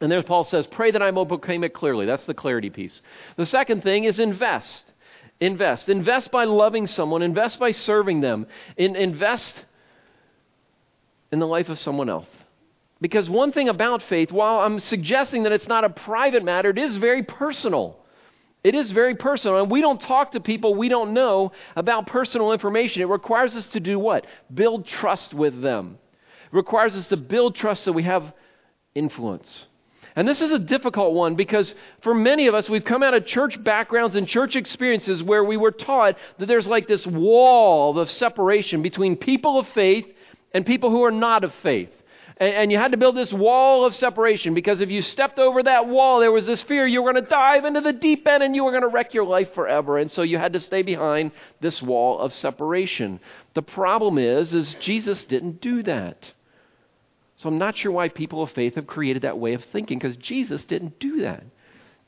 and 0.01 0.11
there 0.11 0.23
Paul 0.23 0.45
says, 0.45 0.67
pray 0.67 0.91
that 0.91 1.03
I 1.03 1.11
may 1.11 1.25
proclaim 1.25 1.65
it 1.65 1.75
clearly. 1.75 2.07
That's 2.07 2.25
the 2.25 2.35
clarity 2.35 2.71
piece. 2.71 3.03
The 3.37 3.47
second 3.47 3.83
thing 3.83 4.05
is 4.05 4.19
invest. 4.19 4.93
Invest. 5.41 5.89
Invest 5.89 6.31
by 6.31 6.45
loving 6.45 6.87
someone. 6.87 7.23
Invest 7.23 7.59
by 7.59 7.73
serving 7.73 8.21
them. 8.21 8.47
In, 8.77 8.97
invest 8.97 9.65
in 11.35 11.41
the 11.41 11.47
life 11.47 11.69
of 11.69 11.79
someone 11.79 12.09
else. 12.09 12.29
Because 13.01 13.29
one 13.29 13.53
thing 13.53 13.69
about 13.69 14.03
faith, 14.03 14.33
while 14.33 14.61
I'm 14.61 14.79
suggesting 14.79 15.43
that 15.43 15.53
it's 15.53 15.69
not 15.69 15.85
a 15.85 15.91
private 15.91 16.45
matter, 16.45 16.71
it 16.71 16.79
is 16.79 16.97
very 16.97 17.25
personal. 17.25 17.99
It 18.63 18.75
is 18.75 18.91
very 18.93 19.17
personal. 19.17 19.61
And 19.61 19.71
we 19.71 19.83
don't 19.83 20.01
talk 20.01 20.31
to 20.33 20.41
people 20.41 20.75
we 20.75 20.89
don't 20.89 21.13
know 21.13 21.53
about 21.77 22.07
personal 22.07 22.53
information. 22.53 23.03
It 23.03 23.09
requires 23.09 23.57
us 23.57 23.67
to 23.69 23.81
do 23.81 23.99
what? 23.99 24.27
Build 24.55 24.87
trust 24.87 25.35
with 25.35 25.61
them. 25.61 25.99
It 26.47 26.57
requires 26.57 26.95
us 26.95 27.09
to 27.09 27.17
build 27.17 27.57
trust 27.57 27.83
so 27.83 27.91
we 27.91 28.05
have 28.05 28.33
influence. 28.95 29.67
And 30.17 30.29
this 30.29 30.41
is 30.41 30.53
a 30.53 30.59
difficult 30.61 31.15
one 31.15 31.35
because 31.35 31.75
for 32.03 32.15
many 32.15 32.47
of 32.47 32.55
us, 32.55 32.71
we've 32.71 32.85
come 32.85 33.03
out 33.03 33.15
of 33.15 33.27
church 33.27 33.63
backgrounds 33.63 34.15
and 34.15 34.29
church 34.29 34.55
experiences 34.55 35.21
where 35.21 35.43
we 35.43 35.57
were 35.57 35.73
taught 35.73 36.17
that 36.39 36.47
there's 36.47 36.69
like 36.69 36.87
this 36.87 37.05
wall 37.05 37.99
of 37.99 38.09
separation 38.09 38.83
between 38.83 39.17
people 39.17 39.59
of 39.59 39.67
faith 39.69 40.07
and 40.55 40.65
people 40.65 40.91
who 40.91 41.05
are 41.05 41.11
not 41.11 41.45
of 41.45 41.53
faith. 41.57 41.91
And, 42.39 42.73
you 42.73 42.79
had 42.79 42.91
to 42.91 42.99
build 42.99 43.17
this 43.17 43.33
wall 43.33 43.85
of 43.85 43.95
separation 43.95 44.55
because 44.55 44.81
if 44.81 44.91
you 44.91 45.03
stepped 45.03 45.39
over 45.39 45.63
that 45.63 45.87
wall, 45.87 46.19
there 46.19 46.33
was 46.33 46.47
this 46.47 46.63
fear 46.63 46.85
you 46.85 47.01
were 47.01 47.13
going 47.13 47.23
to 47.23 47.31
dive 47.31 47.65
into 47.65 47.81
the 47.81 47.93
deep 47.93 48.27
end 48.27 48.43
and 48.43 48.57
you 48.57 48.65
were 48.65 48.73
going 48.73 48.83
to 48.83 48.89
wreck 48.89 49.15
your 49.15 49.25
life 49.25 49.55
forever. 49.55 49.99
And 49.99 50.11
so 50.11 50.23
you 50.23 50.37
had 50.37 50.55
to 50.55 50.61
stay 50.61 50.83
behind 50.83 51.31
this 51.61 51.81
wall 51.81 52.19
of 52.19 52.33
separation. 52.33 53.21
The 53.55 53.63
problem 53.63 54.19
is, 54.19 54.53
is 54.53 54.75
Jesus 54.75 55.25
didn't 55.27 55.61
do 55.61 55.85
that. 55.85 56.33
So 57.37 57.49
I'm 57.49 57.59
not 57.59 57.77
sure 57.77 57.93
why 57.93 58.09
people 58.09 58.43
of 58.43 58.51
faith 58.51 58.75
have 58.75 58.89
created 58.89 59.23
that 59.23 59.39
way 59.39 59.55
of 59.55 59.65
thinking 59.67 59.99
because 59.99 60.17
Jesus 60.17 60.65
didn't 60.65 60.99
do 60.99 61.21
that. 61.23 61.45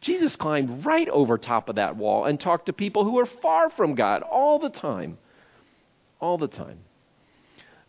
Jesus 0.01 0.35
climbed 0.35 0.85
right 0.85 1.09
over 1.09 1.39
top 1.39 1.69
of 1.69 1.77
that 1.77 1.97
wall 1.97 2.25
and 2.25 2.39
talked 2.39 2.67
to 2.67 2.73
people 2.73 3.05
who 3.05 3.13
were 3.13 3.27
far 3.27 3.71
from 3.71 3.95
God 3.95 4.23
all 4.23 4.59
the 4.59 4.71
time. 4.71 5.19
All 6.21 6.37
the 6.37 6.49
time. 6.49 6.79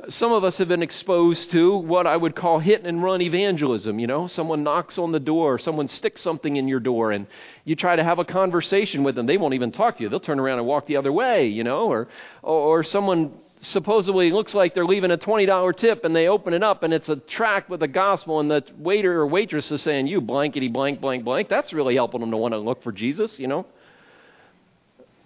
Some 0.09 0.31
of 0.31 0.43
us 0.43 0.59
have 0.59 0.67
been 0.67 0.83
exposed 0.83 1.49
to 1.51 1.75
what 1.75 2.05
I 2.05 2.15
would 2.15 2.35
call 2.35 2.59
hit 2.59 2.85
and 2.85 3.01
run 3.01 3.19
evangelism. 3.19 3.97
You 3.97 4.05
know, 4.05 4.27
someone 4.27 4.61
knocks 4.61 4.99
on 4.99 5.11
the 5.11 5.19
door, 5.19 5.57
someone 5.57 5.87
sticks 5.87 6.21
something 6.21 6.55
in 6.55 6.67
your 6.67 6.79
door, 6.79 7.11
and 7.11 7.25
you 7.65 7.75
try 7.75 7.95
to 7.95 8.03
have 8.03 8.19
a 8.19 8.25
conversation 8.25 9.03
with 9.03 9.15
them. 9.15 9.25
They 9.25 9.37
won't 9.37 9.55
even 9.55 9.71
talk 9.71 9.97
to 9.97 10.03
you. 10.03 10.09
They'll 10.09 10.19
turn 10.19 10.39
around 10.39 10.59
and 10.59 10.67
walk 10.67 10.85
the 10.85 10.97
other 10.97 11.11
way, 11.11 11.47
you 11.47 11.63
know, 11.63 11.87
or, 11.87 12.07
or 12.43 12.83
someone 12.83 13.33
supposedly 13.61 14.29
looks 14.29 14.53
like 14.53 14.75
they're 14.75 14.85
leaving 14.85 15.09
a 15.09 15.17
$20 15.17 15.75
tip 15.75 16.05
and 16.05 16.15
they 16.15 16.27
open 16.27 16.53
it 16.53 16.61
up 16.61 16.83
and 16.83 16.93
it's 16.93 17.09
a 17.09 17.15
tract 17.15 17.67
with 17.67 17.79
the 17.79 17.87
gospel 17.87 18.39
and 18.39 18.51
the 18.51 18.63
waiter 18.77 19.19
or 19.19 19.25
waitress 19.25 19.71
is 19.71 19.81
saying, 19.81 20.05
You 20.05 20.21
blankety 20.21 20.67
blank, 20.67 21.01
blank, 21.01 21.23
blank. 21.23 21.49
That's 21.49 21.73
really 21.73 21.95
helping 21.95 22.21
them 22.21 22.29
to 22.29 22.37
want 22.37 22.53
to 22.53 22.59
look 22.59 22.83
for 22.83 22.91
Jesus, 22.91 23.39
you 23.39 23.47
know. 23.47 23.65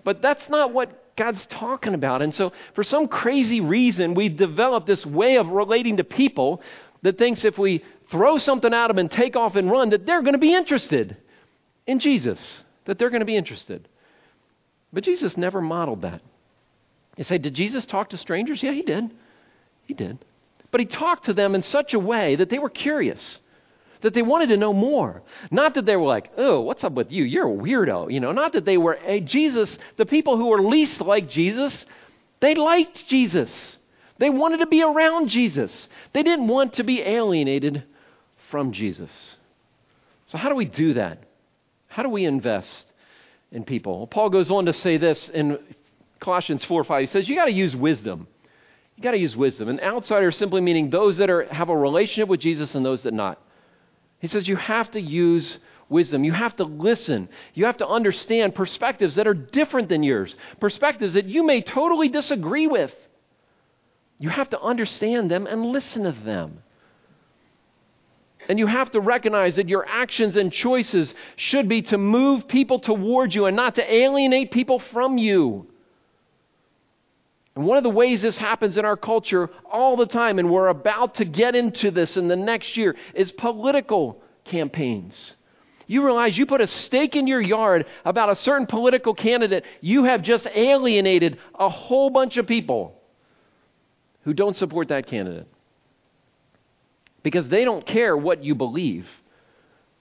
But 0.05 0.21
that's 0.21 0.47
not 0.47 0.71
what 0.71 1.10
God's 1.21 1.45
talking 1.45 1.93
about. 1.93 2.23
And 2.23 2.33
so, 2.33 2.51
for 2.73 2.83
some 2.83 3.07
crazy 3.07 3.61
reason, 3.61 4.15
we've 4.15 4.35
developed 4.35 4.87
this 4.87 5.05
way 5.05 5.37
of 5.37 5.47
relating 5.49 5.97
to 5.97 6.03
people 6.03 6.63
that 7.03 7.19
thinks 7.19 7.45
if 7.45 7.59
we 7.59 7.83
throw 8.09 8.39
something 8.39 8.73
at 8.73 8.87
them 8.87 8.97
and 8.97 9.11
take 9.11 9.35
off 9.35 9.55
and 9.55 9.69
run, 9.69 9.91
that 9.91 10.07
they're 10.07 10.23
going 10.23 10.33
to 10.33 10.39
be 10.39 10.55
interested 10.55 11.15
in 11.85 11.99
Jesus, 11.99 12.63
that 12.85 12.97
they're 12.97 13.11
going 13.11 13.19
to 13.19 13.27
be 13.27 13.37
interested. 13.37 13.87
But 14.91 15.03
Jesus 15.03 15.37
never 15.37 15.61
modeled 15.61 16.01
that. 16.01 16.21
You 17.17 17.23
say, 17.23 17.37
Did 17.37 17.53
Jesus 17.53 17.85
talk 17.85 18.09
to 18.09 18.17
strangers? 18.17 18.63
Yeah, 18.63 18.71
he 18.71 18.81
did. 18.81 19.11
He 19.85 19.93
did. 19.93 20.17
But 20.71 20.81
he 20.81 20.87
talked 20.87 21.25
to 21.25 21.33
them 21.33 21.53
in 21.53 21.61
such 21.61 21.93
a 21.93 21.99
way 21.99 22.35
that 22.35 22.49
they 22.49 22.57
were 22.57 22.69
curious, 22.71 23.37
that 24.01 24.13
they 24.13 24.21
wanted 24.21 24.49
to 24.49 24.57
know 24.57 24.73
more. 24.73 25.23
Not 25.49 25.75
that 25.75 25.85
they 25.85 25.95
were 25.95 26.07
like, 26.07 26.31
oh, 26.37 26.61
what's 26.61 26.83
up 26.83 26.93
with 26.93 27.11
you? 27.11 27.23
You're 27.23 27.49
a 27.49 27.55
weirdo. 27.55 28.11
You 28.11 28.19
know, 28.19 28.31
not 28.31 28.53
that 28.53 28.65
they 28.65 28.77
were, 28.77 28.95
hey, 28.95 29.21
Jesus, 29.21 29.77
the 29.97 30.05
people 30.05 30.37
who 30.37 30.47
were 30.47 30.61
least 30.61 31.01
like 31.01 31.29
Jesus, 31.29 31.85
they 32.39 32.55
liked 32.55 33.07
Jesus. 33.07 33.77
They 34.17 34.29
wanted 34.29 34.57
to 34.57 34.67
be 34.67 34.83
around 34.83 35.29
Jesus. 35.29 35.87
They 36.13 36.23
didn't 36.23 36.47
want 36.47 36.73
to 36.73 36.83
be 36.83 37.01
alienated 37.01 37.83
from 38.49 38.71
Jesus. 38.71 39.35
So, 40.25 40.37
how 40.37 40.49
do 40.49 40.55
we 40.55 40.65
do 40.65 40.93
that? 40.93 41.23
How 41.87 42.03
do 42.03 42.09
we 42.09 42.25
invest 42.25 42.87
in 43.51 43.63
people? 43.63 43.97
Well, 43.97 44.07
Paul 44.07 44.29
goes 44.29 44.51
on 44.51 44.65
to 44.65 44.73
say 44.73 44.97
this 44.97 45.27
in 45.29 45.57
Colossians 46.19 46.63
4 46.65 46.83
5. 46.83 47.01
He 47.01 47.05
says, 47.07 47.27
You 47.27 47.35
got 47.35 47.45
to 47.45 47.51
use 47.51 47.75
wisdom. 47.75 48.27
You 48.95 49.03
got 49.03 49.11
to 49.11 49.17
use 49.17 49.35
wisdom. 49.35 49.67
An 49.67 49.79
outsider 49.79 50.31
simply 50.31 50.61
meaning 50.61 50.89
those 50.89 51.17
that 51.17 51.29
are, 51.29 51.45
have 51.45 51.69
a 51.69 51.75
relationship 51.75 52.29
with 52.29 52.39
Jesus 52.39 52.75
and 52.75 52.85
those 52.85 53.03
that 53.03 53.13
not. 53.13 53.41
He 54.21 54.27
says 54.27 54.47
you 54.47 54.55
have 54.55 54.91
to 54.91 55.01
use 55.01 55.57
wisdom. 55.89 56.23
You 56.23 56.31
have 56.31 56.55
to 56.57 56.63
listen. 56.63 57.27
You 57.55 57.65
have 57.65 57.77
to 57.77 57.87
understand 57.87 58.53
perspectives 58.53 59.15
that 59.15 59.27
are 59.27 59.33
different 59.33 59.89
than 59.89 60.03
yours, 60.03 60.35
perspectives 60.59 61.15
that 61.15 61.25
you 61.25 61.43
may 61.43 61.61
totally 61.61 62.07
disagree 62.07 62.67
with. 62.67 62.95
You 64.19 64.29
have 64.29 64.51
to 64.51 64.61
understand 64.61 65.31
them 65.31 65.47
and 65.47 65.65
listen 65.65 66.03
to 66.03 66.11
them. 66.11 66.61
And 68.47 68.59
you 68.59 68.67
have 68.67 68.91
to 68.91 68.99
recognize 68.99 69.55
that 69.55 69.69
your 69.69 69.87
actions 69.87 70.35
and 70.35 70.51
choices 70.51 71.15
should 71.35 71.67
be 71.67 71.81
to 71.83 71.97
move 71.97 72.47
people 72.47 72.79
towards 72.79 73.33
you 73.33 73.45
and 73.45 73.55
not 73.55 73.75
to 73.75 73.93
alienate 73.93 74.51
people 74.51 74.77
from 74.77 75.17
you. 75.17 75.67
And 77.55 77.65
one 77.65 77.77
of 77.77 77.83
the 77.83 77.89
ways 77.89 78.21
this 78.21 78.37
happens 78.37 78.77
in 78.77 78.85
our 78.85 78.95
culture 78.95 79.49
all 79.69 79.97
the 79.97 80.05
time, 80.05 80.39
and 80.39 80.49
we're 80.49 80.69
about 80.69 81.15
to 81.15 81.25
get 81.25 81.55
into 81.55 81.91
this 81.91 82.15
in 82.15 82.27
the 82.27 82.35
next 82.35 82.77
year, 82.77 82.95
is 83.13 83.31
political 83.31 84.21
campaigns. 84.45 85.33
You 85.85 86.05
realize 86.05 86.37
you 86.37 86.45
put 86.45 86.61
a 86.61 86.67
stake 86.67 87.17
in 87.17 87.27
your 87.27 87.41
yard 87.41 87.85
about 88.05 88.29
a 88.29 88.35
certain 88.37 88.67
political 88.67 89.13
candidate, 89.13 89.65
you 89.81 90.05
have 90.05 90.21
just 90.21 90.47
alienated 90.47 91.37
a 91.53 91.67
whole 91.67 92.09
bunch 92.09 92.37
of 92.37 92.47
people 92.47 92.97
who 94.23 94.33
don't 94.33 94.55
support 94.55 94.87
that 94.87 95.07
candidate. 95.07 95.47
Because 97.23 97.49
they 97.49 97.65
don't 97.65 97.85
care 97.85 98.15
what 98.15 98.43
you 98.43 98.55
believe, 98.55 99.07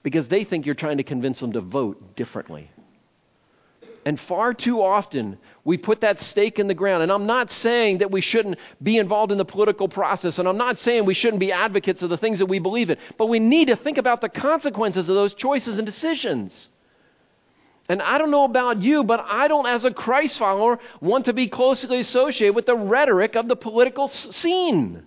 because 0.04 0.28
they 0.28 0.44
think 0.44 0.64
you're 0.64 0.76
trying 0.76 0.98
to 0.98 1.04
convince 1.04 1.40
them 1.40 1.52
to 1.52 1.60
vote 1.60 2.14
differently. 2.14 2.70
And 4.04 4.18
far 4.18 4.54
too 4.54 4.82
often, 4.82 5.38
we 5.64 5.76
put 5.76 6.00
that 6.00 6.22
stake 6.22 6.58
in 6.58 6.68
the 6.68 6.74
ground. 6.74 7.02
And 7.02 7.12
I'm 7.12 7.26
not 7.26 7.50
saying 7.50 7.98
that 7.98 8.10
we 8.10 8.22
shouldn't 8.22 8.58
be 8.82 8.96
involved 8.96 9.30
in 9.30 9.38
the 9.38 9.44
political 9.44 9.88
process, 9.88 10.38
and 10.38 10.48
I'm 10.48 10.56
not 10.56 10.78
saying 10.78 11.04
we 11.04 11.14
shouldn't 11.14 11.40
be 11.40 11.52
advocates 11.52 12.02
of 12.02 12.08
the 12.08 12.16
things 12.16 12.38
that 12.38 12.46
we 12.46 12.58
believe 12.58 12.88
in, 12.88 12.96
but 13.18 13.26
we 13.26 13.38
need 13.38 13.66
to 13.66 13.76
think 13.76 13.98
about 13.98 14.22
the 14.22 14.30
consequences 14.30 15.08
of 15.08 15.14
those 15.14 15.34
choices 15.34 15.76
and 15.76 15.84
decisions. 15.84 16.68
And 17.90 18.00
I 18.00 18.18
don't 18.18 18.30
know 18.30 18.44
about 18.44 18.80
you, 18.80 19.04
but 19.04 19.20
I 19.20 19.48
don't, 19.48 19.66
as 19.66 19.84
a 19.84 19.90
Christ 19.90 20.38
follower, 20.38 20.78
want 21.00 21.26
to 21.26 21.32
be 21.32 21.48
closely 21.48 22.00
associated 22.00 22.54
with 22.54 22.66
the 22.66 22.76
rhetoric 22.76 23.34
of 23.34 23.48
the 23.48 23.56
political 23.56 24.08
scene. 24.08 25.04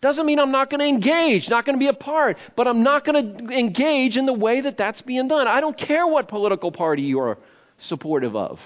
Doesn't 0.00 0.24
mean 0.24 0.38
I'm 0.38 0.50
not 0.50 0.70
going 0.70 0.80
to 0.80 0.86
engage, 0.86 1.48
not 1.50 1.66
going 1.66 1.76
to 1.76 1.80
be 1.80 1.88
a 1.88 1.92
part, 1.92 2.38
but 2.56 2.66
I'm 2.66 2.82
not 2.82 3.04
going 3.04 3.36
to 3.36 3.54
engage 3.54 4.16
in 4.16 4.24
the 4.24 4.32
way 4.32 4.62
that 4.62 4.78
that's 4.78 5.02
being 5.02 5.28
done. 5.28 5.46
I 5.46 5.60
don't 5.60 5.76
care 5.76 6.06
what 6.06 6.28
political 6.28 6.72
party 6.72 7.02
you're 7.02 7.36
supportive 7.76 8.34
of. 8.34 8.58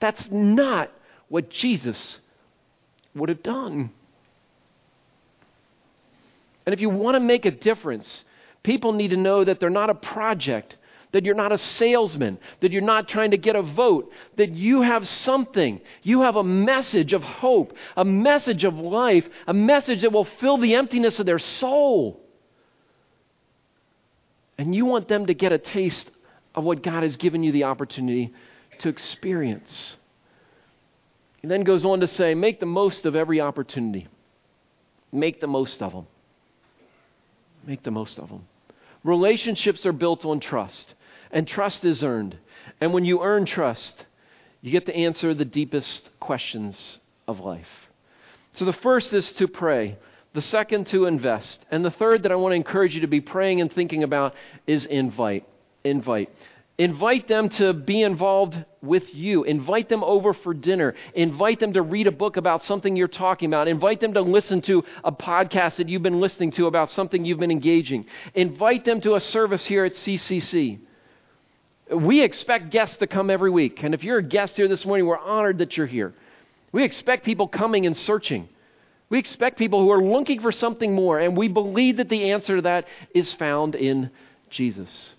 That's 0.00 0.28
not 0.30 0.90
what 1.28 1.48
Jesus 1.48 2.18
would 3.14 3.28
have 3.28 3.42
done. 3.42 3.90
And 6.66 6.72
if 6.72 6.80
you 6.80 6.90
want 6.90 7.14
to 7.14 7.20
make 7.20 7.44
a 7.44 7.50
difference, 7.50 8.24
people 8.62 8.92
need 8.92 9.08
to 9.08 9.16
know 9.16 9.44
that 9.44 9.60
they're 9.60 9.70
not 9.70 9.90
a 9.90 9.94
project 9.94 10.76
that 11.14 11.24
you're 11.24 11.36
not 11.36 11.52
a 11.52 11.58
salesman, 11.58 12.36
that 12.58 12.72
you're 12.72 12.82
not 12.82 13.08
trying 13.08 13.30
to 13.30 13.36
get 13.36 13.54
a 13.54 13.62
vote, 13.62 14.10
that 14.34 14.50
you 14.50 14.82
have 14.82 15.06
something. 15.06 15.80
You 16.02 16.22
have 16.22 16.34
a 16.34 16.42
message 16.42 17.12
of 17.12 17.22
hope, 17.22 17.72
a 17.96 18.04
message 18.04 18.64
of 18.64 18.74
life, 18.74 19.24
a 19.46 19.54
message 19.54 20.00
that 20.00 20.10
will 20.10 20.24
fill 20.24 20.58
the 20.58 20.74
emptiness 20.74 21.20
of 21.20 21.26
their 21.26 21.38
soul. 21.38 22.20
And 24.58 24.74
you 24.74 24.86
want 24.86 25.06
them 25.06 25.26
to 25.26 25.34
get 25.34 25.52
a 25.52 25.58
taste 25.58 26.10
of 26.52 26.64
what 26.64 26.82
God 26.82 27.04
has 27.04 27.16
given 27.16 27.44
you 27.44 27.52
the 27.52 27.62
opportunity 27.62 28.34
to 28.78 28.88
experience. 28.88 29.94
He 31.42 31.46
then 31.46 31.62
goes 31.62 31.84
on 31.84 32.00
to 32.00 32.08
say, 32.08 32.34
make 32.34 32.58
the 32.58 32.66
most 32.66 33.06
of 33.06 33.14
every 33.14 33.40
opportunity. 33.40 34.08
Make 35.12 35.40
the 35.40 35.46
most 35.46 35.80
of 35.80 35.92
them. 35.92 36.08
Make 37.64 37.84
the 37.84 37.92
most 37.92 38.18
of 38.18 38.30
them. 38.30 38.48
Relationships 39.04 39.86
are 39.86 39.92
built 39.92 40.24
on 40.24 40.40
trust. 40.40 40.94
And 41.34 41.46
trust 41.46 41.84
is 41.84 42.02
earned. 42.02 42.38
And 42.80 42.94
when 42.94 43.04
you 43.04 43.22
earn 43.22 43.44
trust, 43.44 44.06
you 44.62 44.70
get 44.70 44.86
to 44.86 44.96
answer 44.96 45.34
the 45.34 45.44
deepest 45.44 46.08
questions 46.20 46.98
of 47.28 47.40
life. 47.40 47.68
So 48.52 48.64
the 48.64 48.72
first 48.72 49.12
is 49.12 49.32
to 49.34 49.48
pray, 49.48 49.98
the 50.32 50.40
second 50.40 50.86
to 50.88 51.06
invest, 51.06 51.66
and 51.72 51.84
the 51.84 51.90
third 51.90 52.22
that 52.22 52.32
I 52.32 52.36
want 52.36 52.52
to 52.52 52.56
encourage 52.56 52.94
you 52.94 53.00
to 53.00 53.08
be 53.08 53.20
praying 53.20 53.60
and 53.60 53.70
thinking 53.70 54.04
about 54.04 54.34
is 54.66 54.86
invite. 54.86 55.44
Invite. 55.82 56.30
Invite 56.78 57.28
them 57.28 57.48
to 57.50 57.72
be 57.72 58.02
involved 58.02 58.56
with 58.80 59.14
you. 59.14 59.44
Invite 59.44 59.88
them 59.88 60.02
over 60.02 60.32
for 60.34 60.54
dinner. 60.54 60.94
Invite 61.14 61.60
them 61.60 61.72
to 61.72 61.82
read 61.82 62.06
a 62.06 62.12
book 62.12 62.36
about 62.36 62.64
something 62.64 62.96
you're 62.96 63.08
talking 63.08 63.48
about. 63.48 63.68
Invite 63.68 64.00
them 64.00 64.14
to 64.14 64.22
listen 64.22 64.60
to 64.62 64.84
a 65.02 65.12
podcast 65.12 65.76
that 65.76 65.88
you've 65.88 66.02
been 66.02 66.20
listening 66.20 66.52
to 66.52 66.66
about 66.66 66.90
something 66.90 67.24
you've 67.24 67.38
been 67.38 67.50
engaging. 67.50 68.06
Invite 68.34 68.84
them 68.84 69.00
to 69.02 69.14
a 69.14 69.20
service 69.20 69.66
here 69.66 69.84
at 69.84 69.92
CCC. 69.92 70.80
We 71.90 72.22
expect 72.22 72.70
guests 72.70 72.96
to 72.98 73.06
come 73.06 73.30
every 73.30 73.50
week. 73.50 73.82
And 73.82 73.94
if 73.94 74.02
you're 74.02 74.18
a 74.18 74.22
guest 74.22 74.56
here 74.56 74.68
this 74.68 74.86
morning, 74.86 75.06
we're 75.06 75.18
honored 75.18 75.58
that 75.58 75.76
you're 75.76 75.86
here. 75.86 76.14
We 76.72 76.82
expect 76.82 77.24
people 77.24 77.46
coming 77.46 77.86
and 77.86 77.96
searching. 77.96 78.48
We 79.10 79.18
expect 79.18 79.58
people 79.58 79.80
who 79.80 79.90
are 79.90 80.02
looking 80.02 80.40
for 80.40 80.50
something 80.50 80.94
more, 80.94 81.20
and 81.20 81.36
we 81.36 81.48
believe 81.48 81.98
that 81.98 82.08
the 82.08 82.32
answer 82.32 82.56
to 82.56 82.62
that 82.62 82.86
is 83.14 83.32
found 83.34 83.74
in 83.74 84.10
Jesus. 84.50 85.14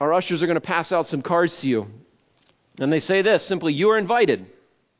Our 0.00 0.12
ushers 0.12 0.42
are 0.42 0.46
going 0.46 0.56
to 0.56 0.60
pass 0.60 0.92
out 0.92 1.06
some 1.08 1.22
cards 1.22 1.54
to 1.60 1.68
you. 1.68 1.86
And 2.80 2.92
they 2.92 3.00
say 3.00 3.22
this 3.22 3.44
simply, 3.44 3.74
You're 3.74 3.98
invited. 3.98 4.46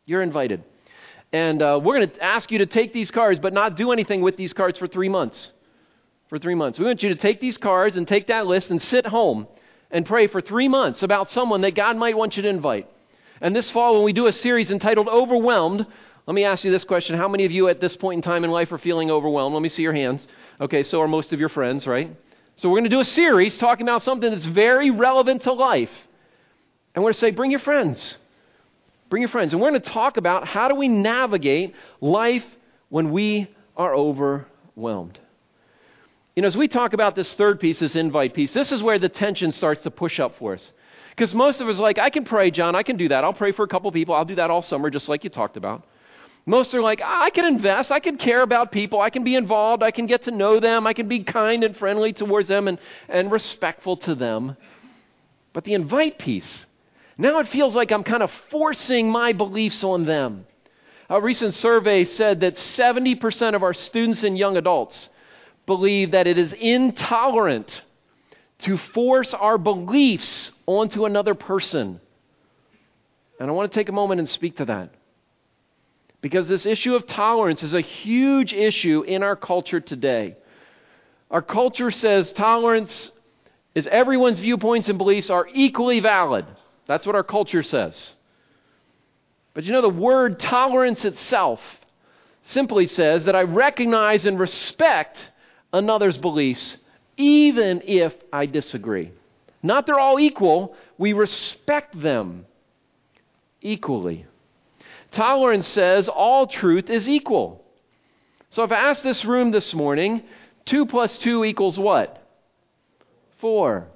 You're 0.06 0.22
invited. 0.22 0.62
And 1.32 1.60
uh, 1.62 1.80
we're 1.82 1.98
going 1.98 2.10
to 2.10 2.22
ask 2.22 2.52
you 2.52 2.58
to 2.58 2.66
take 2.66 2.92
these 2.92 3.10
cards, 3.10 3.40
but 3.40 3.52
not 3.52 3.76
do 3.76 3.90
anything 3.90 4.20
with 4.20 4.36
these 4.36 4.52
cards 4.52 4.78
for 4.78 4.86
three 4.86 5.08
months 5.08 5.50
for 6.34 6.40
three 6.40 6.56
months. 6.56 6.80
We 6.80 6.84
want 6.84 7.00
you 7.00 7.10
to 7.10 7.14
take 7.14 7.40
these 7.40 7.56
cards 7.56 7.96
and 7.96 8.08
take 8.08 8.26
that 8.26 8.44
list 8.44 8.68
and 8.68 8.82
sit 8.82 9.06
home 9.06 9.46
and 9.92 10.04
pray 10.04 10.26
for 10.26 10.40
three 10.40 10.66
months 10.66 11.04
about 11.04 11.30
someone 11.30 11.60
that 11.60 11.76
God 11.76 11.96
might 11.96 12.16
want 12.16 12.36
you 12.36 12.42
to 12.42 12.48
invite. 12.48 12.90
And 13.40 13.54
this 13.54 13.70
fall, 13.70 13.94
when 13.94 14.02
we 14.02 14.12
do 14.12 14.26
a 14.26 14.32
series 14.32 14.72
entitled 14.72 15.06
Overwhelmed, 15.06 15.86
let 16.26 16.34
me 16.34 16.42
ask 16.42 16.64
you 16.64 16.72
this 16.72 16.82
question. 16.82 17.16
How 17.16 17.28
many 17.28 17.44
of 17.44 17.52
you 17.52 17.68
at 17.68 17.80
this 17.80 17.94
point 17.94 18.18
in 18.18 18.22
time 18.22 18.42
in 18.42 18.50
life 18.50 18.72
are 18.72 18.78
feeling 18.78 19.12
overwhelmed? 19.12 19.54
Let 19.54 19.62
me 19.62 19.68
see 19.68 19.82
your 19.82 19.92
hands. 19.92 20.26
Okay, 20.60 20.82
so 20.82 21.00
are 21.02 21.06
most 21.06 21.32
of 21.32 21.38
your 21.38 21.50
friends, 21.50 21.86
right? 21.86 22.10
So 22.56 22.68
we're 22.68 22.80
going 22.80 22.90
to 22.90 22.96
do 22.96 22.98
a 22.98 23.04
series 23.04 23.56
talking 23.56 23.86
about 23.86 24.02
something 24.02 24.28
that's 24.28 24.44
very 24.44 24.90
relevant 24.90 25.42
to 25.42 25.52
life. 25.52 25.92
And 26.96 27.04
we're 27.04 27.10
going 27.10 27.14
to 27.14 27.20
say, 27.20 27.30
bring 27.30 27.52
your 27.52 27.60
friends. 27.60 28.16
Bring 29.08 29.22
your 29.22 29.28
friends. 29.28 29.52
And 29.52 29.62
we're 29.62 29.70
going 29.70 29.80
to 29.80 29.88
talk 29.88 30.16
about 30.16 30.48
how 30.48 30.66
do 30.66 30.74
we 30.74 30.88
navigate 30.88 31.76
life 32.00 32.44
when 32.88 33.12
we 33.12 33.54
are 33.76 33.94
overwhelmed. 33.94 35.20
You 36.36 36.42
know, 36.42 36.48
as 36.48 36.56
we 36.56 36.66
talk 36.66 36.94
about 36.94 37.14
this 37.14 37.32
third 37.34 37.60
piece, 37.60 37.78
this 37.78 37.94
invite 37.94 38.34
piece, 38.34 38.52
this 38.52 38.72
is 38.72 38.82
where 38.82 38.98
the 38.98 39.08
tension 39.08 39.52
starts 39.52 39.82
to 39.84 39.90
push 39.90 40.18
up 40.18 40.36
for 40.36 40.54
us. 40.54 40.72
Because 41.10 41.32
most 41.32 41.60
of 41.60 41.68
us 41.68 41.78
are 41.78 41.82
like, 41.82 41.98
I 41.98 42.10
can 42.10 42.24
pray, 42.24 42.50
John, 42.50 42.74
I 42.74 42.82
can 42.82 42.96
do 42.96 43.08
that. 43.08 43.22
I'll 43.22 43.32
pray 43.32 43.52
for 43.52 43.64
a 43.64 43.68
couple 43.68 43.90
people. 43.92 44.16
I'll 44.16 44.24
do 44.24 44.34
that 44.34 44.50
all 44.50 44.62
summer, 44.62 44.90
just 44.90 45.08
like 45.08 45.22
you 45.22 45.30
talked 45.30 45.56
about. 45.56 45.86
Most 46.44 46.74
are 46.74 46.82
like, 46.82 47.00
I 47.02 47.30
can 47.30 47.44
invest. 47.44 47.92
I 47.92 48.00
can 48.00 48.16
care 48.16 48.42
about 48.42 48.72
people. 48.72 49.00
I 49.00 49.10
can 49.10 49.22
be 49.22 49.36
involved. 49.36 49.82
I 49.82 49.92
can 49.92 50.06
get 50.06 50.24
to 50.24 50.32
know 50.32 50.58
them. 50.58 50.88
I 50.88 50.92
can 50.92 51.06
be 51.06 51.22
kind 51.22 51.62
and 51.62 51.76
friendly 51.76 52.12
towards 52.12 52.48
them 52.48 52.66
and, 52.66 52.78
and 53.08 53.30
respectful 53.30 53.96
to 53.98 54.14
them. 54.16 54.56
But 55.52 55.64
the 55.64 55.74
invite 55.74 56.18
piece, 56.18 56.66
now 57.16 57.38
it 57.38 57.48
feels 57.48 57.76
like 57.76 57.92
I'm 57.92 58.02
kind 58.02 58.24
of 58.24 58.30
forcing 58.50 59.08
my 59.08 59.32
beliefs 59.32 59.84
on 59.84 60.04
them. 60.04 60.46
A 61.08 61.20
recent 61.20 61.54
survey 61.54 62.04
said 62.04 62.40
that 62.40 62.56
70% 62.56 63.54
of 63.54 63.62
our 63.62 63.72
students 63.72 64.24
and 64.24 64.36
young 64.36 64.56
adults 64.56 65.10
believe 65.66 66.10
that 66.12 66.26
it 66.26 66.38
is 66.38 66.52
intolerant 66.52 67.82
to 68.60 68.76
force 68.76 69.34
our 69.34 69.58
beliefs 69.58 70.52
onto 70.66 71.04
another 71.04 71.34
person. 71.34 72.00
And 73.40 73.50
I 73.50 73.52
want 73.52 73.70
to 73.70 73.78
take 73.78 73.88
a 73.88 73.92
moment 73.92 74.20
and 74.20 74.28
speak 74.28 74.56
to 74.58 74.64
that. 74.66 74.90
because 76.24 76.48
this 76.48 76.64
issue 76.64 76.94
of 76.94 77.06
tolerance 77.06 77.62
is 77.62 77.74
a 77.74 77.82
huge 77.82 78.54
issue 78.54 79.02
in 79.02 79.22
our 79.22 79.36
culture 79.36 79.78
today. 79.78 80.34
Our 81.30 81.42
culture 81.42 81.90
says 81.90 82.32
tolerance 82.32 83.12
is 83.74 83.86
everyone's 83.86 84.40
viewpoints 84.40 84.88
and 84.88 84.96
beliefs 84.96 85.28
are 85.28 85.46
equally 85.52 86.00
valid. 86.00 86.46
That's 86.86 87.04
what 87.04 87.14
our 87.14 87.24
culture 87.24 87.62
says. 87.62 88.12
But 89.52 89.64
you 89.64 89.72
know, 89.74 89.82
the 89.82 89.90
word 89.90 90.38
tolerance 90.38 91.04
itself 91.04 91.60
simply 92.44 92.86
says 92.86 93.26
that 93.26 93.36
I 93.36 93.42
recognize 93.42 94.24
and 94.24 94.38
respect 94.38 95.30
another's 95.74 96.16
beliefs, 96.16 96.78
even 97.16 97.82
if 97.84 98.14
I 98.32 98.46
disagree. 98.46 99.12
Not 99.62 99.86
they're 99.86 100.00
all 100.00 100.18
equal, 100.18 100.74
we 100.96 101.12
respect 101.12 102.00
them 102.00 102.46
equally. 103.60 104.26
Tolerance 105.10 105.68
says 105.68 106.08
all 106.08 106.46
truth 106.46 106.88
is 106.88 107.08
equal. 107.08 107.64
So 108.50 108.62
if 108.62 108.72
I 108.72 108.76
ask 108.76 109.02
this 109.02 109.24
room 109.24 109.50
this 109.50 109.74
morning, 109.74 110.22
2 110.66 110.86
plus 110.86 111.18
2 111.18 111.44
equals 111.44 111.78
what? 111.78 112.22
4. 113.38 113.88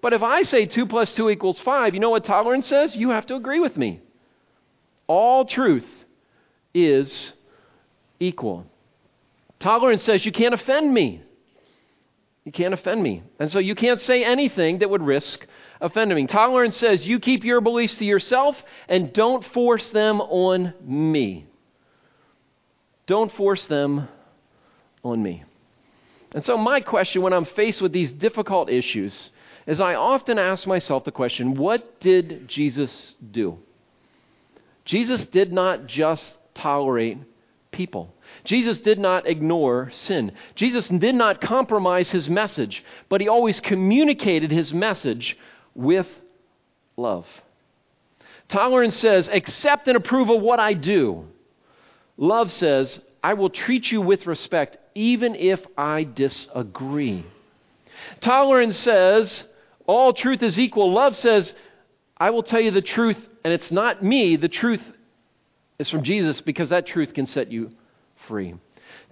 But 0.00 0.12
if 0.12 0.22
I 0.22 0.42
say 0.42 0.66
2 0.66 0.86
plus 0.86 1.14
2 1.14 1.30
equals 1.30 1.60
5, 1.60 1.94
you 1.94 2.00
know 2.00 2.10
what 2.10 2.24
tolerance 2.24 2.68
says? 2.68 2.96
You 2.96 3.10
have 3.10 3.26
to 3.26 3.34
agree 3.34 3.60
with 3.60 3.76
me. 3.76 4.00
All 5.06 5.44
truth 5.44 5.86
is 6.72 7.32
equal. 8.20 8.66
Tolerance 9.58 10.02
says 10.02 10.26
you 10.26 10.32
can't 10.32 10.54
offend 10.54 10.92
me. 10.92 11.22
You 12.44 12.52
can't 12.52 12.74
offend 12.74 13.02
me. 13.02 13.22
And 13.38 13.50
so 13.50 13.58
you 13.58 13.74
can't 13.74 14.00
say 14.00 14.24
anything 14.24 14.78
that 14.78 14.90
would 14.90 15.02
risk 15.02 15.46
offending 15.80 16.16
me. 16.16 16.26
Tolerance 16.26 16.76
says 16.76 17.06
you 17.06 17.18
keep 17.18 17.44
your 17.44 17.60
beliefs 17.60 17.96
to 17.96 18.04
yourself 18.04 18.62
and 18.88 19.12
don't 19.12 19.44
force 19.44 19.90
them 19.90 20.20
on 20.20 20.74
me. 20.82 21.46
Don't 23.06 23.32
force 23.32 23.66
them 23.66 24.08
on 25.02 25.22
me. 25.22 25.44
And 26.34 26.44
so, 26.44 26.56
my 26.56 26.80
question 26.80 27.22
when 27.22 27.32
I'm 27.32 27.44
faced 27.44 27.80
with 27.80 27.92
these 27.92 28.10
difficult 28.10 28.68
issues 28.68 29.30
is 29.66 29.80
I 29.80 29.94
often 29.94 30.38
ask 30.38 30.66
myself 30.66 31.04
the 31.04 31.12
question 31.12 31.54
what 31.54 32.00
did 32.00 32.48
Jesus 32.48 33.14
do? 33.30 33.58
Jesus 34.84 35.24
did 35.26 35.52
not 35.52 35.86
just 35.86 36.36
tolerate 36.54 37.18
people. 37.74 38.14
Jesus 38.44 38.80
did 38.80 38.98
not 38.98 39.26
ignore 39.26 39.90
sin. 39.90 40.32
Jesus 40.54 40.88
did 40.88 41.14
not 41.14 41.40
compromise 41.40 42.10
his 42.10 42.28
message, 42.28 42.82
but 43.08 43.20
he 43.20 43.28
always 43.28 43.60
communicated 43.60 44.50
his 44.50 44.72
message 44.72 45.36
with 45.74 46.08
love. 46.96 47.26
Tolerance 48.48 48.96
says, 48.96 49.28
accept 49.28 49.88
and 49.88 49.96
approve 49.96 50.30
of 50.30 50.40
what 50.40 50.60
I 50.60 50.74
do. 50.74 51.26
Love 52.16 52.52
says, 52.52 53.00
I 53.22 53.34
will 53.34 53.50
treat 53.50 53.90
you 53.90 54.00
with 54.00 54.26
respect 54.26 54.76
even 54.94 55.34
if 55.34 55.60
I 55.76 56.04
disagree. 56.04 57.26
Tolerance 58.20 58.76
says, 58.76 59.44
all 59.86 60.12
truth 60.12 60.42
is 60.42 60.58
equal. 60.58 60.92
Love 60.92 61.16
says, 61.16 61.54
I 62.16 62.30
will 62.30 62.42
tell 62.42 62.60
you 62.60 62.70
the 62.70 62.82
truth, 62.82 63.18
and 63.42 63.52
it's 63.52 63.70
not 63.70 64.04
me. 64.04 64.36
The 64.36 64.48
truth 64.48 64.82
is 65.78 65.90
from 65.90 66.02
Jesus 66.02 66.40
because 66.40 66.70
that 66.70 66.86
truth 66.86 67.14
can 67.14 67.26
set 67.26 67.50
you 67.50 67.70
free. 68.28 68.54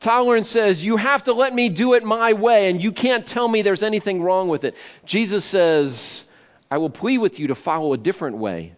Tolerance 0.01 0.49
says, 0.49 0.83
You 0.83 0.97
have 0.97 1.25
to 1.25 1.33
let 1.33 1.55
me 1.55 1.69
do 1.69 1.95
it 1.95 2.05
my 2.05 2.33
way, 2.33 2.71
and 2.71 2.83
you 2.83 2.93
can't 2.93 3.27
tell 3.27 3.49
me 3.49 3.63
there's 3.63 3.83
anything 3.83 4.23
wrong 4.23 4.49
with 4.49 4.65
it. 4.65 4.75
Jesus 5.05 5.45
says, 5.45 6.25
I 6.71 6.79
will 6.79 6.91
plead 6.91 7.19
with 7.19 7.39
you 7.39 7.49
to 7.49 7.55
follow 7.55 7.93
a 7.93 7.99
different 7.99 8.39
way 8.39 8.75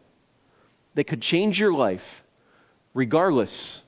that 0.94 1.05
could 1.05 1.23
change 1.23 1.59
your 1.59 1.73
life, 1.73 2.03
regardless 2.92 3.83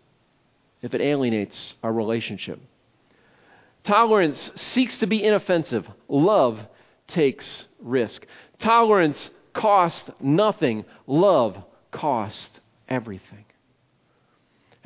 if 0.82 0.94
it 0.94 1.00
alienates 1.00 1.74
our 1.82 1.92
relationship. 1.92 2.60
Tolerance 3.82 4.50
seeks 4.56 4.98
to 4.98 5.06
be 5.06 5.22
inoffensive. 5.22 5.88
Love 6.08 6.60
takes 7.06 7.66
risk. 7.80 8.26
Tolerance 8.58 9.30
costs 9.52 10.10
nothing. 10.20 10.84
Love 11.06 11.62
costs 11.92 12.60
everything. 12.88 13.45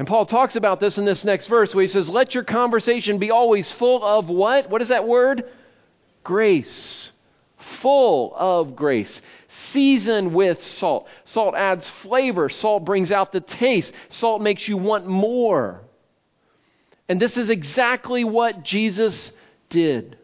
And 0.01 0.09
Paul 0.09 0.25
talks 0.25 0.57
about 0.57 0.81
this 0.81 0.97
in 0.97 1.05
this 1.05 1.25
next 1.25 1.47
verse 1.47 1.75
where 1.75 1.83
he 1.83 1.89
says, 1.89 2.09
Let 2.09 2.35
your 2.35 2.43
conversation 2.43 3.19
be 3.19 3.31
always 3.31 3.71
full 3.73 4.03
of 4.03 4.31
what? 4.31 4.71
What 4.71 4.81
is 4.81 4.89
that 4.89 5.07
word? 5.07 5.45
Grace. 6.25 7.13
Full 7.83 8.33
of 8.35 8.75
grace. 8.75 9.21
Seasoned 9.73 10.33
with 10.35 10.65
salt. 10.65 11.07
Salt 11.25 11.55
adds 11.55 11.87
flavor. 12.03 12.49
Salt 12.49 12.87
brings 12.87 13.11
out 13.11 13.31
the 13.31 13.43
taste. 13.43 13.93
Salt 14.09 14.41
makes 14.41 14.67
you 14.67 14.79
want 14.79 15.07
more. 15.07 15.83
And 17.07 17.21
this 17.21 17.37
is 17.37 17.51
exactly 17.51 18.25
what 18.25 18.63
Jesus 18.63 19.33
did. 19.69 20.17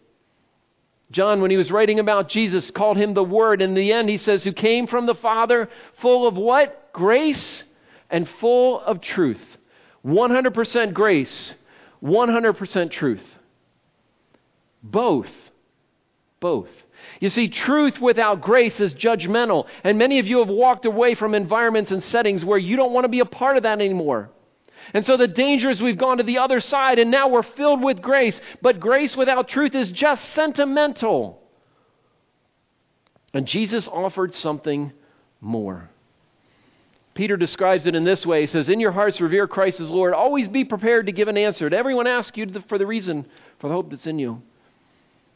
John, 1.11 1.43
when 1.43 1.51
he 1.51 1.59
was 1.59 1.71
writing 1.71 1.99
about 1.99 2.31
Jesus, 2.31 2.71
called 2.71 2.97
him 2.97 3.13
the 3.13 3.23
Word. 3.23 3.61
In 3.61 3.75
the 3.75 3.93
end, 3.93 4.09
he 4.09 4.17
says, 4.17 4.43
Who 4.43 4.55
came 4.55 4.87
from 4.87 5.05
the 5.05 5.15
Father, 5.15 5.69
full 6.01 6.27
of 6.27 6.35
what? 6.35 6.95
Grace 6.95 7.65
and 8.09 8.27
full 8.41 8.81
of 8.81 9.03
truth. 9.03 9.56
100% 10.07 10.93
grace, 10.95 11.55
100% 12.03 12.91
truth. 12.91 13.25
Both. 14.83 15.31
Both. 16.39 16.69
You 17.21 17.29
see, 17.29 17.49
truth 17.49 18.01
without 18.01 18.41
grace 18.41 18.79
is 18.79 18.95
judgmental. 18.95 19.67
And 19.83 19.99
many 19.99 20.19
of 20.19 20.27
you 20.27 20.39
have 20.39 20.49
walked 20.49 20.85
away 20.85 21.15
from 21.15 21.35
environments 21.35 21.91
and 21.91 22.03
settings 22.03 22.45
where 22.45 22.59
you 22.59 22.77
don't 22.77 22.93
want 22.93 23.05
to 23.05 23.09
be 23.09 23.21
a 23.21 23.25
part 23.25 23.57
of 23.57 23.65
that 23.65 23.81
anymore. 23.81 24.31
And 24.95 25.05
so 25.05 25.17
the 25.17 25.27
danger 25.27 25.71
is 25.71 25.83
we've 25.83 25.99
gone 25.99 26.19
to 26.19 26.23
the 26.23 26.39
other 26.39 26.61
side 26.61 26.99
and 26.99 27.11
now 27.11 27.29
we're 27.29 27.43
filled 27.43 27.83
with 27.83 28.01
grace. 28.01 28.41
But 28.63 28.79
grace 28.79 29.17
without 29.17 29.49
truth 29.49 29.75
is 29.75 29.91
just 29.91 30.23
sentimental. 30.35 31.43
And 33.35 33.47
Jesus 33.47 33.89
offered 33.89 34.35
something 34.35 34.93
more. 35.41 35.91
Peter 37.17 37.37
describes 37.37 37.87
it 37.87 37.95
in 37.95 38.05
this 38.05 38.25
way. 38.27 38.43
He 38.43 38.47
says, 38.47 38.69
In 38.69 38.79
your 38.79 38.93
hearts, 38.93 39.21
revere 39.21 39.49
Christ 39.49 39.81
as 39.81 39.91
Lord. 39.91 40.13
Always 40.13 40.47
be 40.49 40.65
prepared 40.65 41.07
to 41.07 41.13
give 41.13 41.29
an 41.29 41.39
answer. 41.39 41.69
To 41.69 41.77
everyone 41.77 42.07
ask 42.07 42.37
you 42.37 42.47
for 42.69 42.79
the 42.79 42.87
reason 42.87 43.27
for 43.59 43.69
the 43.69 43.75
hope 43.75 43.91
that's 43.91 44.07
in 44.07 44.19
you. 44.19 44.43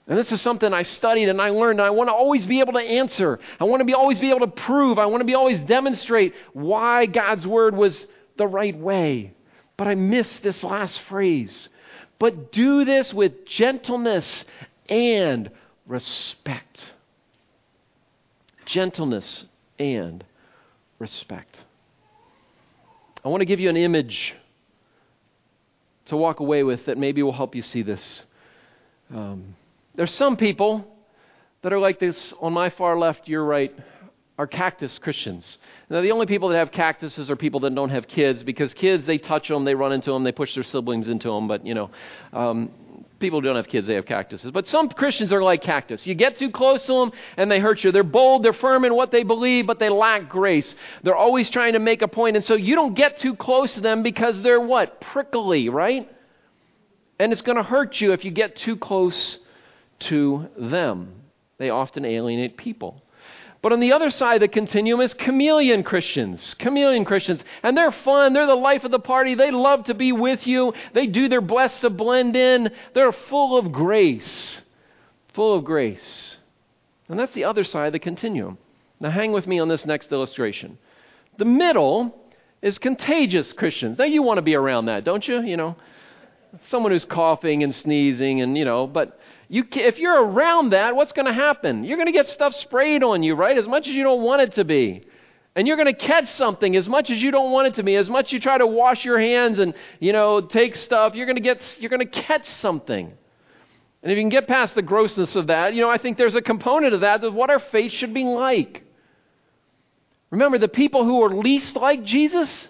And 0.07 0.19
this 0.19 0.31
is 0.31 0.41
something 0.41 0.73
I 0.73 0.83
studied 0.83 1.29
and 1.29 1.41
I 1.41 1.51
learned. 1.51 1.81
And 1.81 1.87
I 1.87 1.91
want 1.91 2.09
to 2.09 2.13
always 2.13 2.45
be 2.45 2.61
able 2.61 2.75
to 2.75 2.81
answer. 2.81 3.41
I 3.59 3.65
want 3.65 3.81
to 3.81 3.85
be 3.85 3.95
always 3.95 4.19
be 4.19 4.29
able 4.29 4.41
to 4.41 4.47
prove. 4.49 4.99
I 4.99 5.07
want 5.07 5.23
to 5.23 5.25
be 5.25 5.35
always 5.35 5.61
demonstrate 5.63 6.35
why 6.53 7.07
God's 7.07 7.47
word 7.47 7.75
was 7.75 8.07
the 8.37 8.47
right 8.47 8.77
way. 8.77 9.33
But 9.77 9.89
I 9.89 9.95
missed 9.95 10.43
this 10.43 10.63
last 10.63 11.01
phrase. 11.03 11.71
But 12.19 12.53
do 12.53 12.85
this 12.85 13.15
with 13.15 13.47
gentleness 13.47 14.45
and 14.89 15.51
respect. 15.87 16.93
Gentleness 18.67 19.47
and 19.79 20.23
respect. 20.99 21.65
I 23.23 23.29
want 23.29 23.43
to 23.43 23.45
give 23.45 23.61
you 23.61 23.69
an 23.69 23.77
image 23.77 24.35
to 26.07 26.17
walk 26.17 26.41
away 26.41 26.63
with 26.63 26.87
that 26.87 26.97
maybe 26.97 27.23
will 27.23 27.33
help 27.33 27.55
you 27.55 27.61
see 27.61 27.83
this. 27.83 28.25
Um, 29.15 29.57
there's 29.95 30.13
some 30.13 30.37
people 30.37 30.87
that 31.63 31.73
are 31.73 31.79
like 31.79 31.99
this 31.99 32.33
on 32.41 32.55
my 32.55 32.71
far 32.71 32.99
left, 32.99 33.29
your 33.29 33.45
right, 33.45 33.77
are 34.41 34.47
cactus 34.47 34.99
Christians. 34.99 35.59
Now, 35.91 36.01
the 36.01 36.13
only 36.13 36.25
people 36.25 36.49
that 36.49 36.57
have 36.57 36.73
cactuses 36.73 37.29
are 37.29 37.37
people 37.37 37.61
that 37.61 37.75
don't 37.75 37.91
have 37.91 38.09
kids 38.09 38.43
because 38.43 38.73
kids, 38.73 39.05
they 39.05 39.19
touch 39.19 39.49
them, 39.49 39.67
they 39.67 39.75
run 39.75 39.93
into 39.93 40.11
them, 40.13 40.25
they 40.25 40.33
push 40.33 40.55
their 40.55 40.65
siblings 40.65 41.09
into 41.09 41.29
them. 41.29 41.47
But, 41.47 41.67
you 41.67 41.75
know, 41.75 41.91
um, 42.33 42.71
people 43.19 43.39
who 43.39 43.47
don't 43.47 43.57
have 43.57 43.69
kids, 43.69 43.87
they 43.87 43.97
have 43.97 44.07
cactuses. 44.07 44.51
But 44.51 44.67
some 44.67 44.89
Christians 44.89 45.31
are 45.31 45.43
like 45.43 45.61
cactus. 45.61 46.07
You 46.07 46.15
get 46.15 46.39
too 46.39 46.51
close 46.51 46.87
to 46.87 46.93
them 47.01 47.13
and 47.37 47.51
they 47.51 47.61
hurt 47.61 47.85
you. 47.85 47.93
They're 47.93 48.03
bold, 48.03 48.43
they're 48.43 48.55
firm 48.55 48.87
in 48.87 48.95
what 48.95 49.11
they 49.11 49.25
believe, 49.25 49.67
but 49.67 49.79
they 49.79 49.91
lack 49.91 50.31
grace. 50.31 50.75
They're 51.03 51.15
always 51.15 51.51
trying 51.51 51.75
to 51.75 51.79
make 51.79 52.01
a 52.01 52.09
point, 52.09 52.35
And 52.37 52.45
so 52.45 52.55
you 52.55 52.75
don't 52.75 52.95
get 52.95 53.19
too 53.19 53.37
close 53.37 53.75
to 53.75 53.83
them 53.83 54.03
because 54.03 54.41
they're 54.41 54.59
what? 54.59 55.03
Prickly, 55.03 55.69
right? 55.69 56.11
And 57.19 57.31
it's 57.31 57.43
going 57.43 57.57
to 57.57 57.63
hurt 57.63 58.01
you 58.01 58.15
if 58.15 58.25
you 58.25 58.31
get 58.31 58.57
too 58.57 58.79
close 58.79 59.39
to 59.99 60.49
them. 60.59 61.13
They 61.59 61.69
often 61.69 62.07
alienate 62.07 62.57
people. 62.57 63.03
But 63.63 63.73
on 63.73 63.81
the 63.81 63.93
other 63.93 64.11
side 64.11 64.37
of 64.37 64.41
the 64.41 64.49
continuum 64.49 65.03
is 65.03 65.13
chameleon 65.13 65.83
Christians. 65.83 66.55
Chameleon 66.55 67.05
Christians. 67.05 67.45
And 67.63 67.77
they're 67.77 67.93
fun. 67.93 68.33
They're 68.33 68.47
the 68.47 68.55
life 68.55 68.85
of 68.85 68.91
the 68.91 68.99
party. 68.99 69.35
They 69.35 69.51
love 69.51 69.85
to 69.85 69.95
be 69.95 70.13
with 70.13 70.47
you. 70.47 70.73
They 70.95 71.07
do 71.07 71.29
their 71.29 71.43
best 71.43 71.83
to 71.83 71.91
blend 71.91 72.37
in. 72.37 72.71
They're 72.95 73.13
full 73.13 73.59
of 73.59 73.71
grace. 73.71 74.63
Full 75.35 75.57
of 75.57 75.65
grace. 75.65 76.39
And 77.09 77.19
that's 77.19 77.35
the 77.35 77.45
other 77.45 77.65
side 77.65 77.89
of 77.89 77.93
the 77.93 77.99
continuum. 77.99 78.57
Now, 78.99 79.11
hang 79.11 79.33
with 79.33 79.47
me 79.47 79.59
on 79.59 79.69
this 79.69 79.85
next 79.85 80.11
illustration. 80.11 80.79
The 81.37 81.45
middle 81.45 82.19
is 82.63 82.79
contagious 82.79 83.53
Christians. 83.53 83.99
Now, 83.99 84.05
you 84.05 84.23
want 84.23 84.39
to 84.39 84.43
be 84.43 84.55
around 84.55 84.87
that, 84.87 85.05
don't 85.05 85.27
you? 85.27 85.43
You 85.43 85.57
know, 85.57 85.77
someone 86.67 86.93
who's 86.93 87.05
coughing 87.05 87.63
and 87.63 87.75
sneezing 87.75 88.41
and, 88.41 88.57
you 88.57 88.65
know, 88.65 88.87
but 88.87 89.19
you 89.49 89.65
if 89.73 89.99
you're 89.99 90.25
around 90.25 90.71
that, 90.71 90.95
what's 90.95 91.13
going 91.13 91.27
to 91.27 91.33
happen? 91.33 91.85
You're 91.85 91.97
going 91.97 92.07
to 92.07 92.13
get 92.13 92.29
stuff 92.29 92.55
sprayed 92.55 93.03
on 93.03 93.23
you, 93.23 93.35
right? 93.35 93.57
As 93.57 93.67
much 93.67 93.89
as 93.89 93.95
you 93.95 94.03
don't 94.03 94.23
want 94.23 94.43
it 94.43 94.53
to 94.55 94.65
be. 94.65 95.03
And 95.57 95.67
you're 95.67 95.77
going 95.77 95.93
to 95.93 96.01
catch 96.01 96.29
something 96.33 96.77
as 96.77 96.89
much 96.89 97.11
as 97.11 97.21
you 97.21 97.33
don't 97.33 97.51
want 97.51 97.69
it 97.69 97.75
to 97.75 97.83
be, 97.83 97.97
as 97.97 98.09
much 98.09 98.33
you 98.33 98.39
try 98.39 98.57
to 98.57 98.67
wash 98.67 99.05
your 99.05 99.19
hands 99.19 99.59
and, 99.59 99.75
you 99.99 100.13
know, 100.13 100.41
take 100.41 100.77
stuff, 100.77 101.15
you're 101.15 101.27
going 101.27 101.37
to 101.37 101.43
get 101.43 101.61
you're 101.79 101.91
going 101.91 102.07
to 102.09 102.23
catch 102.23 102.47
something. 102.47 103.13
And 104.03 104.11
if 104.11 104.17
you 104.17 104.23
can 104.23 104.31
get 104.31 104.47
past 104.47 104.75
the 104.75 104.83
grossness 104.83 105.37
of 105.37 105.49
that, 105.49 105.75
you 105.75 105.83
know, 105.83 105.91
I 105.91 105.99
think 105.99 106.17
there's 106.17 106.35
a 106.35 106.43
component 106.43 106.95
of 106.95 107.03
that 107.03 107.23
of 107.25 107.35
what 107.35 107.51
our 107.51 107.59
faith 107.59 107.93
should 107.93 108.15
be 108.15 108.25
like. 108.25 108.85
Remember, 110.31 110.59
the 110.59 110.69
people 110.69 111.05
who 111.05 111.17
were 111.17 111.35
least 111.35 111.77
like 111.77 112.05
Jesus, 112.05 112.69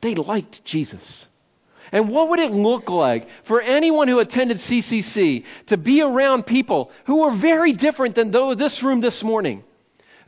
they 0.00 0.14
liked 0.14 0.64
Jesus. 0.64 1.26
And 1.92 2.08
what 2.08 2.28
would 2.30 2.38
it 2.38 2.50
look 2.50 2.88
like 2.88 3.28
for 3.44 3.60
anyone 3.60 4.08
who 4.08 4.18
attended 4.18 4.58
CCC 4.58 5.44
to 5.66 5.76
be 5.76 6.02
around 6.02 6.44
people 6.44 6.90
who 7.06 7.16
were 7.16 7.36
very 7.36 7.72
different 7.72 8.14
than 8.14 8.30
those 8.30 8.56
this 8.56 8.82
room 8.82 9.00
this 9.00 9.22
morning? 9.22 9.64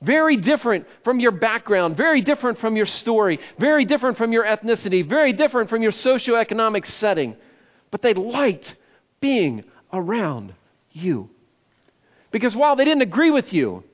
Very 0.03 0.39
different 0.39 0.87
from 1.05 1.21
your 1.21 1.33
background, 1.33 1.97
very 1.97 2.23
different 2.23 2.59
from 2.59 2.77
your 2.77 2.87
story, 2.87 3.39
very 3.59 3.85
different 3.85 4.17
from 4.17 4.33
your 4.33 4.45
ethnicity, 4.45 5.07
very 5.07 5.35
different 5.35 5.69
from 5.69 5.83
your 5.83 5.93
socioeconomic 5.93 6.87
setting. 6.87 7.37
But 7.91 8.01
they 8.01 8.15
liked 8.15 8.77
being 9.21 9.65
around 9.93 10.55
you. 10.93 11.29
Because 12.31 12.57
while 12.57 12.77
they 12.77 12.85
didn't 12.85 13.03
agree 13.03 13.31
with 13.31 13.53
you, 13.53 13.85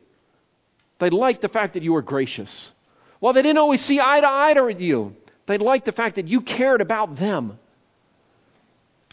they 1.00 1.10
liked 1.10 1.42
the 1.42 1.48
fact 1.48 1.74
that 1.74 1.82
you 1.82 1.92
were 1.92 2.02
gracious. 2.02 2.70
While 3.18 3.32
they 3.32 3.42
didn't 3.42 3.58
always 3.58 3.84
see 3.84 3.98
eye 3.98 4.20
to 4.20 4.28
eye 4.28 4.60
with 4.60 4.80
you, 4.80 5.16
they 5.46 5.58
liked 5.58 5.84
the 5.84 5.92
fact 5.92 6.16
that 6.16 6.28
you 6.28 6.40
cared 6.40 6.80
about 6.80 7.16
them. 7.16 7.58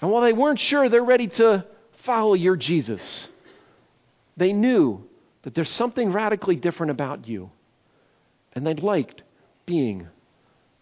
And 0.02 0.12
while 0.12 0.24
they 0.24 0.34
weren't 0.34 0.60
sure 0.60 0.89
they're 0.89 1.04
ready 1.04 1.28
to 1.28 1.65
follow 2.04 2.34
your 2.34 2.56
Jesus, 2.56 3.28
they 4.36 4.52
knew 4.52 5.08
that 5.43 5.54
there's 5.54 5.69
something 5.69 6.12
radically 6.12 6.56
different 6.56 6.91
about 6.91 7.28
you. 7.28 7.52
And 8.54 8.65
they 8.65 8.74
liked 8.74 9.24
being 9.65 10.08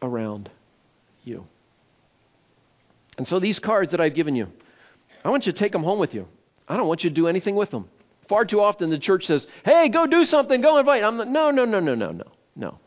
around 0.02 0.50
you. 1.24 1.46
And 3.18 3.28
so 3.28 3.40
these 3.40 3.60
cards 3.60 3.92
that 3.92 4.02
I've 4.02 4.16
given 4.16 4.36
you, 4.36 4.48
I 5.24 5.30
want 5.30 5.46
you 5.46 5.52
to 5.52 5.60
take 5.60 5.72
them 5.72 5.84
home 5.84 6.00
with 6.00 6.14
you. 6.14 6.28
I 6.68 6.78
don't 6.78 6.88
want 6.88 7.04
you 7.04 7.10
to 7.10 7.16
do 7.16 7.28
anything 7.28 7.56
with 7.56 7.70
them. 7.70 7.90
Far 8.28 8.46
too 8.46 8.62
often 8.62 8.90
the 8.90 8.98
church 8.98 9.28
says, 9.28 9.46
hey, 9.66 9.90
go 9.90 10.08
do 10.08 10.24
something, 10.24 10.62
go 10.62 10.78
invite. 10.80 11.04
I'm 11.04 11.18
like, 11.18 11.28
no, 11.28 11.52
no, 11.52 11.66
no, 11.66 11.80
no, 11.80 11.96
no, 11.96 12.12
no, 12.12 12.32
no. 12.56 12.80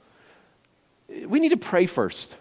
We 1.29 1.38
need 1.38 1.50
to 1.50 1.59
pray 1.59 1.87
first. 1.87 2.35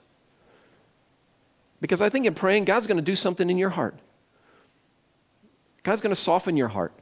Because 1.84 2.02
I 2.02 2.10
think 2.10 2.26
in 2.26 2.34
praying, 2.34 2.64
God's 2.64 2.88
going 2.88 2.96
to 2.96 3.04
do 3.04 3.14
something 3.14 3.50
in 3.50 3.58
your 3.58 3.70
heart. 3.70 4.00
God's 5.84 6.02
going 6.02 6.16
to 6.16 6.22
soften 6.22 6.56
your 6.56 6.70
heart. 6.70 6.94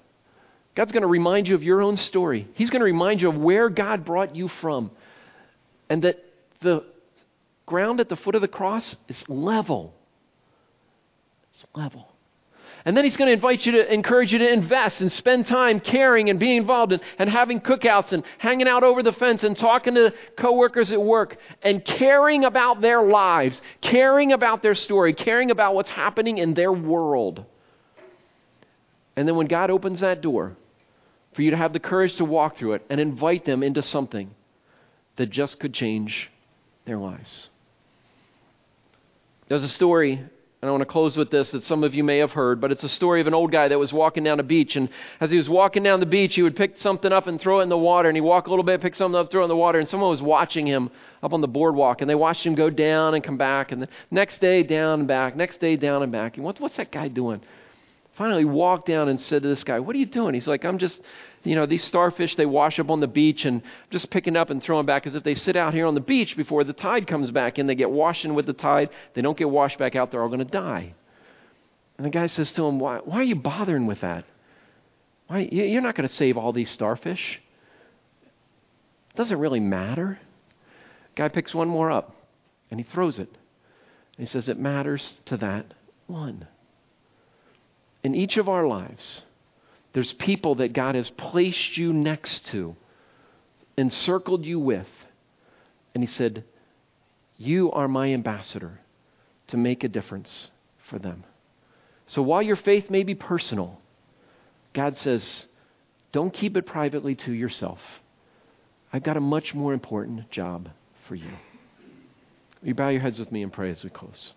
God's 0.74 0.91
going 0.91 1.04
to 1.04 1.08
remind 1.08 1.48
you 1.48 1.54
of 1.54 1.62
your 1.62 1.84
own 1.84 1.96
story. 1.96 2.48
He's 2.56 2.72
going 2.72 2.80
to 2.80 2.86
remind 2.86 3.22
you 3.22 3.30
of 3.30 3.38
where 3.38 3.70
God 3.70 4.04
brought 4.04 4.36
you 4.36 4.48
from. 4.48 4.89
And 5.88 6.04
that 6.04 6.26
the 6.62 6.84
ground 7.67 8.00
at 8.00 8.10
the 8.10 8.15
foot 8.15 8.34
of 8.34 8.41
the 8.41 8.48
cross 8.48 8.96
is 9.08 9.24
level. 9.30 9.94
It's 11.54 11.63
level. 11.76 12.11
And 12.84 12.98
then 12.98 13.04
he's 13.04 13.17
going 13.17 13.28
to 13.28 13.34
invite 13.34 13.65
you 13.65 13.74
to 13.74 13.94
encourage 13.94 14.34
you 14.34 14.39
to 14.39 14.52
invest 14.52 15.02
and 15.02 15.12
spend 15.12 15.48
time 15.48 15.80
caring 15.80 16.30
and 16.30 16.39
being 16.39 16.58
involved 16.58 16.94
and, 16.94 17.02
and 17.20 17.30
having 17.30 17.62
cookouts 17.62 18.12
and 18.12 18.24
hanging 18.39 18.67
out 18.67 18.84
over 18.84 19.04
the 19.04 19.13
fence 19.13 19.44
and 19.44 19.56
talking 19.56 19.96
to 19.96 20.13
coworkers 20.38 20.91
at 20.91 21.02
work 21.02 21.38
and 21.62 21.86
caring 21.86 22.44
about 22.44 22.82
their 22.82 23.04
lives, 23.04 23.62
caring 23.82 24.32
about 24.32 24.63
their 24.63 24.76
story, 24.76 25.13
caring 25.13 25.52
about 25.52 25.76
what's 25.76 25.89
happening 25.89 26.39
in 26.39 26.54
their 26.54 26.72
world. 26.72 27.46
And 29.15 29.28
then 29.28 29.36
when 29.36 29.48
God 29.48 29.70
opens 29.70 30.00
that 30.00 30.22
door, 30.22 30.56
for 31.34 31.41
you 31.41 31.52
to 31.52 31.58
have 31.58 31.74
the 31.74 31.80
courage 31.80 32.15
to 32.17 32.26
walk 32.26 32.58
through 32.58 32.74
it 32.74 32.86
and 32.89 33.00
invite 33.00 33.46
them 33.46 33.63
into 33.63 33.82
something 33.82 34.32
that 35.15 35.30
just 35.30 35.60
could 35.60 35.74
change 35.74 36.30
their 36.86 36.98
lives. 36.98 37.50
There's 39.48 39.63
a 39.63 39.70
story 39.70 40.24
and 40.62 40.69
I 40.69 40.71
want 40.71 40.82
to 40.82 40.86
close 40.86 41.17
with 41.17 41.32
this 41.32 41.52
that 41.52 41.63
some 41.63 41.84
of 41.84 41.95
you 41.95 42.04
may 42.04 42.19
have 42.19 42.34
heard, 42.34 42.62
but 42.62 42.71
it's 42.71 42.84
a 42.84 42.89
story 42.89 43.19
of 43.19 43.26
an 43.26 43.34
old 43.34 43.52
guy 43.52 43.67
that 43.67 43.80
was 43.80 43.91
walking 43.91 44.24
down 44.24 44.39
a 44.39 44.43
beach. 44.43 44.76
And 44.76 44.89
as 45.19 45.32
he 45.32 45.38
was 45.38 45.50
walking 45.50 45.82
down 45.82 46.00
the 46.00 46.06
beach, 46.06 46.36
he 46.36 46.43
would 46.43 46.56
pick 46.56 46.78
something 46.78 47.12
up 47.12 47.26
and 47.26 47.41
throw 47.41 47.62
it 47.62 47.63
in 47.63 47.69
the 47.69 47.78
water. 47.78 48.10
And 48.10 48.15
he'd 48.15 48.21
walk 48.21 48.45
a 48.45 48.52
little 48.52 48.63
bit, 48.63 48.80
pick 48.80 48.93
something 48.93 49.19
up, 49.19 49.32
throw 49.32 49.41
it 49.41 49.45
in 49.45 49.50
the 49.50 49.56
water. 49.56 49.80
And 49.80 49.89
someone 49.89 50.12
was 50.12 50.21
watching 50.21 50.67
him 50.67 50.91
up 51.24 51.34
on 51.34 51.41
the 51.41 51.47
boardwalk. 51.47 52.02
And 52.02 52.10
they 52.10 52.13
watched 52.13 52.45
him 52.45 52.54
go 52.54 52.69
down 52.69 53.15
and 53.15 53.24
come 53.24 53.38
back. 53.38 53.71
And 53.71 53.82
the 53.82 53.88
next 54.12 54.39
day, 54.39 54.62
down 54.62 55.00
and 55.00 55.08
back. 55.08 55.36
Next 55.36 55.60
day, 55.60 55.78
down 55.78 56.04
and 56.04 56.12
back. 56.12 56.36
And 56.36 56.45
what, 56.45 56.60
what's 56.60 56.78
that 56.78 56.91
guy 56.91 57.08
doing? 57.08 57.41
Finally, 58.13 58.45
walked 58.45 58.86
down 58.86 59.10
and 59.10 59.19
said 59.19 59.41
to 59.41 59.47
this 59.47 59.63
guy, 59.63 59.80
What 59.80 59.95
are 59.95 60.00
you 60.00 60.06
doing? 60.06 60.36
He's 60.36 60.47
like, 60.47 60.63
I'm 60.63 60.78
just 60.78 61.02
you 61.43 61.56
know, 61.56 61.65
these 61.65 61.84
starfish, 61.84 62.36
they 62.36 62.45
wash 62.45 62.80
up 62.80 62.89
on 62.89 62.99
the 62.99 63.08
beach 63.08 63.45
and 63.45 63.63
just 63.89 64.10
picking 64.12 64.36
up 64.36 64.49
and 64.49 64.62
throwing 64.62 64.86
back 64.86 65.08
as 65.08 65.15
if 65.15 65.23
they 65.23 65.34
sit 65.34 65.56
out 65.56 65.73
here 65.73 65.88
on 65.88 65.95
the 65.95 66.01
beach 66.01 66.38
before 66.38 66.63
the 66.63 66.73
tide 66.73 67.08
comes 67.08 67.32
back 67.32 67.58
and 67.58 67.67
they 67.67 67.75
get 67.75 67.89
washed 67.89 68.25
in 68.25 68.36
with 68.36 68.45
the 68.45 68.54
tide. 68.54 68.89
They 69.13 69.21
don't 69.21 69.38
get 69.38 69.49
washed 69.49 69.80
back 69.80 69.95
out, 69.95 70.12
they're 70.12 70.21
all 70.21 70.30
going 70.30 70.39
to 70.39 70.45
die. 70.45 70.93
And 71.97 72.06
the 72.06 72.12
guy 72.12 72.27
says 72.27 72.51
to 72.54 72.65
him, 72.65 72.80
Why, 72.80 72.97
why 72.97 73.17
are 73.17 73.23
you 73.23 73.36
bothering 73.36 73.88
with 73.88 74.01
that? 74.01 74.25
Why, 75.27 75.49
you're 75.51 75.82
not 75.82 75.95
going 75.95 76.08
to 76.08 76.13
save 76.13 76.38
all 76.38 76.54
these 76.54 76.69
starfish. 76.69 77.41
Doesn't 79.15 79.39
really 79.39 79.60
matter. 79.60 80.19
Guy 81.15 81.27
picks 81.27 81.54
one 81.54 81.67
more 81.67 81.91
up 81.91 82.15
and 82.69 82.80
he 82.80 82.84
throws 82.84 83.19
it. 83.19 83.30
He 84.17 84.25
says, 84.25 84.47
It 84.47 84.60
matters 84.60 85.15
to 85.25 85.38
that 85.38 85.73
one. 86.08 86.47
In 88.04 88.15
each 88.15 88.38
of 88.38 88.49
our 88.49 88.65
lives, 88.65 89.23
there's 89.93 90.13
people 90.13 90.56
that 90.56 90.73
God 90.73 90.95
has 90.95 91.10
placed 91.10 91.77
you 91.77 91.91
next 91.91 92.45
to, 92.47 92.75
encircled 93.77 94.45
you 94.45 94.60
with. 94.60 94.88
And 95.93 96.04
He 96.04 96.08
said, 96.08 96.43
You 97.38 97.71
are 97.71 97.88
my 97.88 98.13
ambassador 98.13 98.80
to 99.47 99.58
make 99.58 99.84
a 99.84 99.89
difference 99.89 100.49
for 100.89 100.97
them. 100.97 101.23
So 102.08 102.21
while 102.21 102.41
your 102.41 102.56
faith 102.56 102.89
may 102.89 103.04
be 103.04 103.15
personal, 103.15 103.82
God 104.73 104.97
says, 104.97 105.45
Don't 106.12 106.34
keep 106.34 106.56
it 106.56 106.65
privately 106.65 107.15
to 107.15 107.34
yourself. 107.34 107.80
I've 108.93 109.04
got 109.04 109.17
a 109.17 109.21
much 109.21 109.54
more 109.54 109.73
important 109.73 110.30
job 110.32 110.69
for 111.08 111.15
you. 111.15 111.32
Will 112.62 112.69
you 112.69 112.75
bow 112.75 112.89
your 112.89 113.01
heads 113.01 113.19
with 113.19 113.32
me 113.32 113.43
and 113.43 113.51
pray 113.51 113.71
as 113.71 113.84
we 113.84 113.89
close? 113.89 114.34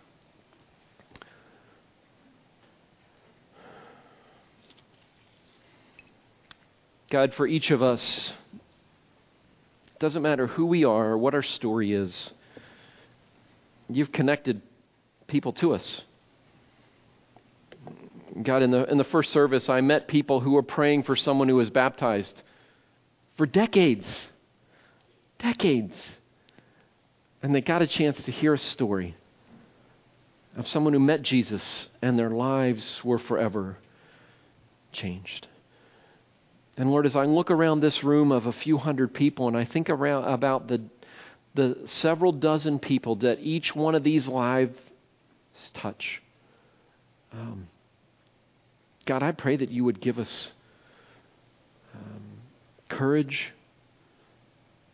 God, 7.15 7.33
for 7.35 7.47
each 7.47 7.71
of 7.71 7.81
us, 7.81 8.33
it 9.87 10.01
doesn't 10.01 10.23
matter 10.23 10.49
who 10.49 10.67
we 10.67 10.83
are 10.83 11.11
or 11.11 11.17
what 11.17 11.33
our 11.33 11.45
story 11.45 11.93
is, 11.93 12.33
you've 13.89 14.11
connected 14.11 14.61
people 15.29 15.53
to 15.53 15.75
us. 15.75 16.03
God, 18.43 18.65
in 18.65 18.73
the, 18.73 18.91
in 18.91 18.99
the 18.99 19.05
first 19.05 19.31
service, 19.31 19.69
I 19.69 19.81
met 19.81 20.09
people 20.09 20.41
who 20.41 20.51
were 20.51 20.65
praying 20.65 21.05
for 21.05 21.15
someone 21.15 21.49
who 21.49 21.55
was 21.55 21.71
baptized 21.71 22.43
for 23.37 23.47
decades. 23.47 24.09
Decades. 25.39 25.95
And 27.45 27.55
they 27.55 27.61
got 27.61 27.81
a 27.81 27.87
chance 27.87 28.21
to 28.25 28.33
hear 28.33 28.55
a 28.55 28.59
story 28.59 29.17
of 30.57 30.67
someone 30.67 30.95
who 30.95 30.99
met 30.99 31.23
Jesus 31.23 31.91
and 32.03 32.19
their 32.19 32.31
lives 32.31 33.05
were 33.05 33.21
forever 33.21 33.79
changed. 34.91 35.47
And 36.77 36.91
Lord, 36.91 37.07
as 37.07 37.15
I 37.15 37.25
look 37.25 37.51
around 37.51 37.81
this 37.81 38.03
room 38.03 38.33
of 38.33 38.47
a 38.47 38.53
few 38.53 38.79
hundred 38.79 39.15
people 39.15 39.47
and 39.47 39.57
I 39.57 39.65
think 39.65 39.89
around 39.89 40.25
about 40.25 40.67
the, 40.67 40.83
the 41.55 41.79
several 41.87 42.33
dozen 42.33 42.81
people 42.81 43.17
that 43.17 43.39
each 43.41 43.77
one 43.77 43.95
of 43.95 44.03
these 44.03 44.27
lives 44.27 44.77
touch, 45.73 46.21
um, 47.33 47.69
God, 49.07 49.23
I 49.23 49.33
pray 49.33 49.57
that 49.57 49.71
you 49.71 49.85
would 49.85 50.01
give 50.01 50.19
us 50.19 50.53
um, 51.95 52.23
courage, 52.89 53.53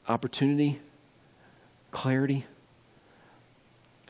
opportunity, 0.06 0.80
clarity, 1.92 2.44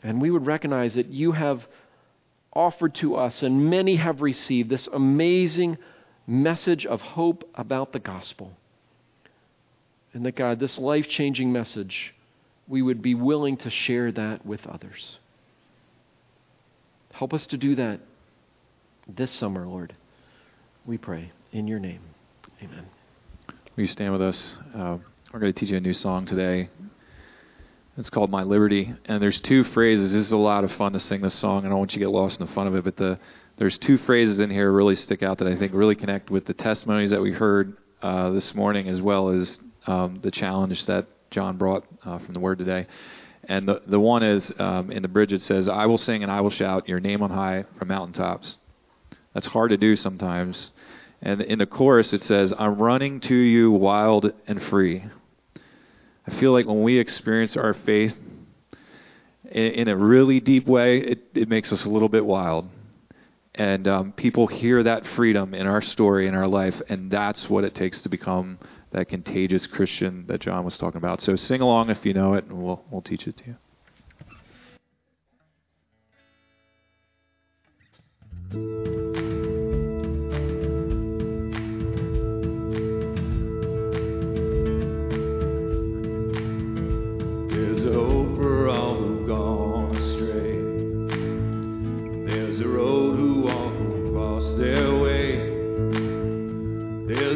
and 0.03 0.19
we 0.21 0.31
would 0.31 0.45
recognize 0.45 0.95
that 0.95 1.07
you 1.07 1.33
have 1.33 1.67
offered 2.53 2.95
to 2.95 3.15
us, 3.15 3.43
and 3.43 3.69
many 3.69 3.95
have 3.95 4.21
received 4.21 4.69
this 4.69 4.87
amazing 4.91 5.77
message 6.27 6.85
of 6.85 7.01
hope 7.01 7.49
about 7.55 7.93
the 7.93 7.99
gospel. 7.99 8.53
And 10.13 10.25
that, 10.25 10.35
God, 10.35 10.59
this 10.59 10.77
life 10.77 11.07
changing 11.07 11.51
message, 11.51 12.13
we 12.67 12.81
would 12.81 13.01
be 13.01 13.15
willing 13.15 13.57
to 13.57 13.69
share 13.69 14.11
that 14.11 14.45
with 14.45 14.67
others. 14.67 15.19
Help 17.13 17.33
us 17.33 17.45
to 17.47 17.57
do 17.57 17.75
that 17.75 17.99
this 19.07 19.31
summer, 19.31 19.67
Lord. 19.67 19.95
We 20.85 20.97
pray 20.97 21.31
in 21.51 21.67
your 21.67 21.79
name. 21.79 22.01
Amen. 22.61 22.85
Will 23.75 23.83
you 23.83 23.87
stand 23.87 24.11
with 24.11 24.21
us? 24.21 24.57
Uh, 24.75 24.97
we're 25.31 25.39
going 25.39 25.53
to 25.53 25.59
teach 25.59 25.69
you 25.69 25.77
a 25.77 25.81
new 25.81 25.93
song 25.93 26.25
today. 26.25 26.69
It's 27.97 28.09
called 28.09 28.31
My 28.31 28.43
Liberty. 28.43 28.93
And 29.05 29.21
there's 29.21 29.39
two 29.39 29.63
phrases. 29.63 30.13
This 30.13 30.23
is 30.25 30.31
a 30.31 30.37
lot 30.37 30.63
of 30.63 30.71
fun 30.73 30.93
to 30.93 30.99
sing 30.99 31.21
this 31.21 31.35
song. 31.35 31.65
I 31.65 31.69
don't 31.69 31.77
want 31.77 31.93
you 31.93 31.99
to 31.99 32.05
get 32.05 32.11
lost 32.11 32.39
in 32.39 32.47
the 32.47 32.53
fun 32.53 32.67
of 32.67 32.75
it, 32.75 32.83
but 32.83 32.97
the 32.97 33.19
there's 33.61 33.77
two 33.77 33.99
phrases 33.99 34.39
in 34.39 34.49
here 34.49 34.71
really 34.71 34.95
stick 34.95 35.21
out 35.21 35.37
that 35.37 35.47
I 35.47 35.55
think 35.55 35.75
really 35.75 35.93
connect 35.93 36.31
with 36.31 36.45
the 36.45 36.53
testimonies 36.55 37.11
that 37.11 37.21
we 37.21 37.31
heard 37.31 37.77
uh, 38.01 38.31
this 38.31 38.55
morning, 38.55 38.87
as 38.87 38.99
well 38.99 39.29
as 39.29 39.59
um, 39.85 40.15
the 40.23 40.31
challenge 40.31 40.87
that 40.87 41.05
John 41.29 41.57
brought 41.57 41.85
uh, 42.03 42.17
from 42.17 42.33
the 42.33 42.39
Word 42.39 42.57
today. 42.57 42.87
And 43.43 43.67
the, 43.67 43.79
the 43.85 43.99
one 43.99 44.23
is 44.23 44.51
um, 44.57 44.89
in 44.89 45.03
the 45.03 45.07
bridge, 45.07 45.31
it 45.31 45.43
says, 45.43 45.69
I 45.69 45.85
will 45.85 45.99
sing 45.99 46.23
and 46.23 46.31
I 46.31 46.41
will 46.41 46.49
shout 46.49 46.89
your 46.89 46.99
name 46.99 47.21
on 47.21 47.29
high 47.29 47.65
from 47.77 47.89
mountaintops. 47.89 48.57
That's 49.35 49.45
hard 49.45 49.69
to 49.69 49.77
do 49.77 49.95
sometimes. 49.95 50.71
And 51.21 51.39
in 51.39 51.59
the 51.59 51.67
chorus, 51.67 52.13
it 52.13 52.23
says, 52.23 52.51
I'm 52.57 52.79
running 52.79 53.19
to 53.19 53.35
you 53.35 53.69
wild 53.69 54.33
and 54.47 54.59
free. 54.59 55.03
I 56.25 56.31
feel 56.31 56.51
like 56.51 56.65
when 56.65 56.81
we 56.81 56.97
experience 56.97 57.55
our 57.55 57.75
faith 57.75 58.17
in, 59.51 59.71
in 59.73 59.87
a 59.87 59.95
really 59.95 60.39
deep 60.39 60.65
way, 60.65 60.97
it, 60.97 61.19
it 61.35 61.47
makes 61.47 61.71
us 61.71 61.85
a 61.85 61.89
little 61.89 62.09
bit 62.09 62.25
wild. 62.25 62.67
And 63.55 63.87
um, 63.87 64.11
people 64.13 64.47
hear 64.47 64.81
that 64.83 65.05
freedom 65.05 65.53
in 65.53 65.67
our 65.67 65.81
story, 65.81 66.27
in 66.27 66.35
our 66.35 66.47
life, 66.47 66.81
and 66.87 67.11
that's 67.11 67.49
what 67.49 67.63
it 67.63 67.75
takes 67.75 68.01
to 68.03 68.09
become 68.09 68.59
that 68.91 69.09
contagious 69.09 69.67
Christian 69.67 70.25
that 70.27 70.39
John 70.39 70.63
was 70.63 70.77
talking 70.77 70.97
about. 70.97 71.21
So 71.21 71.35
sing 71.35 71.61
along 71.61 71.89
if 71.89 72.05
you 72.05 72.13
know 72.13 72.33
it, 72.35 72.45
and 72.45 72.63
we'll, 72.63 72.83
we'll 72.89 73.01
teach 73.01 73.27
it 73.27 73.37
to 73.37 73.45
you. 73.47 73.55
There's 78.51 78.80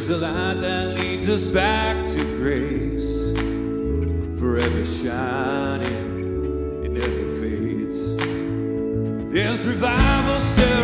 There's 0.07 0.21
a 0.21 0.27
light 0.27 0.61
that 0.61 0.99
leads 0.99 1.27
us 1.29 1.47
back 1.47 1.95
to 2.13 2.37
grace, 2.37 3.31
forever 4.39 4.85
shining, 4.85 6.83
it 6.85 6.91
never 6.91 7.41
fades. 7.41 8.15
There's 9.33 9.61
revival 9.61 10.39
stirring 10.51 10.74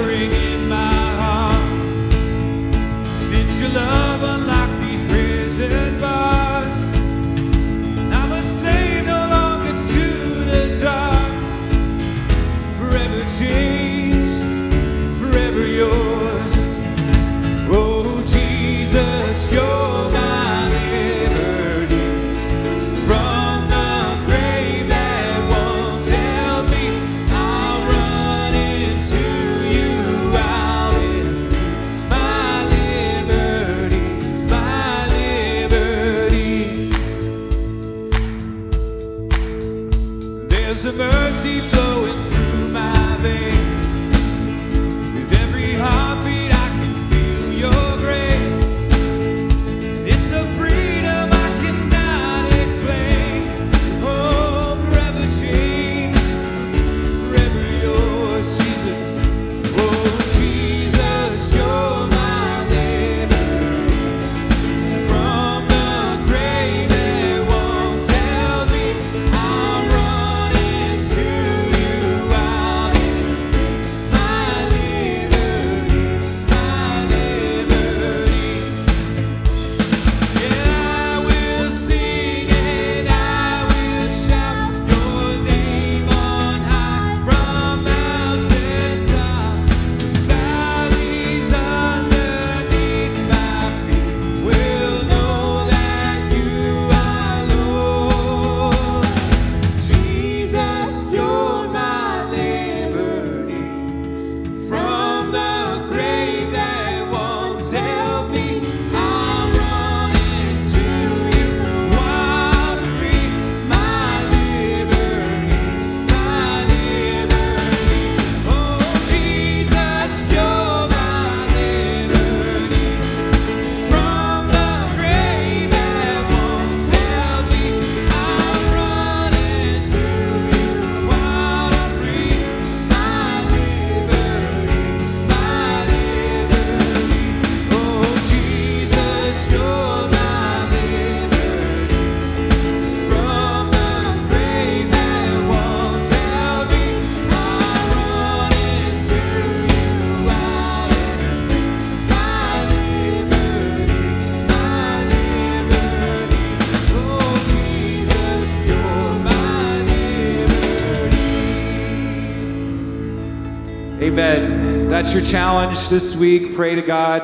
That's 165.12 165.24
your 165.24 165.32
challenge 165.34 165.90
this 165.90 166.16
week. 166.16 166.56
Pray 166.56 166.74
to 166.74 166.82
God 166.82 167.22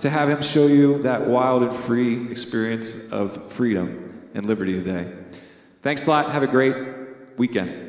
to 0.00 0.10
have 0.10 0.28
Him 0.28 0.42
show 0.42 0.66
you 0.66 1.00
that 1.02 1.26
wild 1.26 1.62
and 1.62 1.84
free 1.86 2.30
experience 2.30 3.10
of 3.10 3.54
freedom 3.54 4.28
and 4.34 4.44
liberty 4.44 4.74
today. 4.74 5.10
Thanks 5.82 6.06
a 6.06 6.10
lot. 6.10 6.30
Have 6.30 6.42
a 6.42 6.46
great 6.46 6.76
weekend. 7.38 7.81